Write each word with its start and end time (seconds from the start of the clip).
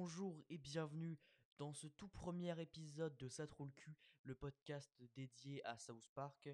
bonjour 0.00 0.44
et 0.48 0.58
bienvenue 0.58 1.18
dans 1.56 1.72
ce 1.74 1.88
tout 1.88 2.06
premier 2.06 2.56
épisode 2.62 3.16
de 3.16 3.26
Ça 3.28 3.48
le 3.58 3.70
cul, 3.72 3.96
le 4.22 4.36
podcast 4.36 4.88
dédié 5.16 5.60
à 5.64 5.76
South 5.76 6.08
Park. 6.14 6.48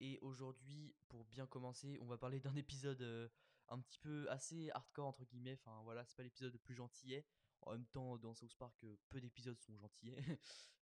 Et 0.00 0.18
aujourd'hui, 0.22 0.94
pour 1.10 1.26
bien 1.26 1.46
commencer, 1.46 1.98
on 2.00 2.06
va 2.06 2.16
parler 2.16 2.40
d'un 2.40 2.54
épisode 2.56 3.02
euh, 3.02 3.28
un 3.68 3.78
petit 3.78 3.98
peu 3.98 4.26
assez 4.30 4.70
hardcore 4.70 5.06
entre 5.06 5.26
guillemets. 5.26 5.58
Enfin 5.60 5.82
voilà, 5.84 6.02
c'est 6.06 6.16
pas 6.16 6.22
l'épisode 6.22 6.54
le 6.54 6.58
plus 6.58 6.74
gentillet. 6.74 7.26
En 7.60 7.72
même 7.72 7.84
temps, 7.88 8.16
dans 8.16 8.32
South 8.32 8.56
Park, 8.56 8.82
euh, 8.84 8.96
peu 9.10 9.20
d'épisodes 9.20 9.60
sont 9.60 9.76
gentillets. 9.76 10.16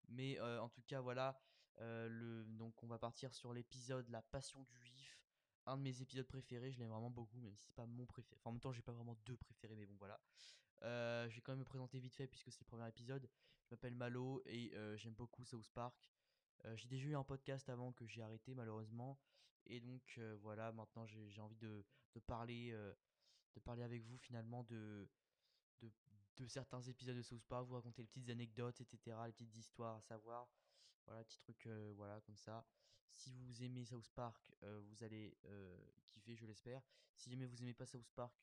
Mais 0.09 0.39
euh, 0.41 0.61
en 0.61 0.69
tout 0.69 0.83
cas, 0.83 1.01
voilà. 1.01 1.41
le, 1.79 2.45
donc 2.45 2.83
on 2.83 2.87
va 2.87 2.99
partir 2.99 3.33
sur 3.33 3.55
l'épisode 3.55 4.07
La 4.11 4.21
Passion 4.21 4.63
du 4.65 4.77
Juif 4.77 5.25
un 5.67 5.79
de 5.79 5.83
mes 5.83 6.03
épisodes 6.03 6.27
préférés, 6.27 6.71
je 6.71 6.79
l'aime 6.79 6.91
vraiment 6.91 7.09
beaucoup, 7.09 7.41
même 7.41 7.57
si 7.57 7.65
c'est 7.65 7.75
pas 7.75 7.87
mon 7.87 8.05
préféré. 8.05 8.37
Enfin, 8.39 8.51
en 8.51 8.53
même 8.53 8.61
temps, 8.61 8.73
j'ai 8.73 8.83
pas 8.83 8.93
vraiment 8.93 9.17
deux 9.25 9.37
préférés, 9.39 9.75
mais 9.75 9.87
bon, 9.87 9.97
voilà. 9.99 10.21
Euh, 10.83 11.29
je 11.31 11.37
vais 11.37 11.41
quand 11.41 11.53
même 11.53 11.61
me 11.61 11.65
présenter 11.65 11.99
vite 11.99 12.15
fait 12.15 12.27
puisque 12.27 12.51
c'est 12.51 12.61
le 12.61 12.67
premier 12.67 12.89
épisode. 12.89 13.29
Je 13.65 13.75
m'appelle 13.75 13.95
Malo 13.95 14.43
et 14.47 14.73
euh, 14.75 14.97
j'aime 14.97 15.15
beaucoup 15.15 15.45
South 15.45 15.69
Park. 15.71 15.97
Euh, 16.65 16.77
j'ai 16.77 16.89
déjà 16.89 17.09
eu 17.09 17.17
un 17.17 17.25
podcast 17.25 17.69
avant 17.69 17.93
que 17.93 18.07
j'ai 18.07 18.23
arrêté 18.23 18.55
malheureusement. 18.55 19.19
Et 19.67 19.81
donc 19.81 20.21
voilà, 20.43 20.73
maintenant 20.73 21.07
j'ai 21.07 21.41
envie 21.41 21.57
de, 21.57 21.87
de 22.15 22.21
parler, 22.21 22.73
de 23.55 23.61
parler 23.61 23.83
avec 23.83 24.03
vous 24.03 24.19
finalement 24.19 24.63
de, 24.65 25.09
de, 25.81 25.91
de, 26.37 26.47
certains 26.47 26.83
épisodes 26.83 27.17
de 27.17 27.23
South 27.23 27.43
Park, 27.47 27.67
vous 27.67 27.75
raconter 27.75 28.03
les 28.03 28.09
petites 28.09 28.29
anecdotes, 28.29 28.79
etc., 28.83 29.17
les 29.25 29.33
petites 29.33 29.57
histoires 29.57 29.97
à 29.97 30.03
savoir. 30.03 30.51
Voilà, 31.07 31.25
petit 31.25 31.39
truc, 31.39 31.67
voilà, 31.97 32.21
comme 32.21 32.37
ça. 32.37 32.67
Si 33.15 33.33
vous 33.33 33.63
aimez 33.63 33.87
South 33.87 34.11
Park, 34.11 34.53
vous 34.61 35.03
allez 35.03 35.35
kiffer, 36.11 36.37
je 36.37 36.45
l'espère. 36.45 36.83
Si 37.17 37.31
jamais 37.31 37.47
vous 37.47 37.63
aimez 37.63 37.73
pas 37.73 37.87
South 37.87 38.11
Park, 38.15 38.37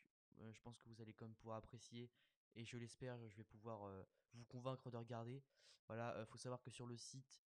je 0.52 0.60
pense 0.62 0.80
que 0.80 0.90
vous 0.90 1.00
allez 1.04 1.14
quand 1.14 1.26
même 1.26 1.36
pouvoir 1.36 1.58
apprécier. 1.58 2.10
Et 2.56 2.66
je 2.66 2.78
l'espère, 2.78 3.18
je 3.28 3.38
vais 3.38 3.44
pouvoir 3.44 3.90
vous 4.34 4.46
convaincre 4.46 4.90
de 4.92 4.98
regarder. 4.98 5.44
Voilà, 5.88 6.24
faut 6.26 6.38
savoir 6.38 6.62
que 6.62 6.70
sur 6.70 6.86
le 6.86 6.96
site 6.98 7.42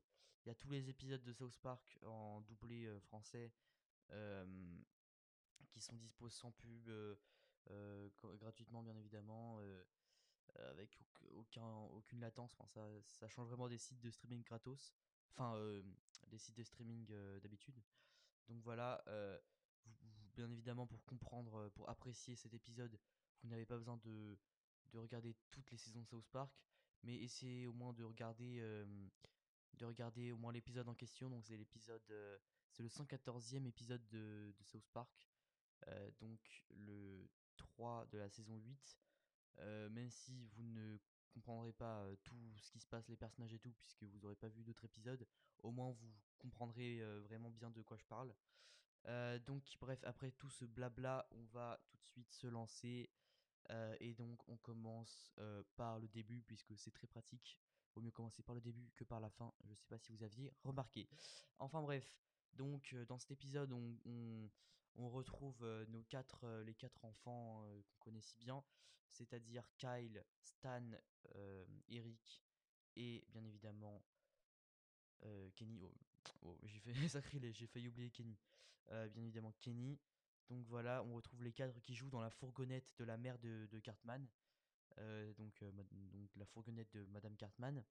il 0.44 0.48
y 0.48 0.50
a 0.50 0.54
tous 0.54 0.70
les 0.70 0.88
épisodes 0.88 1.22
de 1.22 1.32
South 1.32 1.58
Park 1.58 1.98
en 2.04 2.40
doublé 2.42 2.88
français 3.00 3.52
qui 5.68 5.80
sont 5.80 5.96
disposés 5.96 6.36
sans 6.36 6.52
pub, 6.52 6.88
gratuitement 8.38 8.82
bien 8.82 8.96
évidemment. 8.96 9.60
avec 10.56 10.98
aucun, 11.34 11.68
aucune 11.92 12.20
latence, 12.20 12.56
ça, 12.66 13.28
change 13.28 13.48
vraiment 13.48 13.68
des 13.68 13.78
sites 13.78 14.00
de 14.00 14.10
streaming 14.10 14.42
gratos 14.42 14.94
enfin 15.38 15.56
euh, 15.56 15.82
des 16.28 16.38
sites 16.38 16.56
de 16.56 16.64
streaming 16.64 17.06
euh, 17.10 17.38
d'habitude. 17.40 17.80
Donc 18.48 18.62
voilà, 18.62 19.02
euh, 19.08 19.38
bien 20.34 20.50
évidemment 20.50 20.86
pour 20.86 21.04
comprendre, 21.04 21.68
pour 21.70 21.88
apprécier 21.88 22.34
cet 22.36 22.54
épisode, 22.54 22.98
vous 23.42 23.48
n'avez 23.48 23.66
pas 23.66 23.76
besoin 23.76 23.98
de, 23.98 24.38
de 24.92 24.98
regarder 24.98 25.36
toutes 25.50 25.70
les 25.70 25.76
saisons 25.76 26.02
de 26.02 26.08
South 26.08 26.26
Park, 26.32 26.50
mais 27.02 27.16
essayez 27.16 27.66
au 27.66 27.72
moins 27.72 27.92
de 27.92 28.04
regarder, 28.04 28.60
de 29.74 29.84
regarder 29.84 30.32
au 30.32 30.38
moins 30.38 30.52
l'épisode 30.52 30.88
en 30.88 30.94
question. 30.94 31.30
Donc 31.30 31.44
c'est 31.44 31.56
l'épisode, 31.56 32.02
c'est 32.72 32.82
le 32.82 32.88
114e 32.88 33.66
épisode 33.66 34.06
de, 34.08 34.54
de 34.58 34.64
South 34.64 34.88
Park, 34.92 35.28
donc 36.18 36.64
le 36.70 37.28
3 37.56 38.06
de 38.06 38.18
la 38.18 38.28
saison 38.28 38.56
8. 38.56 38.98
même 39.90 40.10
si 40.10 40.46
vous 40.46 40.62
ne 40.62 40.98
comprendrez 41.38 41.72
pas 41.72 42.06
tout 42.24 42.36
ce 42.58 42.70
qui 42.70 42.80
se 42.80 42.86
passe, 42.86 43.08
les 43.08 43.16
personnages 43.16 43.52
et 43.54 43.58
tout, 43.58 43.72
puisque 43.72 44.02
vous 44.02 44.18
n'aurez 44.18 44.36
pas 44.36 44.48
vu 44.48 44.62
d'autres 44.62 44.84
épisodes, 44.84 45.26
au 45.60 45.70
moins 45.70 45.90
vous 45.90 46.12
comprendrez 46.38 47.00
vraiment 47.20 47.50
bien 47.50 47.70
de 47.70 47.82
quoi 47.82 47.96
je 47.96 48.04
parle. 48.06 48.34
donc 49.46 49.64
bref, 49.80 50.00
après 50.04 50.30
tout 50.32 50.50
ce 50.50 50.64
blabla, 50.64 51.26
on 51.32 51.44
va 51.52 51.80
tout 51.88 51.96
de 51.98 52.04
suite 52.04 52.32
se 52.32 52.46
lancer. 52.46 53.10
et 54.00 54.14
donc 54.14 54.48
on 54.48 54.56
commence 54.58 55.32
par 55.76 55.98
le 55.98 56.08
début, 56.08 56.42
puisque 56.42 56.76
c'est 56.76 56.92
très 56.92 57.06
pratique. 57.06 57.58
Vaut 57.94 58.02
mieux 58.02 58.10
commencer 58.10 58.42
par 58.42 58.54
le 58.54 58.60
début 58.60 58.90
que 58.94 59.04
par 59.04 59.20
la 59.20 59.30
fin. 59.30 59.52
Je 59.64 59.70
ne 59.70 59.74
sais 59.74 59.86
pas 59.88 59.98
si 59.98 60.12
vous 60.12 60.22
aviez 60.22 60.52
remarqué. 60.62 61.08
Enfin 61.58 61.82
bref, 61.82 62.14
donc 62.54 62.94
dans 63.08 63.18
cet 63.18 63.30
épisode, 63.30 63.72
on, 63.72 64.50
retrouve 65.18 65.64
nos 65.88 66.02
quatre, 66.04 66.46
les 66.64 66.74
quatre 66.74 67.04
enfants 67.04 67.64
qu'on 67.88 67.98
connaît 67.98 68.20
si 68.20 68.36
bien, 68.38 68.62
c'est-à-dire 69.08 69.64
Kyle, 69.76 70.24
Stan, 70.40 70.90
Eric 71.88 72.42
et 72.96 73.24
bien 73.28 73.44
évidemment 73.44 74.02
Kenny. 75.56 75.82
Oh, 75.82 75.94
oh 76.42 76.58
j'ai 76.64 76.78
fait 76.78 76.92
sacrilège, 77.08 77.56
j'ai 77.56 77.66
failli 77.66 77.88
oublier 77.88 78.10
Kenny. 78.10 78.38
bien 78.88 79.22
évidemment 79.22 79.52
Kenny. 79.60 79.98
Donc 80.48 80.64
voilà, 80.66 81.02
on 81.04 81.14
retrouve 81.14 81.42
les 81.42 81.52
cadres 81.52 81.78
qui 81.80 81.94
jouent 81.94 82.10
dans 82.10 82.22
la 82.22 82.30
fourgonnette 82.30 82.88
de 82.96 83.04
la 83.04 83.16
mère 83.16 83.38
de, 83.38 83.80
Cartman. 83.82 84.26
donc, 85.36 85.62
donc 85.62 86.36
la 86.36 86.46
fourgonnette 86.46 86.92
de 86.92 87.04
Madame 87.06 87.36
Cartman. 87.36 87.84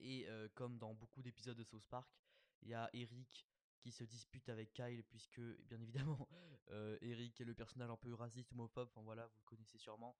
Et 0.00 0.26
comme 0.54 0.78
dans 0.78 0.94
beaucoup 0.94 1.22
d'épisodes 1.22 1.56
de 1.56 1.64
South 1.64 1.86
Park, 1.86 2.10
il 2.62 2.68
y 2.70 2.74
a 2.74 2.90
Eric 2.92 3.46
qui 3.84 3.92
se 3.92 4.04
dispute 4.04 4.48
avec 4.48 4.72
Kyle 4.72 5.04
puisque 5.04 5.42
bien 5.68 5.78
évidemment 5.78 6.26
Eric 7.02 7.38
est 7.38 7.44
le 7.44 7.54
personnage 7.54 7.90
un 7.90 7.98
peu 7.98 8.14
raciste 8.14 8.50
homophobe 8.52 8.88
enfin 8.88 9.02
voilà 9.02 9.26
vous 9.26 9.38
le 9.40 9.44
connaissez 9.44 9.76
sûrement. 9.76 10.16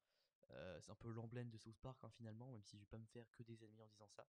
C'est 0.81 0.91
un 0.91 0.97
peu 0.97 1.11
l'emblème 1.11 1.49
de 1.49 1.57
South 1.57 1.79
Park 1.81 1.99
hein, 2.05 2.11
finalement 2.11 2.53
même 2.53 2.63
si 2.63 2.77
je 2.77 2.83
vais 2.83 2.91
pas 2.91 2.99
me 2.99 3.07
faire 3.07 3.25
que 3.33 3.43
des 3.43 3.65
ennemis 3.65 3.83
en 3.83 3.89
disant 3.89 4.07
ça. 4.09 4.27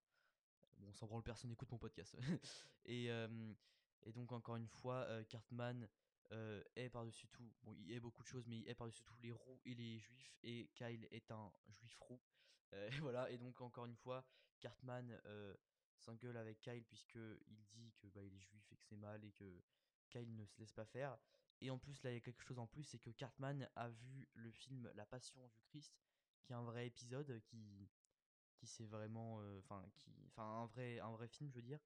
Bon 0.77 0.93
sans 0.93 1.05
branle 1.05 1.21
personne 1.21 1.51
écoute 1.51 1.69
mon 1.69 1.77
podcast. 1.77 2.15
Et, 2.85 3.07
et 3.07 4.11
donc 4.13 4.31
encore 4.31 4.55
une 4.55 4.69
fois 4.69 5.05
Cartman 5.25 5.85
est 6.31 6.89
par-dessus 6.89 7.27
tout 7.27 7.51
bon 7.63 7.73
il 7.73 7.91
est 7.91 7.99
beaucoup 7.99 8.23
de 8.23 8.27
choses 8.27 8.47
mais 8.47 8.59
il 8.59 8.69
est 8.69 8.75
par-dessus 8.75 9.03
tout 9.03 9.17
les 9.21 9.33
roux 9.33 9.59
et 9.65 9.73
les 9.73 9.99
juifs 9.99 10.37
et 10.43 10.69
Kyle 10.75 11.05
est 11.11 11.29
un 11.29 11.51
juif 11.67 11.97
roux. 11.99 12.21
Voilà 13.01 13.29
et 13.29 13.37
donc 13.37 13.59
encore 13.59 13.85
une 13.85 13.97
fois 13.97 14.25
Cartman 14.61 15.19
s'engueule 15.97 16.37
avec 16.37 16.59
Kyle 16.59 16.83
puisque 16.85 17.19
il 17.47 17.65
dit 17.73 17.93
que 17.97 18.07
bah, 18.07 18.21
il 18.23 18.33
est 18.33 18.39
juif 18.41 18.71
et 18.71 18.75
que 18.77 18.83
c'est 18.83 18.97
mal 18.97 19.23
et 19.23 19.31
que 19.31 19.61
Kyle 20.09 20.35
ne 20.35 20.45
se 20.45 20.59
laisse 20.59 20.73
pas 20.73 20.85
faire. 20.85 21.17
Et 21.61 21.69
en 21.69 21.77
plus, 21.77 22.01
là, 22.03 22.11
il 22.11 22.15
y 22.15 22.17
a 22.17 22.21
quelque 22.21 22.43
chose 22.43 22.59
en 22.59 22.67
plus, 22.67 22.83
c'est 22.83 22.99
que 22.99 23.09
Cartman 23.11 23.69
a 23.75 23.89
vu 23.89 24.27
le 24.33 24.51
film 24.51 24.91
La 24.95 25.05
Passion 25.05 25.47
du 25.47 25.61
Christ, 25.63 25.93
qui 26.43 26.51
est 26.51 26.55
un 26.55 26.63
vrai 26.63 26.87
épisode, 26.87 27.41
qui, 27.45 27.89
qui 28.55 28.67
c'est 28.67 28.85
vraiment, 28.85 29.39
euh, 29.41 29.59
enfin, 29.59 29.83
qui, 29.95 30.11
enfin, 30.27 30.43
un 30.43 30.65
vrai, 30.65 30.99
un 30.99 31.11
vrai 31.11 31.27
film, 31.27 31.49
je 31.49 31.55
veux 31.55 31.61
dire, 31.61 31.79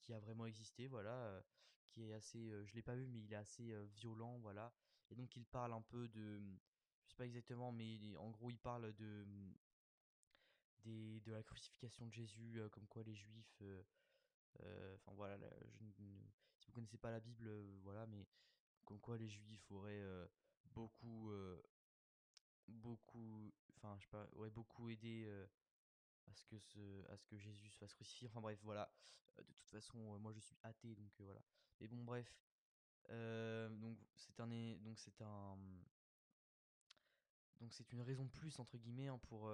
qui 0.00 0.12
a 0.12 0.18
vraiment 0.18 0.46
existé, 0.46 0.88
voilà, 0.88 1.14
euh, 1.14 1.40
qui 1.88 2.02
est 2.02 2.12
assez, 2.12 2.50
euh, 2.50 2.64
je 2.66 2.74
l'ai 2.74 2.82
pas 2.82 2.96
vu, 2.96 3.06
mais 3.06 3.20
il 3.20 3.32
est 3.32 3.36
assez 3.36 3.72
violent, 3.86 4.38
voilà. 4.38 4.72
Et 5.10 5.14
donc, 5.14 5.36
il 5.36 5.46
parle 5.46 5.72
un 5.72 5.82
peu 5.82 6.08
de, 6.08 6.40
je 7.04 7.10
sais 7.10 7.16
pas 7.16 7.26
exactement, 7.26 7.70
mais 7.70 8.16
en 8.16 8.30
gros, 8.30 8.50
il 8.50 8.58
parle 8.58 8.92
de 8.94 9.24
de 10.84 11.32
la 11.32 11.42
crucifixion 11.42 12.06
de 12.06 12.12
Jésus, 12.12 12.60
comme 12.72 12.86
quoi 12.86 13.02
les 13.02 13.14
juifs. 13.14 13.62
Enfin 14.94 15.12
voilà, 15.14 15.38
je, 15.38 15.84
si 16.58 16.66
vous 16.66 16.72
connaissez 16.72 16.98
pas 16.98 17.10
la 17.10 17.20
Bible, 17.20 17.50
voilà, 17.82 18.06
mais 18.06 18.26
comme 18.84 19.00
quoi 19.00 19.16
les 19.18 19.28
juifs 19.28 19.70
auraient 19.70 20.04
beaucoup. 20.66 21.32
beaucoup. 22.68 23.52
Enfin, 23.76 23.96
je 23.98 24.04
sais 24.04 24.10
pas, 24.10 24.28
auraient 24.32 24.50
beaucoup 24.50 24.88
aidé 24.88 25.26
à 26.26 26.34
ce 26.34 26.44
que 26.44 26.58
ce, 26.58 27.04
à 27.10 27.16
ce 27.16 27.26
que 27.26 27.36
Jésus 27.36 27.68
se 27.70 27.78
fasse 27.78 27.94
crucifier. 27.94 28.28
Enfin 28.28 28.40
bref, 28.40 28.58
voilà. 28.62 28.92
De 29.38 29.42
toute 29.42 29.70
façon, 29.70 30.18
moi 30.18 30.32
je 30.32 30.40
suis 30.40 30.56
athée, 30.62 30.94
donc 30.94 31.10
voilà. 31.18 31.42
Mais 31.80 31.88
bon, 31.88 32.04
bref. 32.04 32.36
donc 33.08 33.98
c'est 34.14 34.38
un, 34.40 34.46
donc 34.76 34.98
c'est 34.98 35.20
un, 35.22 35.56
donc 37.60 37.72
c'est 37.72 37.92
une 37.92 38.02
raison 38.02 38.24
de 38.24 38.30
plus 38.30 38.58
entre 38.58 38.76
guillemets 38.76 39.08
hein, 39.08 39.18
pour 39.18 39.50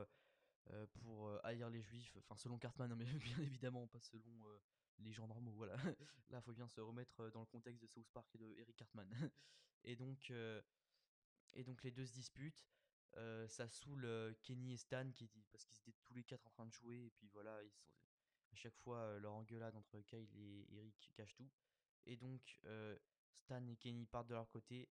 pour 0.93 1.29
euh, 1.29 1.41
haïr 1.45 1.71
les 1.71 1.83
juifs, 1.83 2.17
enfin 2.19 2.37
selon 2.37 2.59
Cartman, 2.59 2.91
hein, 2.93 2.97
mais 2.97 3.05
bien 3.15 3.39
évidemment 3.39 3.87
pas 3.87 4.01
selon 4.01 4.47
euh, 4.47 4.59
les 4.99 5.13
gens 5.13 5.27
normaux, 5.27 5.53
voilà. 5.53 5.77
Là, 6.31 6.41
faut 6.43 6.53
bien 6.53 6.69
se 6.69 6.81
remettre 6.81 7.31
dans 7.31 7.41
le 7.41 7.47
contexte 7.47 7.83
de 7.83 7.87
South 7.87 8.09
Park 8.13 8.35
et 8.35 8.39
de 8.39 8.55
Eric 8.59 8.77
Cartman. 8.77 9.09
et 9.85 9.97
donc, 9.97 10.33
et 11.55 11.65
donc 11.65 11.83
les 11.83 11.91
deux 11.91 12.07
se 12.07 12.13
disputent. 12.13 12.69
ça 13.47 13.69
saoule 13.69 14.37
Kenny 14.43 14.73
et 14.73 14.77
Stan 14.77 15.11
qui, 15.13 15.29
parce 15.51 15.65
qu'ils 15.65 15.79
étaient 15.79 15.99
tous 16.03 16.15
les 16.15 16.25
quatre 16.25 16.47
en 16.47 16.51
train 16.51 16.67
de 16.67 16.73
jouer 16.73 17.07
et 17.07 17.11
puis 17.11 17.29
voilà, 17.29 17.57
à 18.53 18.57
chaque 18.57 18.77
fois 18.77 19.19
leur 19.21 19.33
engueulade 19.33 19.77
entre 19.77 20.01
Kyle 20.01 20.29
et 20.35 20.67
Eric 20.75 21.13
cache 21.15 21.35
tout. 21.35 21.49
Et 22.07 22.17
donc 22.17 22.61
Stan 23.37 23.67
et 23.69 23.77
Kenny 23.77 24.05
partent 24.05 24.29
de 24.29 24.35
leur 24.35 24.49
côté 24.49 24.89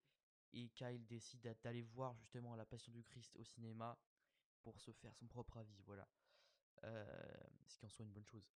et 0.53 0.69
Kyle 0.69 1.05
décide 1.05 1.41
d'aller 1.61 1.81
voir 1.81 2.15
justement 2.15 2.55
la 2.55 2.65
Passion 2.65 2.91
du 2.93 3.03
Christ 3.03 3.35
au 3.35 3.43
cinéma 3.43 3.97
pour 4.61 4.79
se 4.79 4.91
faire 4.91 5.13
son 5.15 5.27
propre 5.27 5.57
avis, 5.57 5.81
voilà. 5.85 6.07
Euh, 6.83 7.05
ce 7.67 7.77
qui 7.77 7.85
en 7.85 7.89
soit 7.89 8.05
une 8.05 8.11
bonne 8.11 8.25
chose. 8.25 8.47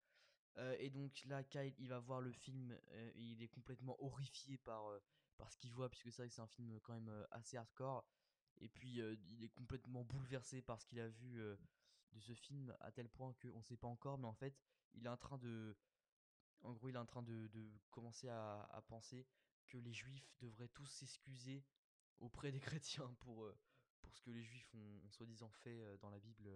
Euh, 0.59 0.77
et 0.79 0.91
donc 0.91 1.25
là, 1.25 1.43
Kyle, 1.45 1.75
il 1.79 1.89
va 1.89 1.99
voir 2.01 2.21
le 2.21 2.33
film, 2.33 2.79
euh, 2.91 3.13
il 3.15 3.43
est 3.43 3.49
complètement 3.49 3.97
horrifié 4.03 4.59
par, 4.59 4.85
par 5.37 5.51
ce 5.51 5.57
qu'il 5.57 5.73
voit, 5.73 5.89
puisque 5.89 6.11
c'est 6.11 6.23
vrai 6.23 6.29
que 6.29 6.35
c'est 6.35 6.43
un 6.43 6.47
film 6.47 6.79
quand 6.81 6.93
même 6.93 7.27
assez 7.31 7.57
hardcore. 7.57 8.05
Et 8.59 8.69
puis 8.69 9.01
il 9.31 9.43
est 9.43 9.55
complètement 9.55 10.05
bouleversé 10.05 10.61
par 10.61 10.81
ce 10.81 10.87
qu'il 10.87 11.01
a 11.01 11.09
vu 11.09 11.41
de 12.13 12.21
ce 12.21 12.35
film, 12.35 12.77
à 12.81 12.93
tel 12.93 13.09
point 13.09 13.33
qu'on 13.41 13.59
ne 13.59 13.65
sait 13.65 13.77
pas 13.77 13.89
encore, 13.89 14.19
mais 14.19 14.27
en 14.27 14.35
fait, 14.35 14.55
il 14.95 15.07
est 15.07 15.11
en 15.11 15.17
train 15.17 15.39
de... 15.39 15.77
En 16.63 16.75
gros, 16.75 16.91
il 16.91 16.95
est 16.95 16.99
en 16.99 17.07
train 17.07 17.23
de, 17.23 17.47
de 17.49 17.71
commencer 17.91 18.29
à, 18.29 18.69
à 18.71 18.83
penser 18.83 19.27
que 19.67 19.79
les 19.79 19.95
juifs 19.95 20.31
devraient 20.41 20.69
tous 20.69 20.85
s'excuser 20.85 21.65
auprès 22.19 22.53
des 22.53 22.61
chrétiens 22.61 23.15
pour, 23.21 23.51
pour 24.03 24.15
ce 24.15 24.23
que 24.23 24.31
les 24.31 24.43
juifs 24.43 24.75
ont, 24.75 25.11
soi-disant 25.11 25.51
fait 25.51 25.99
dans 25.99 26.11
la 26.11 26.19
Bible 26.19 26.49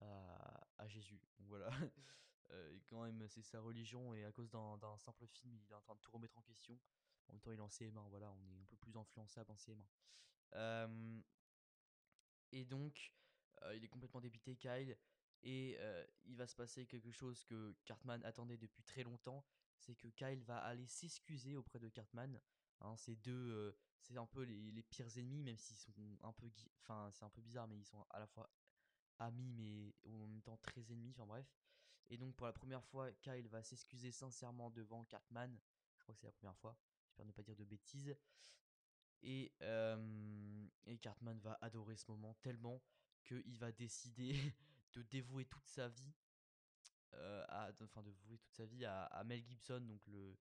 à, 0.00 0.86
Jésus. 0.86 1.20
Voilà. 1.38 1.70
Et 2.72 2.80
quand 2.86 3.02
même, 3.02 3.26
c'est 3.28 3.42
sa 3.42 3.60
religion 3.60 4.14
et 4.14 4.24
à 4.24 4.30
cause 4.30 4.50
d'un 4.50 4.98
simple 4.98 5.26
film, 5.26 5.58
il 5.64 5.72
est 5.72 5.74
en 5.74 5.80
train 5.80 5.94
de 5.94 6.00
tout 6.00 6.12
remettre 6.12 6.38
en 6.38 6.42
question. 6.42 6.78
En 7.26 7.32
même 7.32 7.40
temps, 7.40 7.50
il 7.50 7.58
est 7.58 7.62
en 7.62 7.68
CM1, 7.68 8.08
voilà, 8.10 8.30
on 8.30 8.46
est 8.46 8.60
un 8.60 8.64
peu 8.66 8.76
plus 8.76 8.96
influençable 8.96 9.50
en 9.50 9.56
CM1. 9.56 9.84
Euh, 10.52 11.20
et 12.52 12.64
donc, 12.64 13.12
il 13.72 13.82
est 13.82 13.88
complètement 13.88 14.20
débité, 14.20 14.56
Kyle. 14.56 14.96
Et 15.42 15.78
il 16.24 16.36
va 16.36 16.46
se 16.46 16.54
passer 16.54 16.86
quelque 16.86 17.10
chose 17.10 17.44
que 17.44 17.74
Cartman 17.84 18.22
attendait 18.24 18.56
depuis 18.56 18.82
très 18.82 19.02
longtemps. 19.02 19.44
C'est 19.78 19.94
que 19.94 20.08
Kyle 20.08 20.42
va 20.44 20.58
aller 20.58 20.86
s'excuser 20.86 21.56
auprès 21.56 21.78
de 21.78 21.88
Cartman. 21.88 22.40
Hein, 22.84 22.96
deux, 23.22 23.74
c'est 23.98 24.16
un 24.16 24.26
peu 24.26 24.42
les, 24.42 24.70
les 24.70 24.82
pires 24.82 25.16
ennemis, 25.16 25.42
même 25.42 25.56
s'ils 25.56 25.76
sont 25.76 25.92
un 26.22 26.32
peu, 26.32 26.50
enfin, 26.82 27.10
c'est 27.12 27.24
un 27.24 27.30
peu 27.30 27.40
bizarre, 27.40 27.66
mais 27.66 27.78
ils 27.78 27.84
sont 27.84 28.04
à 28.10 28.18
la 28.18 28.26
fois 28.26 28.50
amis, 29.18 29.52
mais 29.52 29.94
en 30.04 30.26
même 30.26 30.42
temps 30.42 30.56
très 30.58 30.92
ennemis. 30.92 31.10
Enfin 31.10 31.26
bref. 31.26 31.46
Et 32.10 32.18
donc 32.18 32.34
pour 32.36 32.46
la 32.46 32.52
première 32.52 32.84
fois, 32.84 33.10
Kyle 33.12 33.48
va 33.48 33.62
s'excuser 33.62 34.12
sincèrement 34.12 34.70
devant 34.70 35.04
Cartman. 35.04 35.58
Je 35.96 36.02
crois 36.02 36.14
que 36.14 36.20
c'est 36.20 36.26
la 36.26 36.32
première 36.32 36.56
fois. 36.56 36.76
J'espère 37.06 37.24
ne 37.24 37.32
pas 37.32 37.42
dire 37.42 37.56
de 37.56 37.64
bêtises. 37.64 38.14
Et, 39.22 39.52
et 40.86 40.98
Cartman 40.98 41.38
va 41.38 41.56
adorer 41.62 41.96
ce 41.96 42.10
moment 42.10 42.34
tellement 42.42 42.82
qu'il 43.22 43.56
va 43.58 43.72
décider 43.72 44.34
de 44.92 45.02
dévouer 45.02 45.46
toute 45.46 45.66
sa 45.66 45.88
vie, 45.88 46.12
à, 47.12 47.70
enfin 47.82 48.02
de 48.02 48.10
vouer 48.10 48.36
toute 48.36 48.52
sa 48.52 48.66
vie 48.66 48.84
à, 48.84 49.22
Mel 49.24 49.42
Gibson, 49.42 49.80
donc 49.80 50.06
le, 50.08 50.36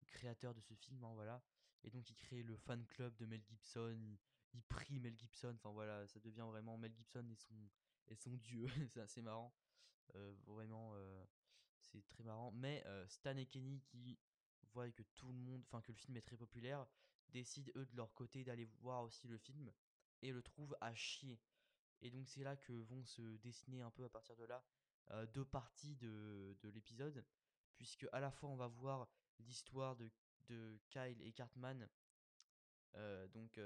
le 0.00 0.06
créateur 0.06 0.52
de 0.52 0.60
ce 0.60 0.74
film, 0.74 1.02
hein, 1.02 1.14
voilà. 1.14 1.42
Et 1.84 1.90
donc 1.90 2.10
il 2.10 2.16
crée 2.16 2.42
le 2.42 2.56
fan 2.56 2.84
club 2.86 3.16
de 3.16 3.26
Mel 3.26 3.42
Gibson, 3.44 3.96
il, 4.00 4.18
il 4.54 4.62
prie 4.62 4.98
Mel 4.98 5.16
Gibson, 5.16 5.54
enfin 5.54 5.70
voilà, 5.70 6.06
ça 6.06 6.20
devient 6.20 6.46
vraiment 6.48 6.76
Mel 6.78 6.94
Gibson 6.94 7.26
et 7.30 7.36
son, 7.36 7.54
son 8.14 8.36
dieu, 8.36 8.66
c'est 8.92 9.00
assez 9.00 9.22
marrant. 9.22 9.54
Euh, 10.14 10.34
vraiment, 10.46 10.92
euh, 10.94 11.24
c'est 11.80 12.06
très 12.08 12.24
marrant. 12.24 12.52
Mais 12.52 12.82
euh, 12.86 13.06
Stan 13.08 13.36
et 13.36 13.46
Kenny 13.46 13.80
qui 13.80 14.18
voient 14.72 14.90
que 14.90 15.02
tout 15.14 15.32
le 15.32 15.38
monde, 15.38 15.62
enfin 15.66 15.82
que 15.82 15.92
le 15.92 15.96
film 15.96 16.16
est 16.16 16.22
très 16.22 16.36
populaire, 16.36 16.86
décident 17.28 17.70
eux 17.76 17.86
de 17.86 17.96
leur 17.96 18.14
côté 18.14 18.44
d'aller 18.44 18.66
voir 18.80 19.02
aussi 19.02 19.26
le 19.28 19.38
film 19.38 19.72
et 20.22 20.32
le 20.32 20.42
trouvent 20.42 20.76
à 20.80 20.94
chier. 20.94 21.40
Et 22.02 22.10
donc 22.10 22.28
c'est 22.28 22.42
là 22.42 22.56
que 22.56 22.72
vont 22.72 23.04
se 23.04 23.22
dessiner 23.38 23.80
un 23.82 23.90
peu 23.90 24.04
à 24.04 24.08
partir 24.08 24.36
de 24.36 24.44
là 24.44 24.64
deux 25.32 25.44
parties 25.44 25.94
de, 25.96 26.56
de 26.60 26.68
l'épisode, 26.68 27.24
puisque 27.76 28.08
à 28.10 28.18
la 28.18 28.32
fois 28.32 28.48
on 28.48 28.56
va 28.56 28.66
voir 28.66 29.08
l'histoire 29.38 29.94
de, 29.94 30.10
de 30.48 30.78
Kyle 30.88 31.20
et 31.22 31.32
Cartman, 31.32 31.88
donc 33.32 33.58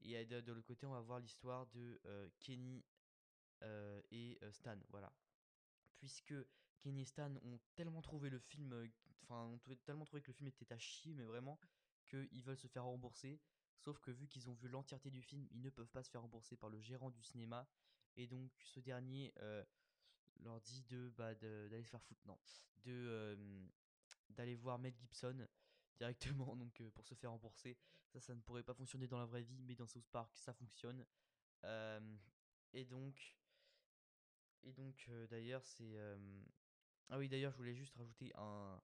et 0.00 0.24
de, 0.24 0.40
de 0.40 0.52
l'autre 0.52 0.66
côté 0.66 0.86
on 0.86 0.92
va 0.92 1.00
voir 1.00 1.18
l'histoire 1.18 1.66
de 1.68 2.00
Kenny 2.40 2.84
et 4.10 4.38
Stan, 4.52 4.78
voilà 4.90 5.12
puisque 5.98 6.34
Kenny 6.80 7.02
et 7.02 7.04
Stan 7.04 7.34
ont 7.42 7.60
tellement 7.74 8.02
trouvé 8.02 8.30
le 8.30 8.38
film, 8.38 8.88
enfin, 9.22 9.44
ont 9.44 9.58
tellement 9.84 10.04
trouvé 10.04 10.22
que 10.22 10.28
le 10.28 10.32
film 10.32 10.48
était 10.48 10.72
à 10.72 10.78
chier, 10.78 11.14
mais 11.14 11.24
vraiment, 11.24 11.58
qu'ils 12.06 12.42
veulent 12.42 12.58
se 12.58 12.68
faire 12.68 12.84
rembourser. 12.84 13.40
Sauf 13.78 14.00
que 14.00 14.10
vu 14.10 14.26
qu'ils 14.26 14.48
ont 14.48 14.54
vu 14.54 14.68
l'entièreté 14.68 15.10
du 15.10 15.22
film, 15.22 15.46
ils 15.50 15.60
ne 15.60 15.70
peuvent 15.70 15.90
pas 15.90 16.02
se 16.02 16.10
faire 16.10 16.22
rembourser 16.22 16.56
par 16.56 16.70
le 16.70 16.80
gérant 16.80 17.10
du 17.10 17.22
cinéma. 17.22 17.68
Et 18.16 18.26
donc, 18.26 18.50
ce 18.62 18.80
dernier 18.80 19.32
leur 20.40 20.60
dit 20.60 20.82
de 20.84 21.12
bah, 21.16 21.34
d'aller 21.34 21.84
se 21.84 21.90
faire 21.90 22.02
foutre, 22.02 22.26
non, 22.26 22.38
de 22.84 23.38
d'aller 24.30 24.54
voir 24.54 24.78
Mel 24.78 24.94
Gibson 24.94 25.46
directement 25.98 26.56
donc 26.56 26.82
pour 26.94 27.06
se 27.06 27.14
faire 27.14 27.30
rembourser. 27.30 27.76
Ça, 28.08 28.20
ça 28.20 28.34
ne 28.34 28.40
pourrait 28.40 28.62
pas 28.62 28.74
fonctionner 28.74 29.06
dans 29.06 29.18
la 29.18 29.26
vraie 29.26 29.42
vie, 29.42 29.62
mais 29.62 29.74
dans 29.74 29.86
South 29.86 30.08
Park, 30.10 30.34
ça 30.36 30.52
fonctionne. 30.54 31.04
Et 32.72 32.84
donc, 32.84 33.36
et 34.62 34.72
donc, 34.72 35.10
d'ailleurs, 35.30 35.64
c'est. 35.64 35.96
Ah 37.10 37.18
oui, 37.18 37.28
d'ailleurs, 37.28 37.52
je 37.52 37.56
voulais 37.56 37.74
juste 37.74 37.94
rajouter 37.96 38.32
un. 38.36 38.80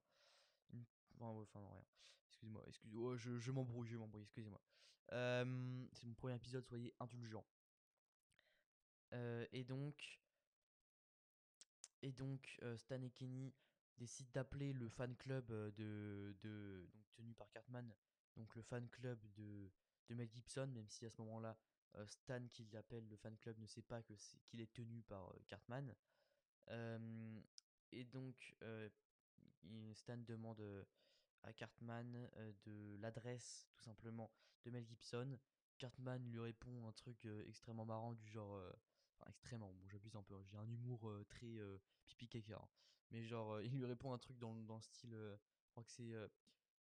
Enfin, 1.19 1.59
rien. 1.59 1.85
Excusez-moi, 2.27 2.63
excusez-moi, 2.67 3.15
je, 3.15 3.39
je 3.39 3.51
m'embrouille, 3.51 3.87
je 3.87 3.97
m'embrouille, 3.97 4.23
excusez-moi. 4.23 4.61
C'est 5.09 6.05
mon 6.05 6.13
premier 6.15 6.35
épisode, 6.35 6.65
soyez 6.65 6.93
indulgents. 6.99 7.45
Et 9.51 9.63
donc, 9.63 10.19
et 12.01 12.11
donc 12.11 12.59
Stan 12.77 13.01
et 13.01 13.09
Kenny 13.11 13.53
décident 13.97 14.29
d'appeler 14.33 14.73
le 14.73 14.89
fan 14.89 15.15
club 15.15 15.47
de, 15.75 16.35
de 16.41 16.87
donc 16.93 17.05
tenu 17.13 17.33
par 17.33 17.49
Cartman, 17.51 17.93
donc 18.35 18.53
le 18.55 18.61
fan 18.61 18.87
club 18.89 19.19
de, 19.35 19.71
de 20.09 20.15
Mel 20.15 20.29
Gibson, 20.31 20.67
même 20.67 20.89
si 20.89 21.05
à 21.05 21.09
ce 21.09 21.21
moment-là, 21.21 21.57
Stan 22.07 22.45
qui 22.51 22.67
l'appelle 22.73 23.07
le 23.07 23.15
fan 23.15 23.37
club 23.37 23.57
ne 23.59 23.67
sait 23.67 23.81
pas 23.81 24.01
que 24.03 24.15
c'est 24.15 24.37
qu'il 24.45 24.59
est 24.61 24.73
tenu 24.73 25.01
par 25.03 25.33
Cartman. 25.47 25.93
Et 27.91 28.03
donc, 28.03 28.55
Stan 29.93 30.17
demande 30.17 30.85
à 31.43 31.53
Cartman 31.53 32.29
de 32.65 32.97
l'adresse, 32.99 33.67
tout 33.75 33.83
simplement, 33.83 34.31
de 34.65 34.71
Mel 34.71 34.85
Gibson. 34.85 35.37
Cartman 35.77 36.23
lui 36.31 36.39
répond 36.39 36.87
un 36.87 36.91
truc 36.93 37.25
extrêmement 37.47 37.85
marrant, 37.85 38.13
du 38.13 38.27
genre. 38.27 38.59
extrêmement, 39.27 39.71
bon, 39.73 39.87
j'abuse 39.89 40.15
un 40.15 40.23
peu, 40.23 40.35
hein, 40.35 40.43
j'ai 40.45 40.57
un 40.57 40.67
humour 40.69 41.11
très 41.29 41.59
pipi 42.05 42.27
caca. 42.27 42.55
hein. 42.55 42.67
Mais 43.11 43.23
genre, 43.23 43.53
euh, 43.55 43.63
il 43.63 43.71
lui 43.77 43.85
répond 43.85 44.13
un 44.13 44.17
truc 44.17 44.37
dans, 44.39 44.53
dans 44.55 44.75
le 44.77 44.81
style. 44.81 45.13
euh, 45.13 45.35
je 45.65 45.71
crois 45.71 45.83
que 45.83 45.91
c'est. 45.91 46.13
euh, 46.13 46.27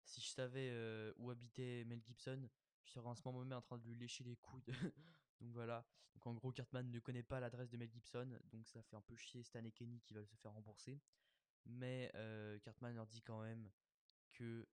si 0.03 0.21
je 0.21 0.29
savais 0.29 0.73
où 1.17 1.29
habitait 1.31 1.83
Mel 1.85 2.01
Gibson, 2.03 2.49
je 2.83 2.91
serais 2.91 3.07
en 3.09 3.15
ce 3.15 3.21
moment 3.25 3.43
même 3.45 3.57
en 3.57 3.61
train 3.61 3.77
de 3.77 3.85
lui 3.85 3.95
lécher 3.95 4.23
les 4.23 4.35
couilles. 4.37 4.63
donc 5.41 5.51
voilà. 5.53 5.85
Donc 6.15 6.27
en 6.27 6.33
gros, 6.33 6.51
Cartman 6.51 6.89
ne 6.89 6.99
connaît 6.99 7.23
pas 7.23 7.39
l'adresse 7.39 7.69
de 7.69 7.77
Mel 7.77 7.91
Gibson, 7.91 8.39
donc 8.51 8.67
ça 8.67 8.81
fait 8.83 8.95
un 8.95 9.01
peu 9.01 9.15
chier 9.15 9.43
Stan 9.43 9.63
et 9.63 9.71
Kenny 9.71 9.99
qui 10.01 10.13
veulent 10.13 10.27
se 10.27 10.35
faire 10.37 10.53
rembourser. 10.53 10.99
Mais 11.65 12.11
euh, 12.15 12.59
Cartman 12.59 12.95
leur 12.95 13.07
dit 13.07 13.21
quand 13.21 13.41
même 13.41 13.69
que 14.33 14.67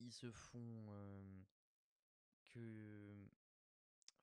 ils 0.00 0.12
se 0.12 0.30
font 0.32 0.86
que 2.48 3.28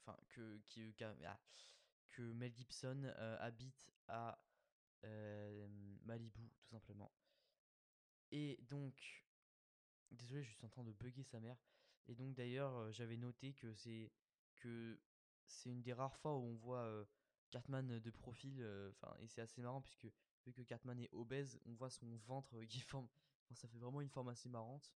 enfin 0.02 0.18
que 0.30 0.58
qui- 0.66 0.94
ah, 1.26 1.40
que 2.10 2.22
Mel 2.34 2.54
Gibson 2.56 3.12
habite 3.40 3.88
à 4.08 4.38
Malibu 5.04 6.50
tout 6.50 6.68
simplement. 6.70 7.12
Et 8.32 8.58
donc 8.70 9.28
Désolé, 10.12 10.44
je 10.44 10.52
suis 10.52 10.66
en 10.66 10.70
train 10.70 10.84
de 10.84 10.94
bugger 10.94 11.24
sa 11.24 11.40
mère. 11.40 11.58
Et 12.08 12.16
donc 12.16 12.34
d'ailleurs, 12.34 12.92
j'avais 12.92 13.18
noté 13.18 13.54
que 13.54 13.74
c'est 13.74 14.12
que 14.56 15.00
c'est 15.46 15.70
une 15.70 15.82
des 15.82 15.94
rares 15.94 16.16
fois 16.16 16.36
où 16.36 16.42
on 16.42 16.56
voit 16.56 17.06
Cartman 17.52 18.00
de 18.00 18.12
profil. 18.12 18.66
Enfin, 18.92 19.14
et 19.20 19.28
c'est 19.28 19.42
assez 19.42 19.62
marrant 19.62 19.82
puisque 19.82 20.08
vu 20.46 20.54
que 20.54 20.62
Cartman 20.62 21.00
est 21.00 21.14
obèse, 21.14 21.60
on 21.66 21.74
voit 21.74 21.90
son 21.90 22.16
ventre 22.18 22.64
qui 22.66 22.80
forme. 22.82 23.08
enfin, 23.44 23.56
ça 23.56 23.68
fait 23.68 23.78
vraiment 23.78 24.02
une 24.02 24.10
forme 24.10 24.30
assez 24.30 24.50
marrante. 24.50 24.92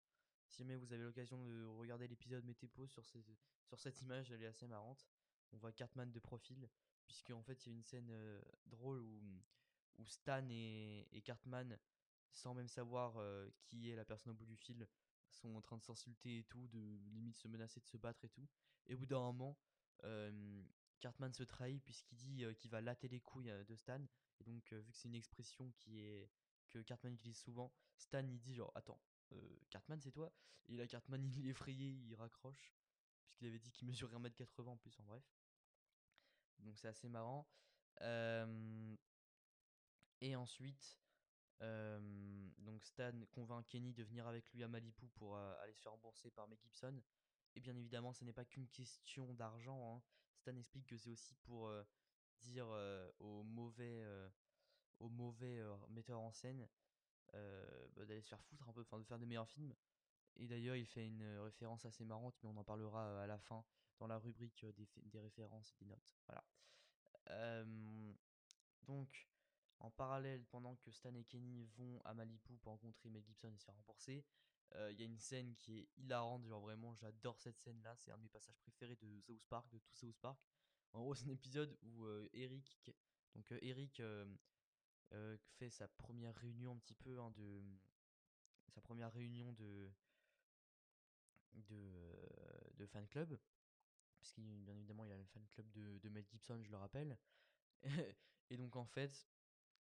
Si 0.47 0.57
jamais 0.57 0.75
vous 0.75 0.91
avez 0.91 1.03
l'occasion 1.03 1.43
de 1.43 1.65
regarder 1.65 2.07
l'épisode, 2.07 2.43
mettez 2.43 2.67
pause 2.67 2.89
sur, 2.89 3.05
sur 3.05 3.79
cette 3.79 4.01
image, 4.01 4.31
elle 4.31 4.41
est 4.43 4.47
assez 4.47 4.67
marrante. 4.67 5.07
On 5.53 5.57
voit 5.57 5.71
Cartman 5.71 6.11
de 6.11 6.19
profil, 6.19 6.69
puisque 7.07 7.31
en 7.31 7.41
fait 7.41 7.65
il 7.65 7.69
y 7.69 7.71
a 7.73 7.75
une 7.75 7.83
scène 7.83 8.11
drôle 8.65 9.01
où, 9.01 9.21
où 9.97 10.05
Stan 10.05 10.45
et, 10.49 11.21
Cartman, 11.23 11.77
sans 12.33 12.53
même 12.53 12.67
savoir 12.67 13.17
euh, 13.17 13.49
qui 13.63 13.89
est 13.89 13.95
la 13.95 14.05
personne 14.05 14.31
au 14.31 14.35
bout 14.35 14.45
du 14.45 14.55
fil, 14.55 14.87
sont 15.29 15.55
en 15.55 15.61
train 15.61 15.77
de 15.77 15.83
s'insulter 15.83 16.39
et 16.39 16.43
tout, 16.43 16.67
de 16.67 16.97
limite 17.09 17.37
se 17.37 17.47
menacer 17.47 17.79
de 17.79 17.85
se 17.85 17.97
battre 17.97 18.25
et 18.25 18.29
tout. 18.29 18.47
Et 18.87 18.95
au 18.95 18.97
bout 18.97 19.05
d'un 19.05 19.19
moment, 19.19 19.57
Cartman 20.99 21.33
se 21.33 21.43
trahit 21.43 21.81
puisqu'il 21.83 22.17
dit 22.17 22.43
qu'il 22.57 22.69
va 22.69 22.81
latter 22.81 23.07
les 23.07 23.21
couilles 23.21 23.53
de 23.67 23.75
Stan. 23.75 24.01
Et 24.39 24.43
donc, 24.43 24.73
vu 24.73 24.81
que 24.81 24.91
c'est 24.91 25.07
une 25.07 25.15
expression 25.15 25.71
qui 25.71 25.99
est 25.99 26.29
que 26.69 26.79
Cartman 26.79 27.13
utilise 27.13 27.37
souvent, 27.37 27.71
Stan 27.97 28.25
il 28.27 28.39
dit 28.39 28.55
genre 28.55 28.71
attends, 28.75 28.99
Cartman 29.69 29.99
c'est 30.01 30.11
toi? 30.11 30.33
Et 30.67 30.75
là 30.75 30.87
Cartman 30.87 31.23
il 31.23 31.45
est 31.45 31.49
effrayé, 31.49 31.91
il 31.91 32.15
raccroche 32.15 32.73
puisqu'il 33.21 33.47
avait 33.47 33.59
dit 33.59 33.71
qu'il 33.71 33.87
mesurait 33.87 34.15
1m80 34.17 34.67
en 34.67 34.77
plus 34.77 34.99
en 34.99 35.03
bref. 35.03 35.23
Donc 36.59 36.77
c'est 36.77 36.87
assez 36.87 37.09
marrant. 37.09 37.47
Et 40.21 40.35
ensuite, 40.35 40.99
donc 41.59 42.85
Stan 42.85 43.19
convainc 43.31 43.65
Kenny 43.67 43.93
de 43.93 44.03
venir 44.03 44.27
avec 44.27 44.51
lui 44.51 44.63
à 44.63 44.67
Malibu 44.67 45.09
pour 45.09 45.37
aller 45.37 45.73
se 45.73 45.81
faire 45.81 45.91
rembourser 45.91 46.31
par 46.31 46.47
Mel 46.47 46.59
Gibson. 46.59 47.01
Et 47.55 47.59
bien 47.59 47.75
évidemment, 47.75 48.13
ce 48.13 48.23
n'est 48.23 48.33
pas 48.33 48.45
qu'une 48.45 48.69
question 48.69 49.33
d'argent. 49.33 49.97
hein. 49.97 50.03
Stan 50.35 50.55
explique 50.55 50.87
que 50.87 50.97
c'est 50.97 51.09
aussi 51.09 51.35
pour 51.35 51.71
dire 52.39 52.67
aux 53.19 53.43
mauvais, 53.43 54.03
aux 54.99 55.09
mauvais 55.09 55.61
metteurs 55.89 56.21
en 56.21 56.31
scène 56.31 56.69
bah, 57.33 58.05
d'aller 58.05 58.21
se 58.21 58.29
faire 58.29 58.43
foutre 58.43 58.67
un 58.69 58.73
peu, 58.73 58.81
enfin 58.81 58.99
de 58.99 59.03
faire 59.03 59.19
des 59.19 59.25
meilleurs 59.25 59.49
films. 59.49 59.75
Et 60.37 60.47
d'ailleurs, 60.47 60.77
il 60.77 60.85
fait 60.85 61.05
une 61.05 61.23
référence 61.39 61.85
assez 61.85 62.05
marrante, 62.05 62.39
mais 62.41 62.49
on 62.49 62.57
en 62.57 62.63
parlera 62.63 63.23
à 63.23 63.27
la 63.27 63.37
fin 63.37 63.65
dans 63.99 64.07
la 64.07 64.17
rubrique 64.17 64.65
des, 64.65 64.89
des 64.95 65.19
références 65.19 65.73
et 65.73 65.83
des 65.83 65.85
notes. 65.85 66.17
Voilà. 66.27 66.47
Donc, 68.83 69.30
en 69.81 69.91
parallèle, 69.91 70.43
pendant 70.45 70.75
que 70.75 70.91
Stan 70.91 71.13
et 71.15 71.23
Kenny 71.23 71.65
vont 71.77 72.01
à 72.05 72.13
Malibu 72.13 72.57
pour 72.57 72.71
rencontrer 72.71 73.09
Mel 73.09 73.23
Gibson 73.23 73.51
et 73.53 73.57
se 73.57 73.65
faire 73.65 73.75
rembourser, 73.75 74.23
Il 74.89 74.99
y 74.99 75.01
a 75.01 75.05
une 75.05 75.19
scène 75.19 75.53
qui 75.57 75.79
est 75.79 75.89
hilarante, 75.97 76.45
genre 76.45 76.61
vraiment, 76.61 76.95
j'adore 76.95 77.39
cette 77.39 77.59
scène-là. 77.59 77.95
C'est 77.97 78.11
un 78.11 78.17
de 78.17 78.23
mes 78.23 78.29
passages 78.29 78.57
préférés 78.59 78.95
de 78.95 79.19
South 79.19 79.43
Park, 79.49 79.69
de 79.69 79.79
tout 79.79 79.93
South 79.93 80.15
Park. 80.21 80.39
En 80.93 81.01
gros, 81.01 81.13
c'est 81.15 81.25
un 81.27 81.33
épisode 81.33 81.77
où 81.81 82.07
Eric, 82.33 82.79
donc 83.35 83.51
Eric 83.61 84.01
fait 85.57 85.69
sa 85.69 85.87
première 85.87 86.35
réunion 86.35 86.73
un 86.73 86.77
petit 86.77 86.95
peu 86.95 87.19
hein, 87.19 87.31
de 87.31 87.61
sa 88.69 88.81
première 88.81 89.11
réunion 89.11 89.51
de 89.53 89.91
de, 91.53 92.85
fan 92.87 93.07
club 93.07 93.37
puisqu'il 94.17 94.63
bien 94.63 94.75
évidemment 94.75 95.05
il 95.05 95.11
a 95.11 95.17
le 95.17 95.25
fan 95.25 95.45
club 95.49 95.69
de, 95.71 95.99
de 95.99 96.09
Mel 96.09 96.25
Gibson 96.25 96.61
je 96.63 96.71
le 96.71 96.77
rappelle 96.77 97.17
et 98.49 98.57
donc 98.57 98.75
en 98.75 98.85
fait 98.85 99.27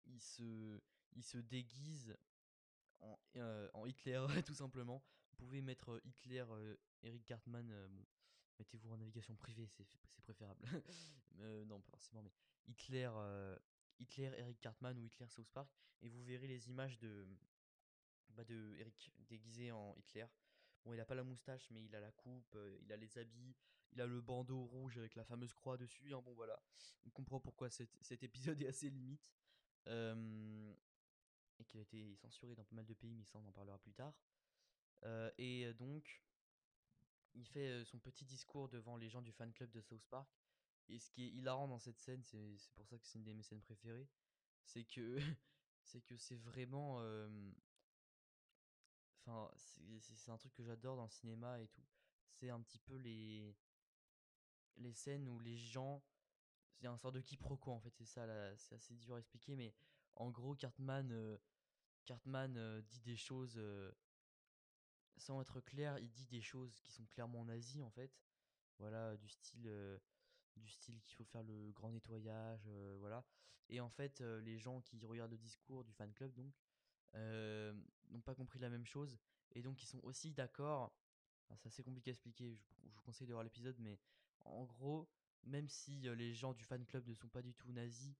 il 0.07 0.21
se 0.21 0.81
il 1.13 1.23
se 1.23 1.37
déguise 1.37 2.17
en, 2.99 3.17
en 3.73 3.85
Hitler 3.85 4.25
tout 4.45 4.53
simplement 4.53 5.03
vous 5.31 5.35
pouvez 5.37 5.61
mettre 5.61 6.01
Hitler 6.03 6.45
Eric 7.03 7.25
Cartman 7.25 7.67
bon, 7.89 8.05
mettez-vous 8.59 8.91
en 8.91 8.97
navigation 8.97 9.35
privée 9.35 9.67
c'est 9.67 9.85
préférable 10.21 10.65
non 11.67 11.79
pas 11.81 11.91
forcément 11.91 12.21
mais 12.21 12.33
Hitler 12.67 13.09
Hitler 13.99 14.33
Eric 14.37 14.59
Cartman 14.59 14.97
ou 14.97 15.05
Hitler 15.05 15.27
South 15.29 15.49
Park 15.53 15.71
et 16.01 16.09
vous 16.09 16.23
verrez 16.23 16.47
les 16.47 16.69
images 16.69 16.97
de 16.99 17.27
bah 18.29 18.43
de 18.43 18.75
Eric 18.77 19.11
déguisé 19.29 19.71
en 19.71 19.95
Hitler. 19.97 20.25
Bon, 20.83 20.93
il 20.93 20.99
a 20.99 21.05
pas 21.05 21.15
la 21.15 21.23
moustache, 21.23 21.69
mais 21.71 21.83
il 21.83 21.95
a 21.95 21.99
la 21.99 22.11
coupe, 22.11 22.55
euh, 22.55 22.77
il 22.81 22.91
a 22.93 22.97
les 22.97 23.17
habits, 23.17 23.55
il 23.91 24.01
a 24.01 24.05
le 24.05 24.21
bandeau 24.21 24.63
rouge 24.65 24.97
avec 24.97 25.15
la 25.15 25.25
fameuse 25.25 25.53
croix 25.53 25.77
dessus. 25.77 26.13
Hein, 26.13 26.21
bon, 26.23 26.33
voilà. 26.33 26.57
On 27.05 27.09
comprend 27.09 27.39
pourquoi 27.39 27.69
cet, 27.69 27.89
cet 28.01 28.23
épisode 28.23 28.61
est 28.61 28.67
assez 28.67 28.89
limite. 28.89 29.33
Et 29.87 31.65
qu'il 31.65 31.79
a 31.79 31.83
été 31.83 32.15
censuré 32.15 32.53
dans 32.55 32.63
pas 32.63 32.75
mal 32.75 32.85
de 32.85 32.93
pays, 32.93 33.15
mais 33.15 33.25
ça, 33.25 33.39
on 33.39 33.47
en 33.47 33.51
parlera 33.51 33.77
plus 33.79 33.93
tard. 33.93 34.13
Et 35.37 35.73
donc, 35.73 36.23
il 37.33 37.45
fait 37.45 37.83
son 37.85 37.99
petit 37.99 38.25
discours 38.25 38.69
devant 38.69 38.97
les 38.97 39.09
gens 39.09 39.21
du 39.21 39.31
fan 39.31 39.51
club 39.53 39.71
de 39.71 39.81
South 39.81 40.05
Park. 40.09 40.29
Et 40.89 40.99
ce 40.99 41.09
qui 41.09 41.25
est 41.25 41.29
hilarant 41.29 41.67
dans 41.67 41.79
cette 41.79 41.99
scène, 41.99 42.23
c'est 42.23 42.71
pour 42.75 42.87
ça 42.87 42.97
que 42.97 43.05
c'est 43.05 43.17
une 43.17 43.25
de 43.25 43.33
mes 43.33 43.43
scènes 43.43 43.61
préférées, 43.61 44.07
c'est 44.63 44.85
que 44.85 45.17
c'est 45.83 46.01
que 46.01 46.15
c'est 46.17 46.37
vraiment 46.37 47.01
Enfin, 49.27 49.51
c'est 49.99 50.31
un 50.31 50.37
truc 50.37 50.53
que 50.53 50.63
j'adore 50.63 50.95
dans 50.95 51.03
le 51.03 51.09
cinéma 51.09 51.59
et 51.59 51.67
tout. 51.67 51.83
C'est 52.31 52.49
un 52.49 52.61
petit 52.61 52.79
peu 52.79 52.95
les 52.95 53.55
les 54.77 54.93
scènes 54.93 55.27
où 55.27 55.39
les 55.39 55.57
gens 55.57 56.03
c'est 56.77 56.87
un 56.87 56.97
sort 56.97 57.11
de 57.11 57.21
quiproquo 57.21 57.71
en 57.71 57.79
fait, 57.79 57.93
c'est 57.95 58.05
ça 58.05 58.25
c'est 58.55 58.75
assez 58.75 58.95
dur 58.95 59.15
à 59.15 59.19
expliquer 59.19 59.55
mais 59.55 59.73
en 60.15 60.29
gros 60.29 60.55
Cartman 60.55 61.11
euh, 61.11 61.37
Cartman 62.05 62.55
euh, 62.57 62.81
dit 62.81 63.01
des 63.01 63.15
choses 63.15 63.55
euh, 63.57 63.91
sans 65.17 65.41
être 65.41 65.59
clair, 65.61 65.97
il 65.99 66.11
dit 66.11 66.27
des 66.27 66.41
choses 66.41 66.79
qui 66.81 66.91
sont 66.91 67.05
clairement 67.05 67.43
nazies 67.43 67.81
en 67.81 67.89
fait. 67.89 68.11
Voilà, 68.79 69.17
du 69.17 69.27
style 69.27 69.99
du 70.55 70.69
style 70.69 71.01
qu'il 71.01 71.15
faut 71.15 71.23
faire 71.23 71.41
le 71.43 71.71
grand 71.71 71.91
nettoyage, 71.91 72.69
voilà. 72.99 73.25
Et 73.69 73.79
en 73.79 73.89
fait, 73.89 74.21
les 74.21 74.59
gens 74.59 74.81
qui 74.81 75.03
regardent 75.03 75.31
le 75.31 75.37
discours 75.37 75.83
du 75.83 75.91
fan 75.93 76.13
club 76.13 76.31
donc 76.35 76.53
n'ont 77.13 78.21
pas 78.21 78.35
compris 78.35 78.59
la 78.59 78.69
même 78.69 78.85
chose 78.85 79.17
et 79.55 79.61
donc 79.63 79.81
ils 79.81 79.87
sont 79.87 79.99
aussi 80.03 80.31
d'accord. 80.31 80.93
c'est 81.55 81.67
assez 81.67 81.83
compliqué 81.83 82.11
à 82.11 82.13
expliquer, 82.13 82.53
je, 82.53 82.89
vous 82.89 83.01
conseille 83.01 83.27
de 83.27 83.33
voir 83.33 83.43
l'épisode, 83.43 83.75
mais 83.79 83.99
en 84.45 84.65
gros, 84.65 85.09
même 85.43 85.67
si 85.67 85.99
les 86.01 86.33
gens 86.33 86.53
du 86.53 86.63
fan 86.63 86.85
club 86.85 87.07
ne 87.07 87.13
sont 87.13 87.29
pas 87.29 87.41
du 87.41 87.53
tout 87.53 87.71
nazis, 87.71 88.15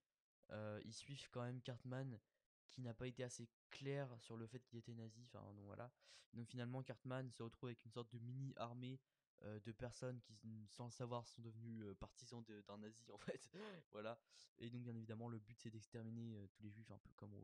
ils 0.86 0.94
suivent 0.94 1.30
quand 1.32 1.44
même 1.44 1.62
Cartman 1.62 2.20
qui 2.68 2.82
n'a 2.82 2.94
pas 2.94 3.08
été 3.08 3.24
assez 3.24 3.50
clair 3.72 4.10
sur 4.20 4.38
le 4.38 4.48
fait 4.48 4.60
qu'il 4.60 4.78
était 4.78 4.94
nazi. 4.94 5.24
Enfin, 5.26 5.54
donc 5.54 5.66
voilà. 5.66 5.92
Donc 6.34 6.48
finalement, 6.48 6.84
Cartman 6.84 7.32
se 7.32 7.42
retrouve 7.44 7.70
avec 7.70 7.84
une 7.86 7.92
sorte 7.92 8.12
de 8.14 8.20
mini 8.20 8.54
armée 8.58 9.00
de 9.44 9.72
personnes 9.72 10.20
qui, 10.22 10.68
sans 10.68 10.86
le 10.86 10.92
savoir, 10.92 11.28
sont 11.28 11.42
devenus 11.42 11.84
partisans 12.00 12.44
d'un 12.68 12.78
nazi 12.78 13.10
en 13.14 13.18
fait. 13.18 13.50
voilà. 13.92 14.20
Et 14.60 14.70
donc 14.70 14.84
bien 14.84 14.96
évidemment, 14.96 15.30
le 15.30 15.40
but 15.40 15.60
c'est 15.60 15.70
d'exterminer 15.70 16.48
tous 16.52 16.64
les 16.64 16.72
juifs, 16.72 16.92
un 16.92 16.98
peu 16.98 17.12
comme 17.16 17.36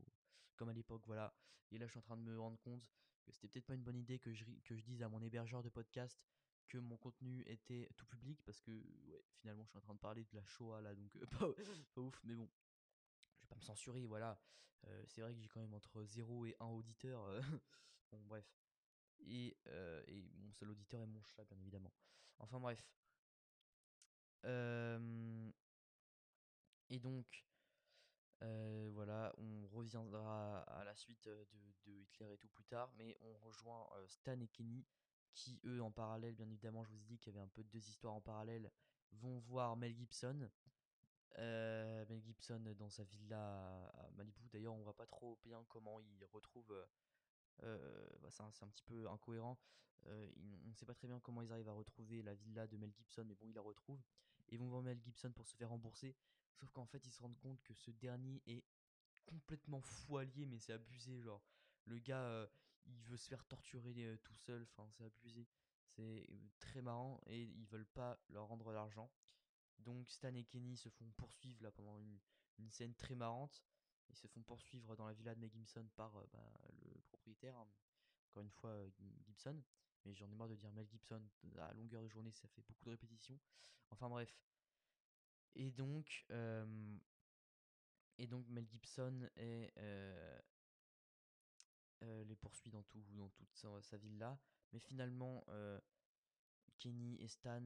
comme 0.55 0.69
à 0.69 0.73
l'époque, 0.73 1.03
voilà. 1.07 1.33
Et 1.71 1.77
là, 1.77 1.85
je 1.87 1.91
suis 1.91 1.99
en 1.99 2.03
train 2.03 2.17
de 2.17 2.21
me 2.21 2.39
rendre 2.39 2.59
compte 2.59 2.87
que 3.23 3.31
c'était 3.31 3.47
peut-être 3.47 3.65
pas 3.65 3.75
une 3.75 3.83
bonne 3.83 3.97
idée 3.97 4.19
que 4.19 4.33
je, 4.33 4.45
que 4.63 4.75
je 4.75 4.83
dise 4.83 5.01
à 5.01 5.09
mon 5.09 5.21
hébergeur 5.21 5.63
de 5.63 5.69
podcast 5.69 6.19
que 6.73 6.79
mon 6.79 6.97
contenu 6.97 7.43
était 7.45 7.87
tout 7.95 8.07
public 8.07 8.41
parce 8.43 8.59
que 8.59 8.71
ouais, 8.71 9.23
finalement 9.35 9.63
je 9.63 9.69
suis 9.69 9.77
en 9.77 9.81
train 9.81 9.93
de 9.93 9.99
parler 9.99 10.23
de 10.23 10.35
la 10.35 10.43
Shoah 10.43 10.81
là 10.81 10.95
donc 10.95 11.15
euh, 11.17 11.25
pas, 11.93 12.01
ouf 12.01 12.19
mais 12.23 12.35
bon. 12.35 12.49
Je 13.37 13.41
vais 13.43 13.47
pas 13.47 13.55
me 13.55 13.61
censurer 13.61 14.05
voilà. 14.07 14.39
Euh, 14.87 15.03
c'est 15.05 15.21
vrai 15.21 15.35
que 15.35 15.39
j'ai 15.39 15.47
quand 15.47 15.59
même 15.59 15.75
entre 15.75 16.03
0 16.03 16.47
et 16.47 16.55
1 16.59 16.65
auditeur 16.65 17.23
euh, 17.25 17.41
bon 18.11 18.19
bref. 18.23 18.51
Et, 19.19 19.55
et, 20.07 20.23
mon 20.35 20.51
seul 20.51 20.71
auditeur 20.71 21.01
est 21.01 21.05
mon 21.05 21.21
chat 21.21 21.45
bien 21.45 21.57
évidemment. 21.59 21.93
Enfin 22.39 22.59
bref. 22.59 22.83
Et 26.89 26.99
donc 26.99 27.45
voilà, 28.91 29.33
on 29.37 29.67
reviendra 29.67 30.61
à 30.63 30.83
la 30.83 30.95
suite 30.95 31.29
de, 31.29 31.47
Hitler 31.85 32.33
et 32.33 32.37
tout 32.37 32.49
plus 32.49 32.65
tard, 32.65 32.91
mais 32.97 33.15
on 33.21 33.37
rejoint 33.37 33.87
Stan 34.07 34.39
et 34.41 34.47
Kenny 34.47 34.85
qui, 35.33 35.59
eux, 35.65 35.81
en 35.81 35.91
parallèle, 35.91 36.35
bien 36.35 36.49
évidemment, 36.49 36.83
je 36.83 36.91
vous 36.91 37.01
ai 37.01 37.05
dit 37.05 37.17
qu'il 37.17 37.33
y 37.33 37.35
avait 37.35 37.43
un 37.43 37.49
peu 37.49 37.63
de 37.63 37.69
deux 37.69 37.87
histoires 37.89 38.13
en 38.13 38.21
parallèle, 38.21 38.71
vont 39.11 39.39
voir 39.39 39.75
Mel 39.75 39.95
Gibson. 39.95 40.49
Mel 41.37 42.21
Gibson 42.21 42.61
dans 42.77 42.89
sa 42.89 43.03
villa 43.03 43.87
à 43.95 44.09
Malibu. 44.11 44.47
D'ailleurs, 44.49 44.73
on 44.73 44.83
voit 44.83 44.95
pas 44.95 45.07
trop 45.07 45.39
bien 45.43 45.63
comment 45.67 45.99
il 45.99 46.23
retrouve. 46.25 46.73
Bah, 47.61 48.29
c'est 48.29 48.43
un, 48.43 48.67
petit 48.67 48.83
peu 48.83 49.07
incohérent. 49.09 49.57
on 50.05 50.69
ne 50.69 50.73
sait 50.75 50.85
pas 50.85 50.93
très 50.93 51.07
bien 51.07 51.19
comment 51.19 51.41
ils 51.41 51.51
arrivent 51.51 51.69
à 51.69 51.73
retrouver 51.73 52.21
la 52.21 52.35
villa 52.35 52.67
de 52.67 52.77
Mel 52.77 52.91
Gibson, 52.93 53.23
mais 53.25 53.35
bon, 53.35 53.47
ils 53.47 53.55
la 53.55 53.61
retrouvent. 53.61 54.03
Ils 54.49 54.59
vont 54.59 54.67
voir 54.67 54.83
Mel 54.83 54.99
Gibson 55.01 55.31
pour 55.31 55.47
se 55.47 55.55
faire 55.55 55.69
rembourser. 55.69 56.15
Sauf 56.53 56.71
qu'en 56.71 56.85
fait, 56.85 57.05
ils 57.05 57.11
se 57.11 57.21
rendent 57.21 57.39
compte 57.39 57.61
que 57.63 57.73
ce 57.73 57.91
dernier 57.91 58.41
est 58.45 58.63
complètement 59.25 59.81
foilier, 59.81 60.45
mais 60.45 60.59
c'est 60.59 60.73
abusé. 60.73 61.21
Genre, 61.21 61.41
le 61.85 61.97
gars, 61.99 62.23
euh, 62.23 62.47
il 62.85 63.01
veut 63.03 63.17
se 63.17 63.27
faire 63.27 63.45
torturer 63.45 64.17
tout 64.23 64.35
seul. 64.35 64.63
Enfin, 64.63 64.87
c'est 64.91 65.05
abusé. 65.05 65.47
C'est 65.85 66.27
très 66.59 66.81
marrant 66.81 67.21
et 67.27 67.43
ils 67.43 67.67
veulent 67.67 67.85
pas 67.85 68.19
leur 68.29 68.47
rendre 68.47 68.71
l'argent. 68.71 69.11
Donc 69.79 70.09
Stan 70.09 70.33
et 70.33 70.43
Kenny 70.45 70.77
se 70.77 70.89
font 70.89 71.11
poursuivre 71.17 71.61
là 71.63 71.71
pendant 71.71 71.97
une, 71.99 72.19
scène 72.69 72.95
très 72.95 73.15
marrante. 73.15 73.63
Ils 74.09 74.15
se 74.15 74.27
font 74.27 74.41
poursuivre 74.41 74.95
dans 74.95 75.05
la 75.05 75.13
villa 75.13 75.35
de 75.35 75.39
Meg 75.39 75.51
Gibson 75.53 75.87
par 75.95 76.11
bah, 76.31 76.51
le 76.81 77.01
propriétaire, 77.01 77.55
hein. 77.55 77.67
encore 78.29 78.43
une 78.43 78.51
fois 78.51 78.75
Gibson. 79.25 79.61
Mais 80.05 80.13
j'en 80.13 80.29
ai 80.29 80.35
marre 80.35 80.49
de 80.49 80.55
dire 80.55 80.71
Mel 80.71 80.87
Gibson 80.87 81.21
à 81.57 81.73
longueur 81.73 82.01
de 82.01 82.09
journée, 82.09 82.31
ça 82.31 82.47
fait 82.49 82.61
beaucoup 82.61 82.83
de 82.85 82.91
répétitions. 82.91 83.39
Enfin 83.89 84.09
bref, 84.09 84.35
et 85.55 85.71
donc, 85.71 86.25
et 88.17 88.27
donc 88.27 88.47
Mel 88.49 88.67
Gibson 88.67 89.29
est, 89.35 89.73
les 92.25 92.35
poursuit 92.35 92.71
dans, 92.71 92.83
tout, 92.83 93.03
dans 93.15 93.29
toute 93.29 93.55
sa, 93.55 93.97
ville-là. 93.97 94.37
Mais 94.71 94.79
finalement, 94.79 95.45
Kenny 96.77 97.15
et 97.21 97.27
Stan 97.27 97.65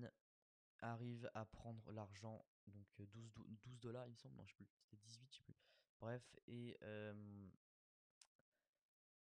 arrivent 0.79 1.29
à 1.34 1.46
prendre 1.46 1.91
l'argent, 1.91 2.46
donc 2.67 2.86
12, 3.00 3.34
12 3.36 3.79
dollars, 3.79 4.06
il 4.08 4.12
me 4.12 4.17
semble, 4.17 4.36
non, 4.36 4.46
je 4.46 4.51
sais 4.51 4.63
plus, 4.63 4.67
c'était 4.79 4.98
18, 4.98 5.27
je 5.32 5.38
sais 5.38 5.44
plus. 5.44 5.56
Bref, 6.00 6.36
et 6.48 6.77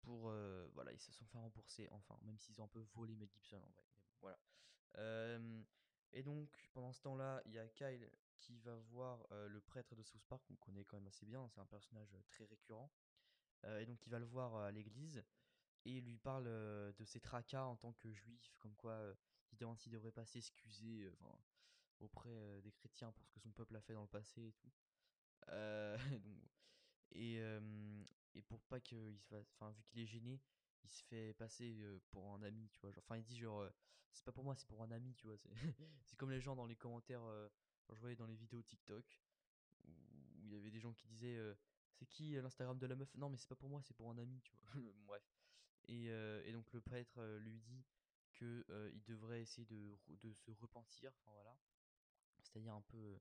pour 0.00 0.30
voilà, 0.74 0.92
ils 0.92 1.00
se 1.00 1.12
sont 1.12 1.24
fait 1.26 1.38
rembourser, 1.38 1.88
enfin, 1.90 2.18
même 2.22 2.38
s'ils 2.38 2.60
ont 2.60 2.64
un 2.64 2.68
peu 2.68 2.84
volé 2.94 3.16
Mel 3.16 3.28
Gibson 3.30 3.60
en 3.62 3.70
vrai, 3.70 3.84
voilà. 4.20 4.38
et 6.12 6.22
donc, 6.22 6.48
pendant 6.72 6.92
ce 6.92 7.02
temps-là, 7.02 7.42
il 7.46 7.52
y 7.52 7.58
a 7.58 7.68
Kyle 7.68 8.10
qui 8.38 8.58
va 8.58 8.74
voir 8.76 9.26
le 9.30 9.60
prêtre 9.60 9.94
de 9.94 10.02
South 10.02 10.24
Park, 10.28 10.42
qu'on 10.46 10.56
connaît 10.56 10.84
quand 10.84 10.96
même 10.96 11.06
assez 11.06 11.26
bien, 11.26 11.46
c'est 11.48 11.60
un 11.60 11.66
personnage 11.66 12.16
très 12.28 12.44
récurrent. 12.44 12.90
Et 13.64 13.86
donc 13.86 14.04
il 14.06 14.10
va 14.10 14.18
le 14.18 14.26
voir 14.26 14.56
à 14.56 14.70
l'église 14.70 15.22
et 15.84 16.00
lui 16.00 16.16
parle 16.18 16.44
de 16.44 17.04
ses 17.04 17.20
tracas 17.20 17.64
en 17.64 17.76
tant 17.76 17.92
que 17.92 18.10
juif, 18.12 18.56
comme 18.58 18.74
quoi 18.76 19.14
il 19.52 19.58
demande 19.58 19.78
s'il 19.78 19.92
devrait 19.92 20.12
pas 20.12 20.24
s'excuser 20.24 21.10
auprès 21.98 22.60
des 22.62 22.72
chrétiens 22.72 23.12
pour 23.12 23.24
ce 23.24 23.30
que 23.32 23.40
son 23.40 23.50
peuple 23.50 23.76
a 23.76 23.80
fait 23.80 23.92
dans 23.92 24.02
le 24.02 24.08
passé 24.08 24.42
et 24.42 24.52
tout. 24.52 24.70
et, 27.12 27.40
et 28.34 28.42
pour 28.42 28.62
pas 28.62 28.80
qu'il 28.80 29.18
se 29.18 29.26
fasse, 29.28 29.50
enfin 29.54 29.70
vu 29.70 29.82
qu'il 29.82 30.00
est 30.00 30.06
gêné, 30.06 30.40
il 30.84 30.90
se 30.90 31.02
fait 31.04 31.32
passer 31.34 31.76
pour 32.10 32.32
un 32.34 32.42
ami, 32.42 32.68
tu 32.70 32.80
vois. 32.80 32.90
Enfin 32.98 33.16
il 33.16 33.24
dit 33.24 33.38
genre 33.38 33.68
c'est 34.12 34.24
pas 34.24 34.32
pour 34.32 34.44
moi, 34.44 34.54
c'est 34.54 34.68
pour 34.68 34.82
un 34.82 34.90
ami, 34.92 35.14
tu 35.14 35.26
vois. 35.26 35.36
C'est 35.36 35.50
comme 36.16 36.30
les 36.30 36.40
gens 36.40 36.54
dans 36.54 36.66
les 36.66 36.76
commentaires 36.76 37.22
je 37.94 38.00
voyais 38.00 38.16
dans 38.16 38.26
les 38.26 38.36
vidéos 38.36 38.62
TikTok 38.62 39.04
où 39.84 40.46
il 40.46 40.52
y 40.52 40.56
avait 40.56 40.70
des 40.70 40.80
gens 40.80 40.92
qui 40.92 41.06
disaient 41.06 41.36
euh, 41.36 41.54
c'est 42.02 42.08
qui 42.08 42.36
euh, 42.36 42.42
l'Instagram 42.42 42.78
de 42.78 42.86
la 42.86 42.96
meuf? 42.96 43.14
Non 43.14 43.28
mais 43.28 43.36
c'est 43.36 43.48
pas 43.48 43.54
pour 43.54 43.68
moi, 43.68 43.80
c'est 43.82 43.94
pour 43.94 44.10
un 44.10 44.18
ami, 44.18 44.40
tu 44.42 44.56
vois. 44.56 44.82
Bref. 45.06 45.22
Et, 45.88 46.10
euh, 46.10 46.42
et, 46.44 46.52
donc 46.52 46.72
le 46.72 46.80
prêtre 46.80 47.22
lui 47.38 47.60
dit 47.60 47.84
que 48.34 48.64
il 48.92 49.02
devrait 49.04 49.42
essayer 49.42 49.66
de, 49.66 50.32
se 50.32 50.50
repentir, 50.50 51.12
voilà. 51.24 51.56
C'est-à-dire 52.42 52.74
un 52.74 52.82
peu 52.82 53.18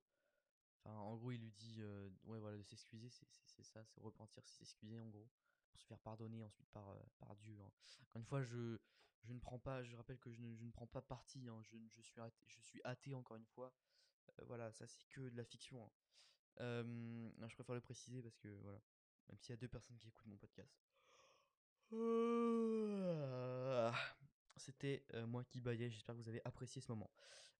en 0.86 1.16
gros, 1.16 1.32
il 1.32 1.40
lui 1.40 1.52
dit, 1.52 1.82
ouais, 2.24 2.40
voilà, 2.40 2.58
de 2.58 2.64
s'excuser, 2.64 3.10
c'est 3.10 3.64
ça, 3.64 3.84
c'est 3.86 4.02
repentir, 4.02 4.44
c'est 4.46 4.58
s'excuser, 4.58 5.00
en 5.00 5.10
gros. 5.10 5.30
pour 5.70 5.80
se 5.80 5.86
faire 5.86 6.00
pardonner 6.00 6.44
ensuite 6.44 6.68
par, 6.72 6.90
euh, 6.90 7.36
Dieu. 7.36 7.56
hein. 7.62 7.72
Encore 8.02 8.20
une 8.20 8.26
fois, 8.26 8.42
je, 8.42 8.80
ne 9.28 9.40
prends 9.40 9.60
pas, 9.60 9.84
je 9.84 9.96
rappelle 9.96 10.18
que 10.18 10.32
je 10.32 10.42
ne, 10.42 10.72
prends 10.72 10.88
pas 10.88 11.02
parti, 11.02 11.48
hein, 11.48 11.62
je, 11.62 11.78
suis 12.62 12.82
athée, 12.84 13.14
encore 13.14 13.38
une 13.38 13.46
fois. 13.46 13.72
Euh, 14.40 14.46
voilà, 14.46 14.72
ça 14.72 14.88
c'est 14.88 15.04
que 15.10 15.30
de 15.30 15.38
la 15.38 15.46
fiction. 15.46 15.84
hein. 15.86 15.92
Non, 16.60 17.48
je 17.48 17.56
préfère 17.56 17.76
le 17.76 17.82
préciser 17.82 18.22
parce 18.22 18.38
que 18.38 18.50
voilà, 18.62 18.80
même 19.30 19.38
s'il 19.40 19.52
y 19.52 19.54
a 19.54 19.58
deux 19.58 19.68
personnes 19.68 19.98
qui 19.98 20.08
écoutent 20.08 20.28
mon 20.28 20.38
podcast. 20.38 20.76
Euh, 21.94 23.92
C'était 24.58 25.06
moi 25.28 25.44
qui 25.44 25.60
baillais, 25.60 25.90
j'espère 25.90 26.16
que 26.16 26.22
vous 26.22 26.30
avez 26.30 26.42
apprécié 26.46 26.82
ce 26.82 26.92
moment. 26.92 27.10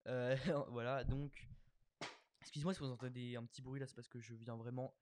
Euh, 0.08 0.36
voilà, 0.70 1.04
donc, 1.04 1.48
excusez-moi 2.42 2.74
si 2.74 2.80
vous 2.80 2.92
entendez 2.92 3.36
un 3.36 3.46
petit 3.46 3.62
bruit 3.62 3.80
là, 3.80 3.88
c'est 3.88 3.96
parce 3.96 4.08
que 4.08 4.20
je 4.20 4.34
viens 4.34 4.56
vraiment 4.56 4.96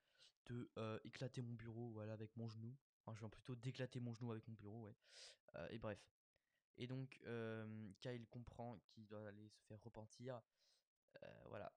de 0.46 0.70
éclater 1.04 1.42
mon 1.42 1.54
bureau 1.54 1.92
voilà, 1.92 2.14
avec 2.14 2.36
mon 2.36 2.48
genou. 2.48 2.76
Enfin, 3.02 3.14
je 3.16 3.20
viens 3.20 3.30
plutôt 3.30 3.56
d'éclater 3.56 4.00
mon 4.00 4.14
genou 4.14 4.32
avec 4.32 4.48
mon 4.48 4.54
bureau, 4.56 4.86
ouais. 4.86 4.96
Euh, 5.56 5.68
et 5.70 5.78
bref. 5.78 6.00
Et 6.78 6.88
donc, 6.88 7.20
Kyle 8.00 8.26
comprend 8.30 8.80
qu'il 8.88 9.06
doit 9.06 9.28
aller 9.28 9.50
se 9.50 9.62
faire 9.66 9.82
repentir. 9.84 10.42
Euh, 11.24 11.44
voilà. 11.50 11.74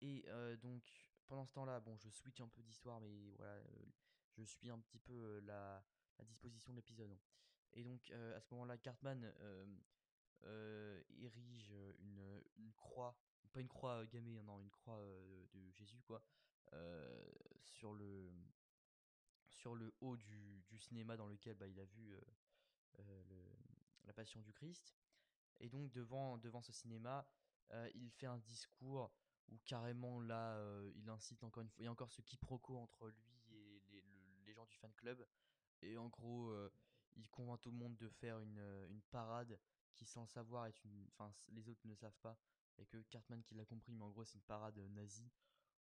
Et 0.00 0.24
donc, 0.62 0.82
pendant 1.28 1.44
ce 1.44 1.52
temps-là, 1.52 1.78
bon, 1.80 1.96
je 1.96 2.08
switch 2.08 2.40
un 2.40 2.48
peu 2.48 2.62
d'histoire, 2.62 3.00
mais 3.00 3.32
voilà, 3.36 3.52
euh, 3.52 3.86
je 4.36 4.42
suis 4.44 4.70
un 4.70 4.78
petit 4.78 4.98
peu 4.98 5.12
euh, 5.12 5.40
la, 5.42 5.84
disposition 6.24 6.72
de 6.72 6.78
l'épisode. 6.78 7.10
hein. 7.12 7.18
Et 7.74 7.84
donc, 7.84 8.10
euh, 8.10 8.36
à 8.36 8.40
ce 8.40 8.52
moment-là, 8.54 8.76
Cartman 8.78 9.32
érige 11.20 11.74
une, 12.00 12.72
croix, 12.76 13.16
pas 13.52 13.60
une 13.60 13.68
croix 13.68 14.04
gammée, 14.06 14.38
hein, 14.38 14.42
non, 14.42 14.58
une 14.60 14.70
croix 14.70 15.00
de 15.52 15.70
Jésus, 15.70 16.02
quoi, 16.02 16.22
sur 17.62 17.92
le 17.92 18.32
sur 19.50 19.74
le 19.74 19.92
haut 20.00 20.16
du, 20.16 20.62
du 20.68 20.78
cinéma 20.78 21.16
dans 21.16 21.26
lequel 21.26 21.56
bah, 21.56 21.66
il 21.66 21.78
a 21.80 21.84
vu 21.84 22.16
la 24.04 24.12
Passion 24.12 24.40
du 24.40 24.52
Christ. 24.52 24.94
Et 25.60 25.68
donc 25.68 25.90
devant, 25.90 26.38
devant 26.38 26.62
ce 26.62 26.72
cinéma, 26.72 27.26
il 27.94 28.10
fait 28.10 28.26
un 28.26 28.38
discours 28.38 29.12
où 29.48 29.58
carrément 29.64 30.20
là, 30.20 30.54
euh, 30.56 30.90
il 30.96 31.08
incite 31.08 31.42
encore 31.44 31.62
une 31.62 31.70
fois, 31.70 31.82
il 31.82 31.84
y 31.86 31.88
a 31.88 31.92
encore 31.92 32.10
ce 32.12 32.22
quiproquo 32.22 32.76
entre 32.78 33.08
lui 33.08 33.44
et 33.50 33.80
les, 33.90 34.02
le- 34.02 34.44
les 34.46 34.52
gens 34.52 34.66
du 34.66 34.76
fan 34.76 34.92
club. 34.94 35.26
Et 35.82 35.96
en 35.96 36.08
gros, 36.08 36.48
euh, 36.50 36.70
il 37.16 37.28
convainc 37.30 37.60
tout 37.60 37.70
le 37.70 37.76
monde 37.76 37.96
de 37.96 38.08
faire 38.08 38.38
une, 38.40 38.58
euh, 38.58 38.88
parade 39.10 39.58
qui, 39.94 40.04
sans 40.06 40.26
savoir, 40.26 40.66
est 40.66 40.84
une. 40.84 41.06
Enfin, 41.12 41.32
les 41.48 41.68
autres 41.68 41.86
ne 41.86 41.94
savent 41.94 42.18
pas. 42.22 42.36
Et 42.78 42.86
que 42.86 42.98
Cartman 43.10 43.42
qui 43.42 43.54
l'a 43.54 43.64
compris, 43.64 43.92
mais 43.92 44.04
en 44.04 44.10
gros, 44.10 44.24
c'est 44.24 44.34
une 44.36 44.42
parade 44.42 44.78
nazie 44.90 45.30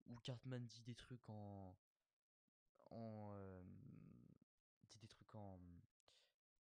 où 0.05 0.17
Cartman 0.19 0.65
dit 0.65 0.81
des 0.83 0.95
trucs 0.95 1.27
en. 1.29 1.75
dit 4.83 4.97
des 4.99 5.07
trucs 5.07 5.33
en. 5.35 5.59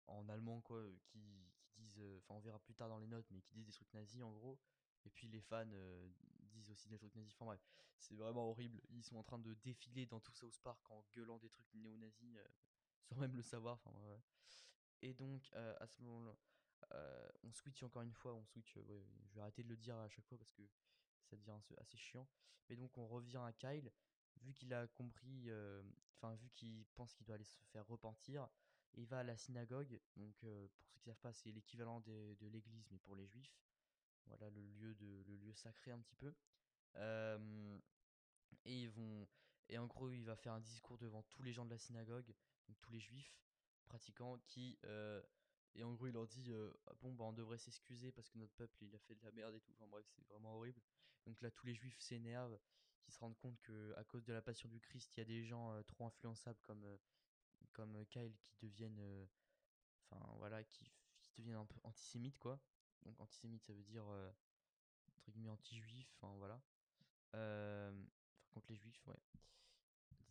en 0.08 0.30
allemand, 0.30 0.62
quoi, 0.62 0.84
qui, 1.06 1.20
qui 1.64 1.74
disent. 1.74 2.02
Enfin, 2.20 2.36
on 2.36 2.40
verra 2.40 2.60
plus 2.60 2.76
tard 2.76 2.90
dans 2.90 3.00
les 3.00 3.08
notes, 3.08 3.28
mais 3.32 3.42
qui 3.42 3.54
disent 3.54 3.66
des 3.66 3.72
trucs 3.74 3.94
nazis 3.94 4.22
en 4.24 4.32
gros. 4.32 4.60
Et 5.06 5.10
puis 5.10 5.28
les 5.28 5.42
fans 5.42 5.70
euh, 5.74 6.10
disent 6.52 6.70
aussi 6.70 6.88
des 6.90 6.98
trucs 6.98 7.16
nazis. 7.16 7.34
Enfin 7.34 7.46
bref, 7.46 7.62
c'est 7.98 8.16
vraiment 8.16 8.50
horrible. 8.50 8.82
Ils 8.90 9.04
sont 9.04 9.18
en 9.18 9.24
train 9.24 9.40
de 9.40 9.54
défiler 9.56 10.06
dans 10.06 10.20
tout 10.20 10.34
South 10.34 10.60
Park 10.64 10.80
en 10.90 11.04
gueulant 11.14 11.38
des 11.40 11.50
trucs 11.50 11.74
néo-nazis 11.74 12.38
euh, 12.38 12.48
sans 13.02 13.16
même 13.16 13.36
le 13.36 13.42
savoir. 13.42 13.76
Enfin, 13.76 13.98
ouais. 14.08 14.22
Et 15.02 15.14
donc, 15.14 15.50
euh, 15.56 15.76
à 15.80 15.88
ce 15.88 16.02
moment-là, 16.02 16.36
on 17.44 17.52
switch 17.52 17.82
encore 17.84 18.04
une 18.04 18.14
fois. 18.14 18.34
On 18.34 18.44
switch, 18.46 18.76
ouais, 18.76 19.04
je 19.26 19.36
vais 19.36 19.42
arrêter 19.42 19.64
de 19.64 19.70
le 19.70 19.78
dire 19.78 19.96
à 19.96 20.10
chaque 20.10 20.26
fois 20.26 20.38
parce 20.38 20.52
que 20.54 20.62
ça 21.24 21.36
devient 21.36 21.58
assez, 21.78 21.98
chiant. 21.98 22.28
Mais 22.70 22.76
donc, 22.76 22.98
on 22.98 23.08
revient 23.08 23.42
à 23.44 23.54
Kyle. 23.54 23.92
Vu 24.42 24.54
qu'il 24.54 24.74
a 24.74 24.88
compris, 24.88 25.50
enfin, 26.16 26.36
vu 26.36 26.50
qu'il 26.52 26.86
pense 26.94 27.14
qu'il 27.14 27.26
doit 27.26 27.36
aller 27.36 27.44
se 27.44 27.64
faire 27.72 27.88
repentir, 27.88 28.48
il 28.94 29.06
va 29.08 29.20
à 29.20 29.24
la 29.24 29.38
synagogue. 29.38 30.00
Donc, 30.18 30.36
pour 30.74 30.86
ceux 30.86 31.00
qui 31.00 31.00
ne 31.00 31.14
savent 31.14 31.22
pas, 31.22 31.34
c'est 31.34 31.52
l'équivalent 31.52 32.02
de 32.02 32.48
l'église, 32.48 32.88
mais 32.92 33.00
pour 33.00 33.16
les 33.16 33.26
juifs. 33.26 33.56
Voilà 34.26 34.50
le 34.50 34.62
lieu, 34.62 34.96
de, 34.96 35.24
le 35.28 35.36
lieu 35.36 35.54
sacré 35.54 35.92
un 35.92 36.00
petit 36.00 36.16
peu. 36.16 36.34
Et 38.66 38.82
ils 38.84 38.90
vont 38.90 39.28
et 39.70 39.78
en 39.78 39.88
gros 39.88 40.10
il 40.12 40.26
va 40.26 40.36
faire 40.36 40.54
un 40.54 40.60
discours 40.60 40.98
devant 40.98 41.24
tous 41.24 41.44
les 41.44 41.54
gens 41.54 41.66
de 41.66 41.70
la 41.72 41.78
synagogue 41.78 42.34
tous 42.82 42.92
les 42.92 43.00
juifs 43.00 43.40
pratiquants 43.86 44.38
qui 44.40 44.78
et 45.76 45.84
en 45.84 45.94
gros 45.94 46.08
il 46.08 46.14
leur 46.14 46.28
dit 46.28 46.52
Ah 46.88 46.94
bon 47.02 47.14
bah 47.14 47.26
on 47.26 47.34
devrait 47.34 47.58
s'excuser 47.58 48.12
parce 48.12 48.30
que 48.30 48.38
notre 48.38 48.54
peuple 48.54 48.84
il 48.84 48.94
a 48.94 49.00
fait 49.00 49.16
de 49.16 49.24
la 49.24 49.32
merde 49.32 49.56
et 49.56 49.62
tout. 49.62 49.72
Enfin 49.72 49.88
bref 49.88 50.06
c'est 50.10 50.26
vraiment 50.28 50.56
horrible. 50.56 50.82
Donc 51.26 51.42
là 51.42 51.50
tous 51.52 51.66
les 51.66 51.74
juifs 51.74 52.00
s'énervent 52.00 52.60
qui 53.02 53.12
se 53.12 53.20
rendent 53.20 53.38
compte 53.38 53.60
que 53.62 53.94
à 53.96 54.04
cause 54.04 54.24
de 54.26 54.34
la 54.34 54.42
passion 54.42 54.70
du 54.70 54.80
Christ 54.80 55.16
il 55.16 55.20
y 55.20 55.24
a 55.24 55.26
des 55.26 55.44
gens 55.44 55.82
trop 55.84 56.06
influençables 56.06 56.60
comme 56.62 56.86
comme 57.74 58.06
Kyle 58.08 58.36
qui 58.44 58.68
deviennent 58.68 59.28
enfin 60.10 60.34
voilà 60.38 60.64
qui, 60.64 60.92
qui 61.32 61.42
deviennent 61.42 61.58
un 61.58 61.66
peu 61.66 61.80
antisémites 61.84 62.38
quoi 62.38 62.60
donc 63.04 63.20
antisémite 63.20 63.64
ça 63.64 63.74
veut 63.74 63.84
dire 63.84 64.06
entre 65.18 65.32
guillemets 65.32 65.50
anti-juif 65.50 66.12
enfin 66.18 66.34
voilà 66.38 66.62
euh, 67.36 67.92
enfin, 67.92 68.52
contre 68.54 68.72
les 68.72 68.78
juifs, 68.78 69.06
ouais. 69.08 69.18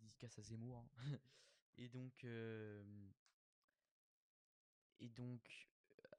Dédicace 0.00 0.38
à 0.38 0.42
Zemmour. 0.42 0.78
hein. 0.78 1.18
et 1.78 1.88
donc, 1.88 2.24
et 5.00 5.08
donc, 5.08 5.68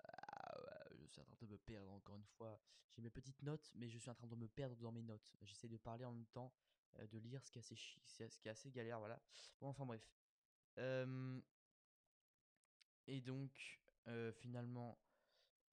ah, 0.03 0.57
je 0.99 1.05
suis 1.07 1.21
en 1.21 1.25
train 1.25 1.45
de 1.45 1.51
me 1.51 1.57
perdre 1.57 1.91
encore 1.91 2.15
une 2.15 2.25
fois. 2.25 2.59
J'ai 2.89 3.01
mes 3.01 3.09
petites 3.09 3.41
notes, 3.43 3.71
mais 3.75 3.89
je 3.89 3.97
suis 3.97 4.09
en 4.09 4.15
train 4.15 4.27
de 4.27 4.35
me 4.35 4.47
perdre 4.47 4.75
dans 4.77 4.91
mes 4.91 5.03
notes. 5.03 5.31
J'essaie 5.41 5.67
de 5.67 5.77
parler 5.77 6.05
en 6.05 6.11
même 6.11 6.25
temps, 6.27 6.53
de 6.99 7.17
lire, 7.19 7.43
ce 7.45 7.51
qui 7.51 7.59
est 7.59 7.61
assez 7.61 7.75
chi- 7.75 8.01
ce 8.05 8.37
qui 8.37 8.47
est 8.47 8.51
assez 8.51 8.71
galère, 8.71 8.99
voilà. 8.99 9.21
Bon, 9.59 9.67
enfin 9.69 9.85
bref. 9.85 10.01
Et 13.07 13.21
donc, 13.21 13.79
finalement, 14.33 14.97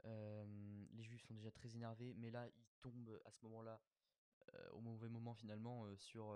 les 0.04 1.02
juifs 1.02 1.22
sont 1.22 1.34
déjà 1.34 1.50
très 1.50 1.74
énervés, 1.74 2.14
mais 2.14 2.30
là, 2.30 2.46
ils 2.48 2.66
tombent 2.80 3.20
à 3.24 3.30
ce 3.30 3.42
moment-là 3.44 3.80
au 4.72 4.80
mauvais 4.80 5.08
moment 5.08 5.34
finalement 5.34 5.86
sur 5.96 6.34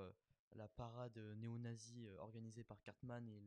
la 0.53 0.68
parade 0.68 1.16
néo-nazie 1.37 2.09
organisée 2.18 2.62
par 2.62 2.83
Cartman 2.83 3.27
et 3.27 3.40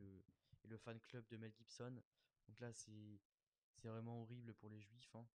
le, 0.64 0.76
fan 0.78 0.98
club 1.00 1.24
de 1.28 1.36
Mel 1.36 1.52
Gibson. 1.54 2.02
Donc 2.48 2.60
là, 2.60 2.72
c'est 2.72 3.20
c'est 3.74 3.88
vraiment 3.88 4.22
horrible 4.22 4.54
pour 4.54 4.70
les 4.70 4.80
juifs. 4.80 5.14
hein. 5.14 5.26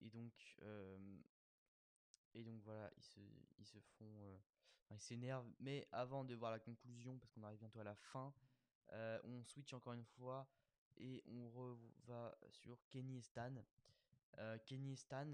Et 0.00 0.10
donc, 0.10 0.58
et 2.34 2.42
donc 2.42 2.60
voilà, 2.62 2.90
ils 2.96 3.04
se, 3.04 3.20
ils 3.58 3.66
se 3.66 3.78
font. 3.78 4.40
ils 4.90 5.00
s'énervent. 5.00 5.50
Mais 5.60 5.86
avant 5.92 6.24
de 6.24 6.34
voir 6.34 6.50
la 6.50 6.58
conclusion, 6.58 7.18
parce 7.18 7.32
qu'on 7.32 7.42
arrive 7.42 7.58
bientôt 7.58 7.80
à 7.80 7.84
la 7.84 7.94
fin, 7.94 8.32
on 9.24 9.42
switch 9.44 9.72
encore 9.72 9.92
une 9.92 10.04
fois 10.04 10.48
et 10.96 11.22
on 11.26 11.48
va 12.06 12.36
sur 12.50 12.78
Kenny 12.90 13.18
et 13.18 13.22
Stan. 13.22 13.54
Euh, 14.38 14.58
Kenny 14.66 14.96
Stan, 14.96 15.30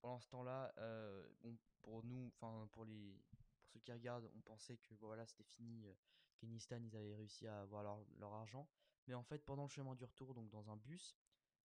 pendant 0.00 0.18
ce 0.20 0.28
temps-là, 0.28 0.72
euh, 0.78 1.26
bon, 1.40 1.56
pour 1.82 2.04
nous, 2.04 2.30
enfin 2.36 2.68
pour 2.72 2.84
les, 2.84 3.22
pour 3.60 3.68
ceux 3.68 3.80
qui 3.80 3.92
regardent, 3.92 4.30
on 4.36 4.40
pensait 4.40 4.76
que 4.76 4.94
voilà, 4.94 5.26
c'était 5.26 5.44
fini. 5.44 5.86
euh, 5.86 5.94
Kenny 6.38 6.58
Stan, 6.58 6.82
ils 6.82 6.96
avaient 6.96 7.14
réussi 7.14 7.46
à 7.46 7.60
avoir 7.62 7.82
leur, 7.84 8.04
leur 8.18 8.32
argent, 8.32 8.68
mais 9.06 9.14
en 9.14 9.22
fait, 9.22 9.44
pendant 9.44 9.62
le 9.62 9.68
chemin 9.68 9.94
du 9.94 10.04
retour, 10.04 10.34
donc 10.34 10.50
dans 10.50 10.70
un 10.70 10.76
bus, 10.76 11.16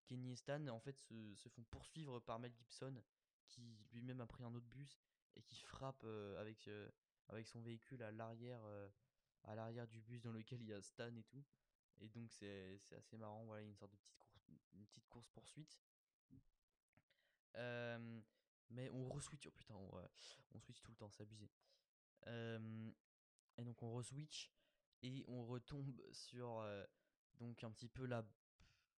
Kenny 0.06 0.32
et 0.32 0.36
Stan, 0.36 0.68
en 0.68 0.80
fait, 0.80 1.00
se, 1.00 1.50
font 1.50 1.64
poursuivre 1.64 2.20
par 2.20 2.40
Mel 2.40 2.54
Gibson, 2.54 3.02
qui 3.48 3.78
lui-même 3.92 4.22
a 4.22 4.28
pris 4.28 4.44
un 4.44 4.54
autre 4.54 4.68
bus 4.68 5.02
et 5.36 5.42
qui 5.42 5.62
frappe 5.64 6.04
avec 6.38 6.70
avec 7.30 7.48
son 7.48 7.62
véhicule 7.62 8.04
à 8.04 8.12
l'arrière, 8.12 8.62
à 9.44 9.56
l'arrière 9.56 9.88
du 9.88 10.00
bus 10.02 10.22
dans 10.22 10.32
lequel 10.32 10.62
il 10.62 10.68
y 10.68 10.74
a 10.74 10.82
Stan 10.82 11.14
et 11.16 11.24
tout. 11.24 11.44
Et 12.00 12.10
donc 12.10 12.32
c'est 12.32 12.80
assez 12.96 13.18
marrant, 13.18 13.44
voilà, 13.46 13.64
une 13.64 13.76
sorte 13.76 13.92
de 13.92 13.98
petite 13.98 14.18
course, 14.20 14.48
une 14.74 14.86
petite 14.86 15.08
course 15.08 15.28
poursuite. 15.30 15.80
Mais 18.70 18.90
on 18.92 19.08
re-switch, 19.08 19.48
oh 19.48 19.52
putain, 19.52 19.76
on, 19.76 19.90
on 20.54 20.60
switch 20.60 20.82
tout 20.82 20.92
le 20.92 20.98
temps, 20.98 21.10
c'est 21.10 21.24
abusé. 21.24 21.50
Et 23.58 23.64
donc 23.64 23.82
on 23.82 23.96
re-switch 23.96 24.52
et 25.02 25.24
on 25.28 25.46
retombe 25.46 26.02
sur 26.12 26.64
donc 27.36 27.64
un 27.64 27.72
petit 27.72 27.88
peu 27.88 28.06
la. 28.06 28.26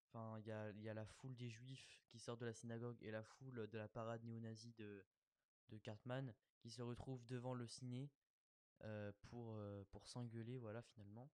Enfin, 0.08 0.40
il 0.40 0.48
y 0.48 0.52
a, 0.52 0.72
y 0.72 0.90
a 0.90 0.94
la 0.96 1.06
foule 1.06 1.36
des 1.36 1.50
juifs 1.50 2.02
qui 2.08 2.18
sortent 2.20 2.42
de 2.42 2.48
la 2.48 2.54
synagogue 2.54 2.98
et 3.02 3.12
la 3.12 3.22
foule 3.22 3.68
de 3.68 3.78
la 3.78 3.88
parade 3.88 4.24
néo-nazie 4.24 4.74
de, 4.74 5.06
de 5.70 5.78
Cartman 5.78 6.34
qui 6.58 6.72
se 6.72 6.82
retrouvent 6.82 7.24
devant 7.26 7.54
le 7.54 7.68
ciné 7.68 8.10
pour, 9.22 9.56
pour 9.90 10.08
s'engueuler, 10.08 10.58
voilà, 10.58 10.82
finalement. 10.82 11.30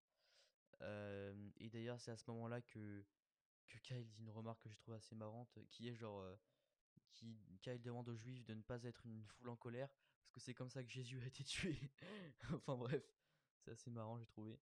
Et 0.82 1.70
d'ailleurs, 1.70 2.00
c'est 2.00 2.12
à 2.12 2.18
ce 2.18 2.30
moment-là 2.32 2.62
que, 2.62 3.06
que 3.68 3.78
Kyle 3.80 4.06
dit 4.06 4.22
une 4.22 4.30
remarque 4.30 4.64
que 4.64 4.70
je 4.70 4.78
trouve 4.78 4.96
assez 4.96 5.16
marrante 5.16 5.58
qui 5.70 5.88
est 5.88 5.96
genre. 5.96 6.24
Qui 7.16 7.38
Kyle 7.62 7.82
demande 7.82 8.10
aux 8.10 8.16
juifs 8.16 8.46
de 8.46 8.54
ne 8.54 8.62
pas 8.62 8.84
être 8.84 9.06
une 9.06 9.26
foule 9.26 9.50
en 9.50 9.56
colère 9.56 9.90
parce 10.24 10.34
que 10.34 10.40
c'est 10.40 10.54
comme 10.54 10.70
ça 10.70 10.84
que 10.84 10.90
Jésus 10.90 11.22
a 11.22 11.26
été 11.26 11.44
tué. 11.44 11.78
enfin 12.54 12.76
bref, 12.76 13.04
c'est 13.60 13.72
assez 13.72 13.90
marrant 13.90 14.18
j'ai 14.18 14.26
trouvé. 14.26 14.60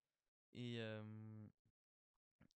Et, 0.54 0.80
euh, 0.80 1.48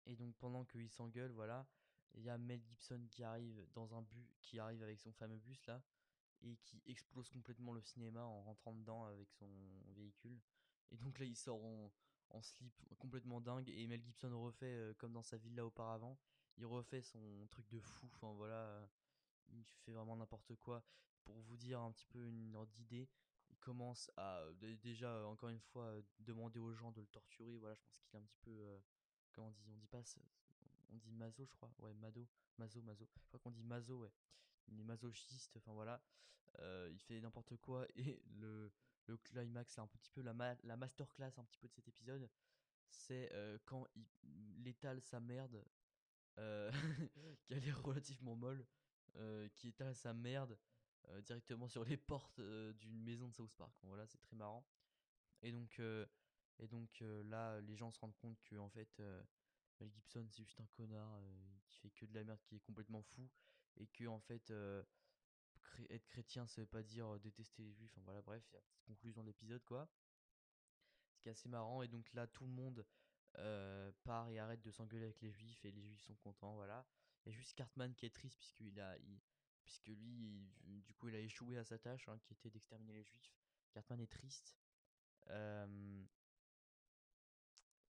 et 0.06 0.16
donc 0.16 0.36
pendant 0.36 0.66
qu'ils 0.66 0.90
s'engueulent, 0.90 1.32
voilà, 1.32 1.66
il 2.14 2.24
y 2.24 2.30
a 2.30 2.38
Mel 2.38 2.62
Gibson 2.62 3.08
qui 3.10 3.24
arrive 3.24 3.66
dans 3.74 3.94
un 3.96 4.02
bus, 4.02 4.36
qui 4.42 4.60
arrive 4.60 4.84
avec 4.84 5.00
son 5.00 5.12
fameux 5.14 5.38
bus 5.38 5.66
là 5.66 5.82
et 6.42 6.58
qui 6.58 6.82
explose 6.86 7.30
complètement 7.30 7.72
le 7.72 7.82
cinéma 7.82 8.24
en 8.24 8.42
rentrant 8.42 8.74
dedans 8.74 9.06
avec 9.06 9.32
son 9.32 9.50
véhicule. 9.96 10.40
Et 10.92 10.98
donc 10.98 11.18
là 11.20 11.26
il 11.26 11.36
sort 11.36 11.64
en, 11.64 11.92
slip 12.42 12.74
complètement 13.00 13.40
dingue 13.40 13.70
et 13.70 13.88
Mel 13.88 14.04
Gibson 14.04 14.38
refait 14.38 14.94
comme 14.98 15.14
dans 15.14 15.24
sa 15.24 15.38
villa 15.38 15.66
auparavant. 15.66 16.20
Il 16.58 16.66
refait 16.66 17.02
son 17.02 17.48
truc 17.50 17.68
de 17.70 17.80
fou. 17.80 18.10
Enfin 18.14 18.34
voilà, 18.34 18.90
il 19.58 19.66
fait 19.86 19.92
vraiment 19.92 20.16
n'importe 20.16 20.56
quoi. 20.56 20.84
Pour 21.24 21.40
vous 21.42 21.58
dire 21.58 21.80
un 21.82 21.92
petit 21.92 22.06
peu 22.06 22.26
une 22.26 22.56
ordre 22.56 22.72
d'idée, 22.72 23.10
il 23.50 23.58
commence 23.58 24.12
à 24.18 24.44
déjà 24.84 25.26
encore 25.28 25.50
une 25.50 25.60
fois 25.60 25.96
demander 26.20 26.60
aux 26.60 26.74
gens 26.74 26.92
de 26.92 27.02
le 27.02 27.08
torturer. 27.08 27.58
Voilà, 27.58 27.76
je 27.76 27.82
pense 27.82 28.00
qu'il 28.00 28.18
est 28.18 28.22
un 28.22 28.26
petit 28.26 28.40
peu 28.40 28.80
comment 29.32 29.48
on 29.48 29.52
dit 29.52 29.70
On 29.72 29.76
dit 29.76 29.88
pas 29.88 30.04
on 30.92 30.98
dit 30.98 31.12
maso, 31.12 31.46
je 31.46 31.54
crois. 31.54 31.72
Ouais, 31.80 31.94
mado, 31.94 32.28
maso, 32.58 32.82
maso. 32.82 33.08
Je 33.22 33.28
crois 33.28 33.40
qu'on 33.40 33.52
dit 33.52 33.64
maso, 33.64 34.00
ouais. 34.00 34.12
Il 34.68 34.80
est 34.80 34.84
masochiste. 34.84 35.58
Enfin 35.58 35.74
voilà, 35.74 36.02
il 36.90 37.00
fait 37.00 37.20
n'importe 37.20 37.56
quoi 37.58 37.86
et 37.96 38.22
le 38.28 38.72
le 39.08 39.18
climax, 39.18 39.78
là, 39.78 39.84
un 39.84 39.88
petit 39.88 40.10
peu 40.10 40.22
la, 40.22 40.34
la 40.64 40.78
masterclass 40.78 41.32
un 41.38 41.44
petit 41.44 41.60
peu 41.60 41.68
de 41.68 41.74
cet 41.74 41.88
épisode, 41.88 42.28
c'est 42.90 43.32
quand 43.66 43.86
il, 44.24 44.68
étale 44.68 45.02
sa 45.02 45.20
merde, 45.20 45.64
a 46.38 46.72
l'air 47.50 47.82
relativement 47.84 48.36
molle, 48.36 48.66
qui 49.54 49.70
étale 49.70 49.96
sa 49.96 50.14
merde 50.14 50.58
directement 51.24 51.68
sur 51.68 51.84
les 51.84 51.98
portes 51.98 52.40
d'une 52.40 53.04
maison 53.04 53.28
de 53.28 53.34
South 53.34 53.54
Park. 53.58 53.74
voilà, 53.84 54.06
c'est 54.08 54.22
très 54.22 54.36
marrant. 54.36 54.66
Et 55.42 55.52
donc, 55.52 55.80
et 56.60 56.68
donc 56.68 57.04
là, 57.26 57.62
les 57.62 57.76
gens 57.76 57.92
se 57.92 58.00
rendent 58.00 58.18
compte 58.18 58.42
que 58.44 58.56
en 58.56 58.70
fait, 58.70 59.02
Mel 59.80 59.92
Gibson 59.92 60.26
c'est 60.30 60.44
juste 60.44 60.60
un 60.60 60.68
connard 60.68 61.22
qui 61.68 61.78
fait 61.80 61.92
que 61.92 62.06
de 62.06 62.14
la 62.14 62.24
merde, 62.24 62.40
qui 62.44 62.56
est 62.56 62.60
complètement 62.60 63.02
fou, 63.02 63.30
et 63.78 63.88
que 63.88 64.06
en 64.08 64.20
fait, 64.20 64.52
être 65.90 66.08
chrétien, 66.08 66.48
ça 66.48 66.62
veut 66.62 66.68
pas 66.68 66.84
dire 66.84 67.20
détester 67.20 67.64
les 67.64 67.74
juifs. 67.74 67.92
Enfin 67.94 68.02
voilà, 68.06 68.22
bref, 68.22 68.44
il 68.50 68.54
y 68.54 68.58
a 68.58 68.60
une 68.60 68.66
petite 68.66 68.86
conclusion 68.86 69.22
de 69.22 69.28
l'épisode 69.28 69.64
quoi. 69.66 69.88
Ce 71.14 71.20
qui 71.20 71.30
est 71.30 71.32
assez 71.32 71.50
marrant. 71.50 71.82
Et 71.82 71.88
donc 71.88 72.12
là, 72.14 72.28
tout 72.28 72.46
le 72.46 72.52
monde 72.52 72.86
part 74.04 74.30
et 74.30 74.40
arrête 74.40 74.62
de 74.62 74.72
s'engueuler 74.72 75.06
avec 75.06 75.22
les 75.22 75.32
juifs 75.32 75.64
et 75.66 75.72
les 75.72 75.82
juifs 75.82 76.02
sont 76.02 76.16
contents. 76.16 76.56
Voilà. 76.56 76.86
Il 77.26 77.34
juste 77.34 77.54
Cartman 77.54 77.94
qui 77.96 78.06
est 78.06 78.14
triste 78.14 78.38
puisqu'il 78.38 78.80
a, 78.80 78.96
puisque 79.64 79.88
lui, 79.88 80.48
du 80.64 80.94
coup, 80.94 81.10
il 81.10 81.16
a 81.16 81.20
échoué 81.20 81.58
à 81.58 81.64
sa 81.64 81.78
tâche 81.78 82.08
hein, 82.08 82.20
qui 82.24 82.34
était 82.34 82.50
d'exterminer 82.50 82.94
les 82.94 83.04
juifs. 83.04 83.34
Cartman 83.72 84.00
est 84.00 84.12
triste. 84.12 84.56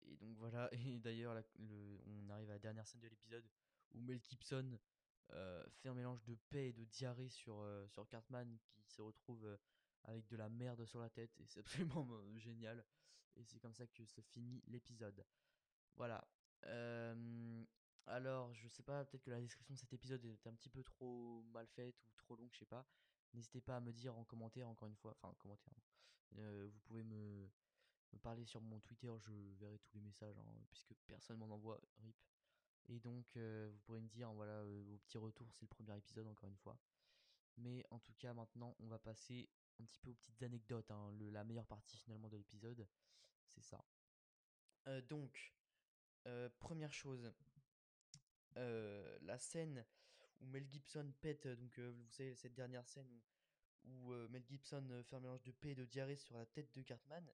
Et 0.07 0.17
donc 0.17 0.37
voilà. 0.37 0.69
Et 0.73 0.99
d'ailleurs, 0.99 1.37
on 1.59 2.29
arrive 2.31 2.51
à 2.51 2.55
la 2.55 2.59
dernière 2.59 2.87
scène 2.87 3.01
de 3.01 3.09
l'épisode 3.09 3.45
où 3.93 4.01
Mel 4.01 4.21
Gibson 4.23 4.79
fait 5.29 5.89
un 5.89 5.95
mélange 5.95 6.23
de 6.25 6.37
paix 6.51 6.69
et 6.69 6.73
de 6.73 6.85
diarrhée 6.85 7.29
sur, 7.29 7.65
sur 7.89 8.07
Cartman 8.09 8.59
qui 8.77 8.83
se 8.93 9.03
retrouve 9.03 9.59
avec 10.05 10.27
de 10.29 10.37
la 10.37 10.49
merde 10.49 10.85
sur 10.85 11.01
la 11.01 11.11
tête 11.11 11.41
et 11.41 11.47
c'est 11.47 11.61
absolument 11.91 12.07
génial. 12.37 12.85
Et 13.37 13.45
c'est 13.45 13.59
comme 13.59 13.75
ça 13.75 13.87
que 13.87 14.05
se 14.05 14.21
finit 14.21 14.63
l'épisode. 14.69 15.25
Voilà. 15.97 16.25
Alors, 18.07 18.53
je 18.55 18.69
sais 18.69 18.83
pas, 18.83 19.05
peut-être 19.05 19.23
que 19.23 19.31
la 19.31 19.41
description 19.41 19.75
de 19.75 19.79
cet 19.79 19.93
épisode 19.93 20.25
est 20.25 20.47
un 20.47 20.53
petit 20.55 20.69
peu 20.69 20.83
trop 20.83 21.43
mal 21.53 21.67
faite 21.69 21.97
ou 22.05 22.17
trop 22.17 22.37
longue, 22.37 22.51
je 22.53 22.59
sais 22.59 22.67
pas. 22.67 22.87
N'hésitez 23.33 23.61
pas 23.61 23.77
à 23.77 23.81
me 23.81 23.93
dire 23.93 24.17
en 24.17 24.25
commentaire, 24.25 24.69
encore 24.69 24.89
une 24.89 24.97
fois. 24.97 25.13
Enfin, 25.13 25.29
en 25.29 25.35
commentaire. 25.35 25.75
vous 26.33 26.81
pouvez 26.85 27.03
me, 27.03 27.49
parler 28.23 28.45
sur 28.45 28.61
mon 28.61 28.79
Twitter, 28.81 29.11
je 29.19 29.33
verrai 29.59 29.79
tous 29.79 29.95
les 29.95 30.01
messages, 30.01 30.39
hein, 30.39 30.55
puisque 30.71 30.95
personne 31.07 31.39
m'en 31.39 31.51
envoie. 31.51 31.81
RIP. 32.03 32.17
Et 32.89 33.01
donc, 33.01 33.37
euh, 33.37 33.71
vous 33.73 33.79
pourrez 33.81 34.01
me 34.01 34.09
dire, 34.09 34.31
voilà, 34.33 34.53
euh, 34.53 34.83
vos 34.87 34.99
petits 34.99 35.19
retours, 35.19 35.51
c'est 35.53 35.63
le 35.63 35.69
premier 35.69 35.97
épisode, 35.97 36.27
encore 36.27 36.49
une 36.49 36.57
fois. 36.59 36.79
Mais 37.57 37.85
en 37.91 37.99
tout 37.99 38.13
cas, 38.19 38.35
maintenant, 38.35 38.77
on 38.81 38.87
va 38.89 38.99
passer 38.99 39.49
un 39.81 39.85
petit 39.85 39.99
peu 39.99 40.11
aux 40.11 40.15
petites 40.15 40.43
anecdotes. 40.43 40.91
Hein, 40.91 41.13
la 41.33 41.45
meilleure 41.45 41.67
partie 41.67 41.97
finalement 41.97 42.29
de 42.29 42.37
l'épisode, 42.37 42.87
c'est 43.49 43.63
ça. 43.63 43.83
Euh, 44.89 45.01
donc, 45.03 45.55
première 46.59 46.93
chose, 46.93 47.33
la 48.57 49.39
scène 49.39 49.85
où 50.41 50.47
Mel 50.47 50.67
Gibson 50.69 51.13
pète, 51.21 51.47
donc 51.47 51.79
vous 51.79 52.09
savez, 52.11 52.35
cette 52.35 52.55
dernière 52.55 52.87
scène 52.87 53.09
où, 53.85 54.13
Mel 54.29 54.45
Gibson 54.47 55.03
fait 55.05 55.17
un 55.17 55.21
mélange 55.21 55.43
de 55.43 55.53
paix 55.53 55.71
et 55.71 55.75
de 55.75 55.85
diarrhée 55.85 56.17
sur 56.17 56.37
la 56.37 56.47
tête 56.47 56.73
de 56.75 56.83
Cartman, 56.83 57.29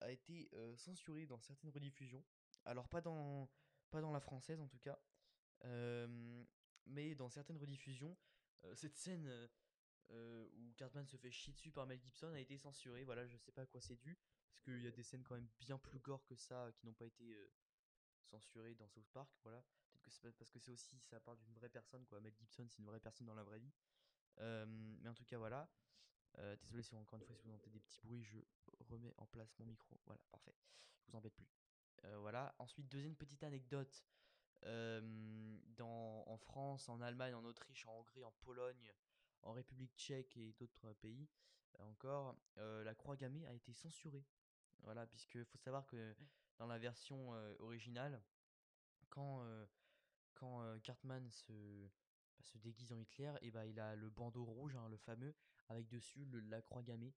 a 0.00 0.10
été 0.10 0.50
censurée 0.76 1.26
dans 1.26 1.40
certaines 1.40 1.70
rediffusions. 1.70 2.24
Alors, 2.64 2.88
pas 2.88 3.00
dans 3.00 3.48
pas 3.90 4.00
dans 4.00 4.12
la 4.12 4.20
française 4.20 4.60
en 4.60 4.68
tout 4.68 4.78
cas. 4.78 4.98
mais 6.86 7.14
dans 7.14 7.28
certaines 7.28 7.58
rediffusions, 7.58 8.16
cette 8.74 8.96
scène 8.96 9.30
où 10.10 10.72
Cartman 10.76 11.06
se 11.06 11.16
fait 11.16 11.30
chier 11.30 11.52
dessus 11.52 11.70
par 11.70 11.86
Mel 11.86 12.00
Gibson 12.00 12.32
a 12.32 12.40
été 12.40 12.56
censurée. 12.56 13.04
Voilà, 13.04 13.26
je 13.26 13.36
sais 13.36 13.52
pas 13.52 13.62
à 13.62 13.66
quoi 13.66 13.80
c'est 13.80 13.96
dû. 13.96 14.18
Parce 14.50 14.60
qu'il 14.62 14.82
y 14.82 14.86
a 14.86 14.90
des 14.90 15.02
scènes 15.02 15.22
quand 15.22 15.34
même 15.34 15.48
bien 15.60 15.78
plus 15.78 15.98
gore 15.98 16.24
que 16.26 16.34
ça 16.34 16.70
qui 16.76 16.86
n'ont 16.86 16.94
pas 16.94 17.06
été 17.06 17.36
censurées 18.24 18.74
dans 18.74 18.88
South 18.88 19.08
Park. 19.12 19.30
Voilà. 19.42 19.62
Peut-être 20.16 20.36
que 20.36 20.38
c'est 20.38 20.38
parce 20.38 20.50
que 20.50 20.58
c'est 20.58 20.72
aussi, 20.72 20.98
ça 21.00 21.20
parle 21.20 21.38
d'une 21.38 21.52
vraie 21.54 21.68
personne 21.68 22.04
quoi. 22.06 22.20
Mel 22.20 22.34
Gibson, 22.34 22.66
c'est 22.68 22.78
une 22.78 22.86
vraie 22.86 23.00
personne 23.00 23.26
dans 23.26 23.34
la 23.34 23.42
vraie 23.44 23.58
vie. 23.58 23.72
mais 24.38 25.08
en 25.08 25.14
tout 25.14 25.24
cas, 25.24 25.36
voilà. 25.38 25.68
désolé 26.62 26.82
si 26.82 26.94
encore 26.94 27.18
une 27.18 27.24
fois 27.24 27.34
si 27.34 27.46
vous 27.46 27.52
entendez 27.52 27.78
des 27.78 27.80
petits 27.80 28.00
bruits, 28.00 28.22
je 28.22 28.38
remets 28.90 29.12
en 29.18 29.26
place 29.26 29.54
mon 29.58 29.66
micro. 29.66 30.00
Voilà, 30.06 30.20
parfait. 30.30 30.54
Je 31.00 31.10
vous 31.10 31.16
embête 31.16 31.34
plus. 31.34 31.48
Voilà. 32.18 32.54
Ensuite, 32.58 32.88
deuxième 32.88 33.16
petite 33.16 33.42
anecdote. 33.42 34.04
Dans, 34.62 36.24
en 36.26 36.36
France, 36.38 36.88
en 36.88 37.00
Allemagne, 37.00 37.34
en 37.34 37.44
Autriche, 37.44 37.86
en 37.86 37.98
Hongrie, 37.98 38.24
en 38.24 38.32
Pologne, 38.32 38.92
en 39.42 39.52
République 39.52 39.94
tchèque 39.96 40.36
et 40.36 40.52
d'autres 40.54 40.92
pays 40.94 41.28
encore, 41.78 42.36
la 42.56 42.94
croix 42.94 43.16
gammée 43.16 43.46
a 43.46 43.52
été 43.52 43.72
censurée. 43.72 44.24
Voilà, 44.80 45.06
puisque 45.06 45.42
faut 45.44 45.58
savoir 45.58 45.86
que 45.86 46.14
dans 46.56 46.66
la 46.66 46.78
version 46.78 47.30
originale, 47.60 48.22
quand, 49.10 49.44
quand 50.38 50.62
Cartman 50.82 51.28
se, 51.30 51.52
bah, 52.36 52.42
se 52.42 52.58
déguise 52.58 52.92
en 52.92 52.98
Hitler, 52.98 53.32
et 53.42 53.50
bah, 53.50 53.66
il 53.66 53.78
a 53.80 53.96
le 53.96 54.08
bandeau 54.10 54.44
rouge, 54.44 54.76
hein, 54.76 54.88
le 54.88 54.96
fameux, 54.96 55.34
avec 55.68 55.88
dessus 55.88 56.24
la 56.48 56.62
croix 56.62 56.82
gammée. 56.82 57.14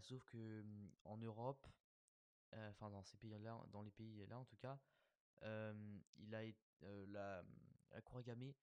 sauf 0.00 0.24
que 0.24 0.64
en 1.04 1.16
Europe, 1.18 1.66
enfin 2.52 2.90
dans 2.90 3.02
ces 3.02 3.16
pays-là, 3.18 3.58
dans 3.70 3.82
les 3.82 3.90
pays-là 3.90 4.38
en 4.38 4.44
tout 4.44 4.56
cas, 4.56 4.78
il 5.42 6.34
a 6.34 6.42
la, 7.06 7.44
la 7.90 8.00
croix 8.02 8.22
gammée 8.22 8.54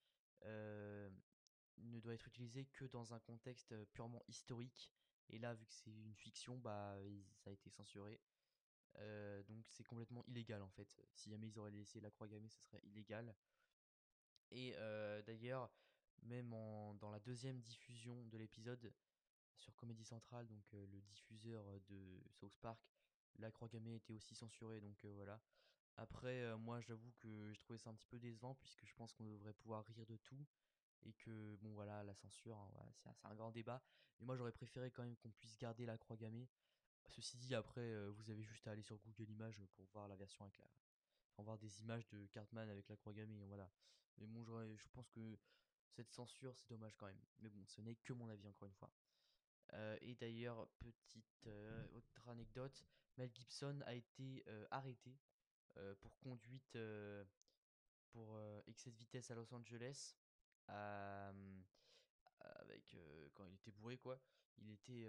ne 1.78 2.00
doit 2.00 2.14
être 2.14 2.28
utilisée 2.28 2.66
que 2.66 2.86
dans 2.86 3.14
un 3.14 3.20
contexte 3.20 3.76
purement 3.94 4.24
historique. 4.28 4.92
Et 5.30 5.40
là, 5.40 5.54
vu 5.54 5.66
que 5.66 5.74
c'est 5.74 5.92
une 5.92 6.16
fiction, 6.16 6.58
bah, 6.58 6.98
ça 7.38 7.50
a 7.50 7.54
été 7.54 7.70
censuré. 7.70 8.20
donc 9.48 9.66
c'est 9.68 9.84
complètement 9.84 10.24
illégal 10.28 10.62
en 10.62 10.70
fait. 10.70 10.96
Si 11.14 11.30
jamais 11.30 11.48
ils 11.48 11.58
auraient 11.60 11.72
laissé 11.72 12.00
la 12.00 12.12
croix 12.12 12.28
gammée, 12.28 12.50
ce 12.50 12.62
serait 12.62 12.82
illégal. 12.84 13.34
Et 14.58 14.74
d'ailleurs, 15.28 15.70
même 16.24 16.50
dans 17.00 17.12
la 17.12 17.20
deuxième 17.20 17.60
diffusion 17.60 18.24
de 18.26 18.38
l'épisode 18.38 18.94
sur 19.58 19.76
Comédie 19.76 20.06
Centrale, 20.06 20.48
donc 20.48 20.64
le 20.72 21.02
diffuseur 21.02 21.66
de 21.90 22.24
South 22.30 22.56
Park, 22.62 22.80
la 23.38 23.52
croix 23.52 23.68
gammée 23.68 23.96
était 23.96 24.14
aussi 24.14 24.34
censurée, 24.34 24.80
donc 24.80 25.04
voilà. 25.04 25.42
Après, 25.98 26.58
moi, 26.58 26.80
j'avoue 26.80 27.12
que 27.18 27.52
j'ai 27.52 27.60
trouvé 27.60 27.78
ça 27.78 27.90
un 27.90 27.96
petit 27.96 28.08
peu 28.08 28.18
décevant, 28.18 28.56
puisque 28.56 28.86
je 28.86 28.94
pense 28.94 29.14
qu'on 29.14 29.26
devrait 29.26 29.54
pouvoir 29.54 29.86
rire 29.86 30.06
de 30.06 30.16
tout, 30.16 30.46
et 31.04 31.12
que, 31.12 31.58
bon, 31.58 31.74
voilà, 31.74 32.04
la 32.04 32.16
censure, 32.16 32.58
hein, 32.58 32.72
c'est 32.94 33.28
un 33.28 33.36
grand 33.36 33.52
débat. 33.52 33.82
Mais 34.20 34.26
moi, 34.26 34.38
j'aurais 34.38 34.54
préféré 34.54 34.90
quand 34.90 35.04
même 35.04 35.18
qu'on 35.18 35.32
puisse 35.32 35.58
garder 35.58 35.86
la 35.86 35.98
croix 35.98 36.16
gammée. 36.16 36.48
Ceci 37.08 37.36
dit, 37.38 37.54
après, 37.54 38.10
vous 38.12 38.30
avez 38.30 38.44
juste 38.44 38.66
à 38.68 38.72
aller 38.72 38.84
sur 38.84 38.98
Google 39.00 39.30
Images 39.30 39.62
pour 39.76 39.86
voir 39.88 40.08
la 40.08 40.16
version 40.16 40.46
avec 40.46 40.58
la. 40.58 40.66
Voir 41.38 41.58
des 41.58 41.82
images 41.82 42.08
de 42.08 42.26
Cartman 42.28 42.70
avec 42.70 42.88
la 42.90 42.96
croix 42.96 43.14
gammée, 43.14 43.46
voilà. 43.46 43.70
Mais 44.18 44.26
bon, 44.26 44.44
je 44.78 44.88
pense 44.94 45.10
que 45.10 45.38
cette 45.90 46.12
censure, 46.12 46.56
c'est 46.58 46.70
dommage 46.70 46.96
quand 46.96 47.08
même. 47.08 47.22
Mais 47.40 47.50
bon, 47.50 47.64
ce 47.66 47.82
n'est 47.82 47.96
que 47.96 48.14
mon 48.14 48.30
avis, 48.30 48.48
encore 48.48 48.68
une 48.68 48.74
fois. 48.74 48.92
et 50.02 50.16
d'ailleurs, 50.16 50.68
petite 50.80 51.48
autre 51.94 52.30
anecdote, 52.30 52.86
Mel 53.18 53.32
Gibson 53.34 53.82
a 53.86 53.94
été 53.94 54.44
euh, 54.48 54.66
arrêté 54.72 55.18
euh, 55.78 55.96
pour 56.02 56.18
conduite 56.20 56.76
euh, 56.76 57.24
pour 58.12 58.40
excès 58.68 58.92
de 58.92 58.98
vitesse 58.98 59.32
à 59.32 59.36
Los 59.36 59.54
Angeles 59.54 60.16
avec 62.40 62.96
quand 63.34 63.44
il 63.44 63.54
était 63.54 63.72
bourré 63.72 63.98
quoi 63.98 64.18
il 64.58 64.72
était 64.72 65.06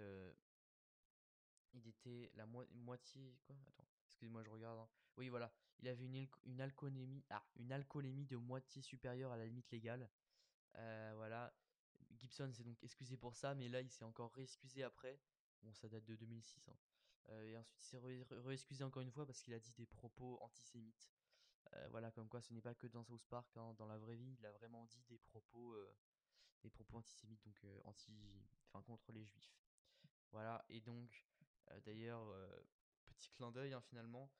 il 1.71 1.87
était 1.87 2.29
la 2.35 2.45
moitié 2.45 3.37
quoi 3.45 3.55
attends 3.65 3.87
excusez-moi 4.17 4.43
je 4.43 4.49
regarde 4.49 4.79
hein. 4.79 4.89
oui 5.17 5.29
voilà 5.29 5.51
il 5.79 5.87
avait 5.87 6.05
une, 6.05 6.27
une 6.45 6.61
alcoolémie 6.61 7.23
ah, 7.29 7.43
une 7.55 7.71
alcoolémie 7.71 8.25
de 8.25 8.37
moitié 8.37 8.81
supérieure 8.81 9.31
à 9.31 9.37
la 9.37 9.45
limite 9.45 9.71
légale 9.71 10.09
voilà 10.73 11.53
Gibson 12.15 12.51
s'est 12.51 12.63
donc 12.63 12.83
excusé 12.83 13.17
pour 13.17 13.35
ça 13.35 13.55
mais 13.55 13.67
là 13.67 13.81
il 13.81 13.89
s'est 13.89 14.03
encore 14.03 14.31
réexcusé 14.33 14.83
après 14.83 15.19
bon 15.61 15.73
ça 15.73 15.87
date 15.87 16.05
de 16.05 16.15
2006 16.15 16.69
euh, 17.29 17.43
et 17.43 17.57
ensuite, 17.57 17.79
il 17.79 17.85
s'est 17.85 17.97
re-excusé 17.97 18.83
encore 18.83 19.01
une 19.01 19.11
fois 19.11 19.25
parce 19.25 19.41
qu'il 19.41 19.53
a 19.53 19.59
dit 19.59 19.73
des 19.73 19.85
propos 19.85 20.37
antisémites. 20.41 21.11
Euh, 21.73 21.87
voilà, 21.89 22.11
comme 22.11 22.29
quoi 22.29 22.41
ce 22.41 22.53
n'est 22.53 22.61
pas 22.61 22.73
que 22.73 22.87
dans 22.87 23.03
South 23.03 23.25
Park, 23.29 23.57
hein, 23.57 23.73
dans 23.77 23.87
la 23.87 23.97
vraie 23.97 24.15
vie, 24.15 24.35
il 24.39 24.45
a 24.45 24.51
vraiment 24.51 24.85
dit 24.85 25.03
des 25.09 25.17
propos, 25.17 25.73
euh, 25.73 25.93
des 26.63 26.69
propos 26.69 26.97
antisémites, 26.97 27.43
donc 27.43 27.61
anti, 27.83 28.13
enfin 28.67 28.81
contre 28.81 29.11
les 29.11 29.25
juifs. 29.25 29.59
Voilà, 30.31 30.63
et 30.69 30.81
donc, 30.81 31.25
d'ailleurs, 31.85 32.33
petit 33.17 33.29
clin 33.31 33.51
d'œil 33.51 33.73
hein, 33.73 33.81
finalement, 33.81 34.31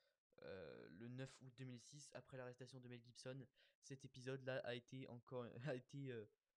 le 0.44 1.08
9 1.08 1.42
août 1.42 1.54
2006, 1.58 2.10
après 2.14 2.38
l'arrestation 2.38 2.80
de 2.80 2.88
Mel 2.88 3.02
Gibson. 3.02 3.46
Cet 3.82 4.06
épisode-là 4.06 4.58
a 4.64 4.76
été 4.76 5.08
encore 5.08 5.46
a 5.68 5.76
été 5.76 6.14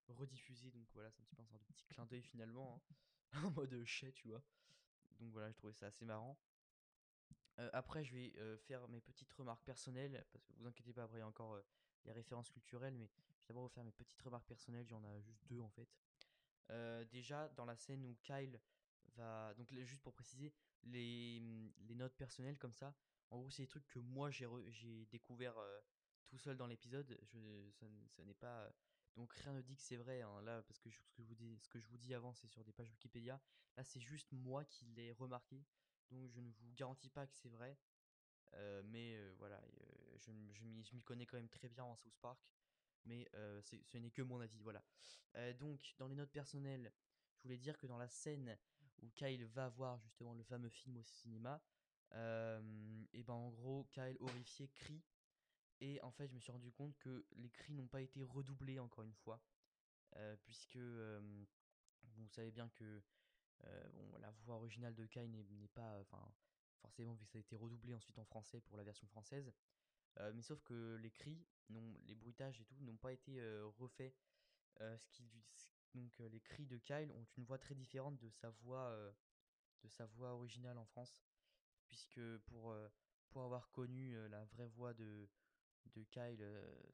rediffusé, 0.09 0.71
donc 0.71 0.87
voilà, 0.93 1.11
c'est 1.11 1.21
un 1.21 1.25
petit 1.25 1.35
peu 1.35 1.43
un 1.43 1.59
de 1.59 1.65
petit 1.65 1.87
clin 1.87 2.07
d'œil 2.07 2.23
finalement, 2.23 2.83
hein, 3.33 3.43
en 3.47 3.51
mode 3.51 3.85
chat, 3.85 4.13
tu 4.13 4.29
vois. 4.29 4.43
Donc 5.19 5.33
voilà, 5.33 5.51
je 5.51 5.57
trouvais 5.57 5.73
ça 5.73 5.87
assez 5.87 6.05
marrant. 6.05 6.39
Après, 7.75 8.03
je 8.03 8.15
vais 8.15 8.57
faire 8.57 8.89
mes 8.89 9.03
petites 9.03 9.31
remarques 9.35 9.65
personnelles, 9.65 10.25
parce 10.33 10.47
que 10.47 10.53
vous 10.55 10.67
inquiétez 10.67 10.95
pas, 10.95 11.03
après 11.03 11.19
il 11.19 11.21
y 11.21 11.23
a 11.23 11.27
encore 11.27 11.61
les 12.05 12.13
références 12.13 12.49
culturelles, 12.51 12.95
mais 12.95 13.07
je 13.07 13.13
vais 13.13 13.23
d'abord 13.49 13.65
vous 13.65 13.69
faire 13.69 13.85
mes 13.85 13.93
petites 13.93 14.21
remarques 14.23 14.47
personnelles, 14.47 14.87
j'en 14.87 15.05
ai 15.05 15.21
juste 15.21 15.47
deux 15.47 15.61
en 15.61 15.69
fait. 15.69 15.89
déjà, 17.11 17.49
dans 17.51 17.67
la 17.67 17.77
scène 17.77 18.05
où 18.05 18.17
Kyle 18.23 18.59
va. 19.17 19.55
Donc, 19.55 19.71
juste 19.73 20.03
pour 20.03 20.15
préciser, 20.15 20.53
les, 20.85 21.41
les 21.89 21.95
notes 21.95 22.15
personnelles 22.17 22.59
comme 22.59 22.73
ça, 22.73 22.95
en 23.31 23.39
gros, 23.39 23.51
c'est 23.51 23.63
des 23.63 23.69
trucs 23.69 23.87
que 23.87 23.99
moi 23.99 24.31
j'ai 24.31 25.07
découvert 25.11 25.55
tout 26.27 26.39
seul 26.39 26.57
dans 26.57 26.67
l'épisode. 26.67 27.19
Ça, 27.73 28.25
n'est 28.25 28.35
pas. 28.35 28.71
Donc 29.17 29.33
rien 29.33 29.53
ne 29.53 29.61
dit 29.61 29.77
que 29.77 29.83
c'est 29.83 29.97
vrai 29.97 30.23
hein, 30.23 30.41
là, 30.43 30.63
parce 30.63 30.79
que 30.79 30.89
ce 30.91 30.99
que 31.13 31.23
je 31.23 31.29
vous 31.29 31.35
dis, 31.35 31.59
ce 31.59 31.69
que 31.69 31.79
je 31.79 31.87
vous 31.89 31.99
dis 31.99 32.15
avant, 32.15 32.33
c'est 32.33 32.49
sur 32.49 32.65
des 32.65 32.73
pages 32.73 32.91
Wikipédia. 32.91 33.41
Là, 33.77 33.85
c'est 33.85 34.01
juste 34.01 34.33
moi 34.33 34.65
qui 34.65 34.87
l'ai 34.87 35.13
remarqué. 35.13 35.65
Donc 36.11 36.29
je 36.31 36.41
ne 36.41 36.51
vous 36.51 36.73
garantis 36.75 37.09
pas 37.09 37.27
que 37.27 37.35
c'est 37.37 37.49
vrai. 37.49 37.77
Mais 38.85 39.17
voilà, 39.39 39.63
je, 40.17 40.33
je 40.53 40.95
m'y 40.95 41.03
connais 41.03 41.27
quand 41.27 41.37
même 41.37 41.49
très 41.49 41.69
bien 41.69 41.85
en 41.85 41.97
South 41.97 42.17
Park. 42.21 42.41
Mais 43.05 43.29
ce 43.63 43.99
n'est 43.99 44.11
que 44.11 44.23
mon 44.23 44.41
avis, 44.41 44.61
voilà. 44.61 44.85
donc, 45.55 45.95
dans 45.99 46.09
les 46.09 46.17
notes 46.17 46.33
personnelles, 46.33 46.93
je 47.37 47.43
voulais 47.43 47.59
dire 47.59 47.79
que 47.79 47.87
dans 47.87 47.99
la 47.99 48.09
scène 48.09 48.59
où 49.03 49.11
Kyle 49.11 49.45
va 49.47 49.69
voir 49.69 49.99
justement 49.99 50.35
le 50.35 50.43
fameux 50.43 50.69
film 50.69 50.97
au 50.97 51.03
cinéma, 51.03 51.61
et 52.13 53.23
ben 53.23 53.35
en 53.35 53.51
gros, 53.51 53.85
Kyle 53.93 54.17
horrifié 54.21 54.69
crie. 54.69 55.03
Et 55.81 56.01
en 56.03 56.11
fait, 56.11 56.29
je 56.29 56.35
me 56.35 56.41
suis 56.41 56.53
rendu 56.53 56.71
compte 56.73 56.97
que 56.99 57.25
les 57.37 57.49
cris 57.49 57.73
n'ont 57.73 57.87
pas 57.87 58.03
été 58.03 58.23
redoublés 58.23 58.79
encore 58.79 59.05
une 59.05 59.15
fois. 59.15 59.41
puisque 60.43 60.77
vous 60.77 62.29
savez 62.29 62.51
bien 62.51 62.69
que 62.71 63.03
la 64.19 64.31
voix 64.45 64.57
originale 64.57 64.95
de 64.95 65.07
Kyle 65.07 65.31
n'est 65.31 65.69
pas. 65.69 66.01
Enfin, 66.01 66.33
forcément, 66.81 67.15
vu 67.15 67.25
que 67.25 67.33
ça 67.33 67.39
a 67.39 67.41
été 67.41 67.57
redoublé 67.57 67.95
ensuite 67.95 68.19
en 68.19 68.25
français 68.25 68.61
pour 68.61 68.77
la 68.77 68.85
version 68.85 69.07
française. 69.07 69.53
mais 70.35 70.43
sauf 70.43 70.63
que 70.63 70.97
les 70.97 71.11
cris, 71.11 71.47
non, 71.69 71.95
les 72.07 72.15
bruitages 72.15 72.61
et 72.61 72.65
tout 72.65 72.77
n'ont 72.81 72.97
pas 72.97 73.13
été 73.13 73.41
refaits. 73.79 74.15
ce 74.79 75.09
qui, 75.09 75.31
donc 75.95 76.19
les 76.19 76.41
cris 76.41 76.67
de 76.67 76.77
Kyle 76.79 77.11
ont 77.13 77.27
une 77.37 77.45
voix 77.45 77.59
très 77.59 77.75
différente 77.75 78.17
de 78.19 78.29
sa 78.31 78.51
voix, 78.51 78.95
de 79.83 79.89
sa 79.89 80.07
voix 80.07 80.33
originale 80.33 80.79
en 80.79 80.85
France 80.85 81.15
puisque 81.87 82.21
pour, 82.47 82.75
avoir 83.35 83.71
connu 83.73 84.17
la 84.29 84.45
vraie 84.45 84.69
voix 84.69 84.95
de, 84.95 85.29
Kyle, 86.11 86.45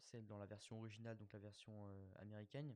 celle 0.01 0.27
dans 0.27 0.39
la 0.39 0.47
version 0.47 0.79
originale, 0.79 1.17
donc 1.17 1.33
la 1.33 1.39
version 1.39 1.89
américaine, 2.17 2.75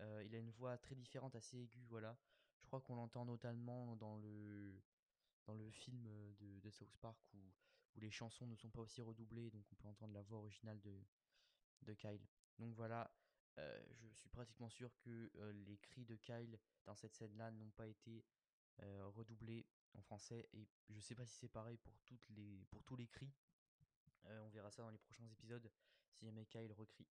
il 0.00 0.34
a 0.34 0.38
une 0.38 0.50
voix 0.50 0.76
très 0.78 0.94
différente, 0.94 1.34
assez 1.36 1.58
aiguë, 1.58 1.86
voilà. 1.88 2.16
Je 2.60 2.66
crois 2.66 2.80
qu'on 2.80 2.96
l'entend 2.96 3.24
notamment 3.24 3.94
dans 3.96 4.16
le, 4.16 4.80
dans 5.46 5.54
le 5.54 5.70
film 5.70 6.02
de, 6.40 6.60
de 6.60 6.70
South 6.70 6.96
Park 7.00 7.18
où, 7.34 7.38
où, 7.94 8.00
les 8.00 8.10
chansons 8.10 8.46
ne 8.46 8.56
sont 8.56 8.70
pas 8.70 8.80
aussi 8.80 9.02
redoublées, 9.02 9.50
donc 9.50 9.64
on 9.70 9.76
peut 9.76 9.88
entendre 9.88 10.14
la 10.14 10.22
voix 10.22 10.38
originale 10.38 10.80
de, 10.80 10.98
de 11.82 11.94
Kyle. 11.94 12.26
Donc 12.58 12.74
voilà, 12.74 13.10
je 13.56 14.08
suis 14.14 14.28
pratiquement 14.28 14.68
sûr 14.68 14.90
que 14.98 15.30
les 15.66 15.78
cris 15.78 16.04
de 16.04 16.16
Kyle 16.16 16.58
dans 16.86 16.94
cette 16.94 17.14
scène-là 17.14 17.50
n'ont 17.50 17.70
pas 17.70 17.86
été 17.86 18.24
redoublés 18.80 19.66
en 19.94 20.02
français. 20.02 20.48
Et 20.52 20.68
je 20.88 21.00
sais 21.00 21.14
pas 21.14 21.26
si 21.26 21.36
c'est 21.36 21.48
pareil 21.48 21.76
pour, 21.78 21.94
toutes 22.04 22.28
les, 22.30 22.64
pour 22.70 22.82
tous 22.84 22.96
les 22.96 23.06
cris. 23.06 23.32
Euh, 24.26 24.40
on 24.40 24.48
verra 24.48 24.70
ça 24.70 24.82
dans 24.82 24.90
les 24.90 24.98
prochains 24.98 25.26
épisodes 25.26 25.70
si 26.12 26.24
jamais 26.24 26.46
Kyle 26.46 26.72
recrie. 26.72 27.06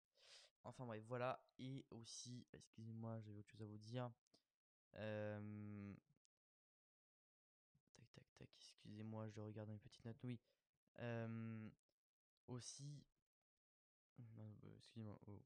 Enfin 0.64 0.86
bref, 0.86 1.02
voilà. 1.06 1.44
Et 1.58 1.84
aussi, 1.90 2.46
excusez-moi, 2.52 3.20
j'avais 3.20 3.38
autre 3.38 3.50
chose 3.50 3.62
à 3.62 3.66
vous 3.66 3.78
dire. 3.78 4.10
Euh, 4.94 5.94
tac, 7.96 8.12
tac, 8.12 8.36
tac. 8.36 8.48
Excusez-moi, 8.56 9.28
je 9.28 9.40
regarde 9.40 9.68
dans 9.68 9.74
les 9.74 9.80
petites 9.80 10.04
notes. 10.04 10.22
Oui. 10.22 10.40
Euh, 11.00 11.68
aussi. 12.46 13.04
Excusez-moi. 14.76 15.18
Oh. 15.26 15.42